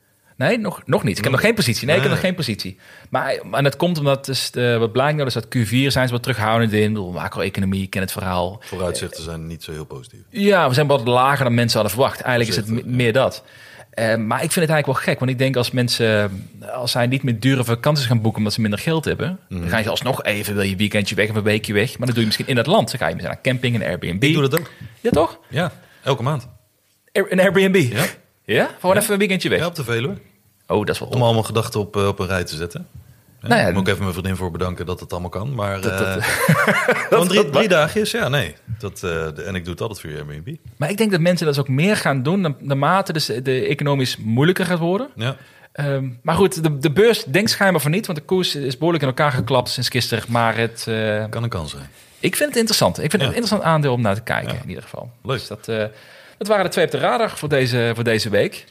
Nee, 0.47 0.57
nog, 0.57 0.81
nog 0.85 1.03
niet. 1.03 1.17
Ik 1.17 1.23
heb 1.23 1.31
nog 1.31 1.41
geen 1.41 1.53
positie. 1.53 1.85
Nee, 1.87 1.95
ik 1.95 2.01
heb 2.01 2.11
nog 2.11 2.19
geen 2.19 2.35
positie. 2.35 2.77
Maar, 3.09 3.39
maar 3.43 3.63
dat 3.63 3.75
komt 3.75 3.97
omdat, 3.97 4.25
dus 4.25 4.51
de, 4.51 4.77
wat 4.79 4.91
blijkt 4.91 5.15
nou, 5.15 5.27
is 5.27 5.33
dat 5.33 5.45
Q4 5.45 5.87
zijn 5.87 6.07
ze 6.07 6.13
wat 6.13 6.23
terughoudend 6.23 6.73
in. 6.73 6.93
Bedoel, 6.93 7.11
macro-economie, 7.11 7.83
ik 7.83 7.89
ken 7.89 8.01
het 8.01 8.11
verhaal. 8.11 8.57
Vooruitzichten 8.63 9.23
zijn 9.23 9.47
niet 9.47 9.63
zo 9.63 9.71
heel 9.71 9.85
positief. 9.85 10.19
Ja, 10.29 10.67
we 10.67 10.73
zijn 10.73 10.87
wat 10.87 11.07
lager 11.07 11.43
dan 11.43 11.53
mensen 11.53 11.79
hadden 11.79 11.97
verwacht. 11.97 12.21
Eigenlijk 12.21 12.59
is 12.59 12.65
het 12.75 12.85
meer 12.85 13.13
dat. 13.13 13.43
Eh, 13.91 14.05
maar 14.15 14.43
ik 14.43 14.51
vind 14.51 14.65
het 14.65 14.69
eigenlijk 14.69 14.85
wel 14.85 14.95
gek. 14.95 15.19
Want 15.19 15.31
ik 15.31 15.37
denk 15.37 15.55
als 15.55 15.71
mensen, 15.71 16.47
als 16.73 16.91
zij 16.91 17.07
niet 17.07 17.23
meer 17.23 17.39
dure 17.39 17.63
vakanties 17.63 18.05
gaan 18.05 18.21
boeken 18.21 18.37
omdat 18.37 18.53
ze 18.53 18.61
minder 18.61 18.79
geld 18.79 19.05
hebben, 19.05 19.39
Mhm. 19.49 19.59
dan 19.61 19.69
ga 19.69 19.77
je 19.77 19.89
alsnog 19.89 20.23
even, 20.23 20.53
wil 20.53 20.63
je 20.63 20.75
weekendje 20.75 21.15
weg 21.15 21.29
of 21.29 21.35
een 21.35 21.43
weekje 21.43 21.73
weg. 21.73 21.89
Maar 21.97 22.05
dat 22.07 22.09
doe 22.15 22.19
je 22.19 22.25
misschien 22.25 22.47
in 22.47 22.57
het 22.57 22.65
land. 22.67 22.89
Dan 22.89 22.99
ga 22.99 23.07
je 23.07 23.13
misschien 23.15 23.33
naar 23.33 23.43
camping 23.53 23.75
en 23.75 23.87
Airbnb. 23.89 24.23
Ik 24.23 24.33
doe 24.33 24.49
dat 24.49 24.59
ook. 24.59 24.69
Ja, 25.01 25.09
toch? 25.09 25.39
Ja, 25.49 25.71
elke 26.03 26.23
maand. 26.23 26.47
Air- 27.11 27.31
Een 27.31 27.39
Airbnb. 27.39 27.75
Ja. 27.93 28.05
Ja? 28.45 28.69
Gewoon 28.79 28.97
even 28.97 29.13
een 29.13 29.19
weekendje 29.19 29.49
weg. 29.49 29.59
Ja, 29.59 29.65
op 29.65 29.75
de 29.75 29.83
Veluwe. 29.83 30.13
Oh, 30.71 30.85
dat 30.85 30.89
is 30.95 30.99
wel 30.99 31.09
Om 31.09 31.21
allemaal 31.21 31.43
gedachten 31.43 31.79
op, 31.79 31.95
eh, 31.95 32.07
op 32.07 32.19
een 32.19 32.27
rij 32.27 32.43
te 32.43 32.55
zetten. 32.55 32.87
Ja, 33.41 33.47
Nou 33.47 33.59
ja, 33.59 33.65
daar 33.65 33.73
moet 33.73 33.81
ik 33.81 33.87
even 33.87 34.01
mijn 34.01 34.13
vriendin 34.13 34.35
voor 34.35 34.51
bedanken 34.51 34.85
dat 34.85 34.99
het 34.99 35.11
allemaal 35.11 35.29
kan. 35.29 35.55
Maar 35.55 35.81
Dat- 35.81 35.97
dat- 35.97 36.17
eh, 36.17 37.21
drie, 37.27 37.49
drie 37.49 37.67
dagjes, 37.67 38.11
ja, 38.11 38.27
nee. 38.27 38.55
Dat, 38.79 38.93
eh, 38.93 39.01
de- 39.35 39.43
en 39.45 39.55
ik 39.55 39.63
doe 39.63 39.73
het 39.73 39.81
altijd 39.81 39.99
via 39.99 40.15
Airbnb. 40.17 40.55
Maar 40.77 40.89
ik 40.89 40.97
denk 40.97 41.11
dat 41.11 41.19
mensen 41.19 41.45
dat 41.45 41.59
ook 41.59 41.67
meer 41.67 41.97
gaan 41.97 42.23
doen 42.23 42.41
na- 42.41 42.55
naarmate 42.59 43.13
dus 43.13 43.25
de 43.25 43.65
economisch 43.67 44.17
moeilijker 44.17 44.65
gaat 44.65 44.79
worden. 44.79 45.09
Ja, 45.15 45.35
Ehm, 45.71 46.09
maar 46.21 46.35
goed, 46.35 46.63
de, 46.63 46.77
de 46.77 46.91
beurs 46.91 47.23
denkt 47.23 47.49
schijnbaar 47.49 47.81
van 47.81 47.91
niet, 47.91 48.05
want 48.05 48.17
de 48.17 48.23
koers 48.25 48.55
is 48.55 48.73
behoorlijk 48.77 49.03
in 49.03 49.09
elkaar 49.09 49.31
geklapt 49.31 49.69
sinds 49.69 49.89
gisteren. 49.89 50.23
Maar 50.27 50.57
het, 50.57 50.81
kan 51.29 51.43
een 51.43 51.49
kans 51.49 51.71
zijn. 51.71 51.89
ik 52.19 52.35
vind 52.35 52.49
het 52.49 52.57
interessant. 52.57 52.95
Ik 53.03 53.09
vind 53.09 53.11
het 53.11 53.21
een 53.21 53.27
interessant 53.37 53.63
aandeel 53.63 53.93
om 53.93 54.01
naar 54.01 54.15
te 54.15 54.21
kijken, 54.21 54.57
in 54.63 54.67
ieder 54.69 54.83
geval. 54.83 55.11
Leuk. 55.23 55.37
Dus 55.37 55.47
dat, 55.47 55.65
dat 56.37 56.47
waren 56.47 56.63
de 56.65 56.69
twee 56.71 56.85
op 56.85 56.91
de 56.91 56.97
radar 56.97 57.29
voor 57.29 57.49
deze, 57.49 57.91
voor 57.95 58.03
deze 58.03 58.29
week. 58.29 58.65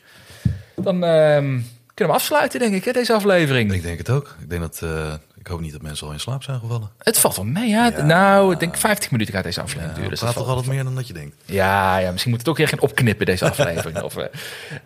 Dan 0.76 1.04
ehm, 1.04 1.58
kunnen 2.00 2.18
we 2.18 2.22
afsluiten, 2.22 2.60
denk 2.60 2.74
ik, 2.74 2.84
hè, 2.84 2.92
deze 2.92 3.12
aflevering. 3.12 3.72
Ik 3.72 3.82
denk 3.82 3.98
het 3.98 4.10
ook. 4.10 4.36
Ik 4.40 4.50
denk 4.50 4.60
dat, 4.62 4.80
eh, 4.82 5.12
ik 5.38 5.46
hoop 5.46 5.60
niet 5.60 5.72
dat 5.72 5.82
mensen 5.82 6.06
al 6.06 6.12
in 6.12 6.20
slaap 6.20 6.42
zijn 6.42 6.58
gevallen. 6.58 6.90
Het 6.98 7.18
valt 7.18 7.36
wel 7.36 7.44
mee, 7.44 7.68
ja. 7.68 7.86
Ja. 7.86 8.02
Nou, 8.02 8.52
ik 8.52 8.60
denk 8.60 8.76
50 8.76 9.10
minuten 9.10 9.34
gaat 9.34 9.44
deze 9.44 9.60
aflevering 9.60 9.90
Ja, 9.90 9.96
duren. 9.96 10.10
het 10.10 10.20
Dus 10.20 10.20
dat 10.20 10.34
praat 10.34 10.44
toch 10.46 10.54
altijd 10.56 10.74
meer 10.74 10.84
dan 10.84 10.94
dat 10.94 11.06
je 11.06 11.12
denkt. 11.12 11.36
Ja, 11.44 11.98
ja, 11.98 12.10
misschien 12.10 12.30
moet 12.30 12.40
het 12.40 12.48
ook 12.48 12.56
weer 12.56 12.68
gaan 12.68 12.80
opknippen, 12.80 13.26
deze 13.26 13.44
aflevering. 13.50 14.02
of, 14.02 14.16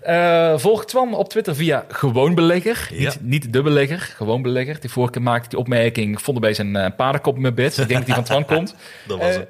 eh, 0.00 0.58
volg 0.58 0.84
Twan 0.84 1.14
op 1.14 1.28
Twitter 1.28 1.54
via 1.54 1.84
Gewoon 1.88 2.34
Belegger. 2.34 2.88
Ja. 2.90 2.98
Niet, 2.98 3.18
niet 3.20 3.52
de 3.52 3.62
belegger, 3.62 3.98
Gewoon 4.16 4.42
Belegger. 4.42 4.80
Die 4.80 4.90
vorige 4.90 5.12
keer 5.12 5.22
maakte 5.22 5.48
die 5.48 5.58
opmerking, 5.58 6.22
vond 6.22 6.40
bij 6.40 6.54
zijn 6.54 6.76
uh, 6.76 6.86
paardenkop 6.96 7.34
in 7.36 7.42
mijn 7.42 7.54
bed. 7.54 7.78
Ik 7.78 7.88
denk 7.88 7.98
dat 7.98 8.06
die 8.06 8.14
van 8.14 8.24
Twan 8.24 8.44
komt. 8.44 8.74
Dat 9.08 9.18
was 9.18 9.34
het. 9.34 9.48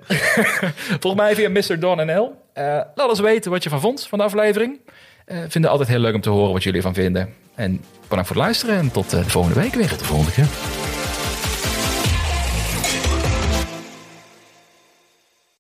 Volg 1.00 1.14
mij 1.16 1.34
via 1.34 1.48
Mr. 1.48 1.78
Don 1.78 2.06
NL. 2.06 2.42
Laat 2.94 3.08
ons 3.08 3.20
weten 3.20 3.50
wat 3.50 3.62
je 3.62 3.68
van 3.70 3.80
vond 3.80 4.06
van 4.06 4.18
de 4.18 4.24
aflevering. 4.24 4.78
Eh 5.24 5.36
vinden 5.36 5.62
het 5.62 5.70
altijd 5.70 5.88
heel 5.88 5.98
leuk 5.98 6.14
om 6.14 6.20
te 6.20 6.30
horen 6.30 6.52
wat 6.52 6.62
jullie 6.62 6.78
ervan 6.78 6.94
vinden. 6.94 7.28
En 7.54 7.80
bedankt 8.08 8.26
voor 8.26 8.36
het 8.36 8.44
luisteren 8.44 8.76
en 8.76 8.90
tot 8.90 9.12
eh, 9.12 9.24
de 9.24 9.30
volgende 9.30 9.60
week 9.60 9.74
weer. 9.74 9.88
Tot 9.88 9.98
de 9.98 10.04
volgende 10.04 10.32
keer. 10.32 10.48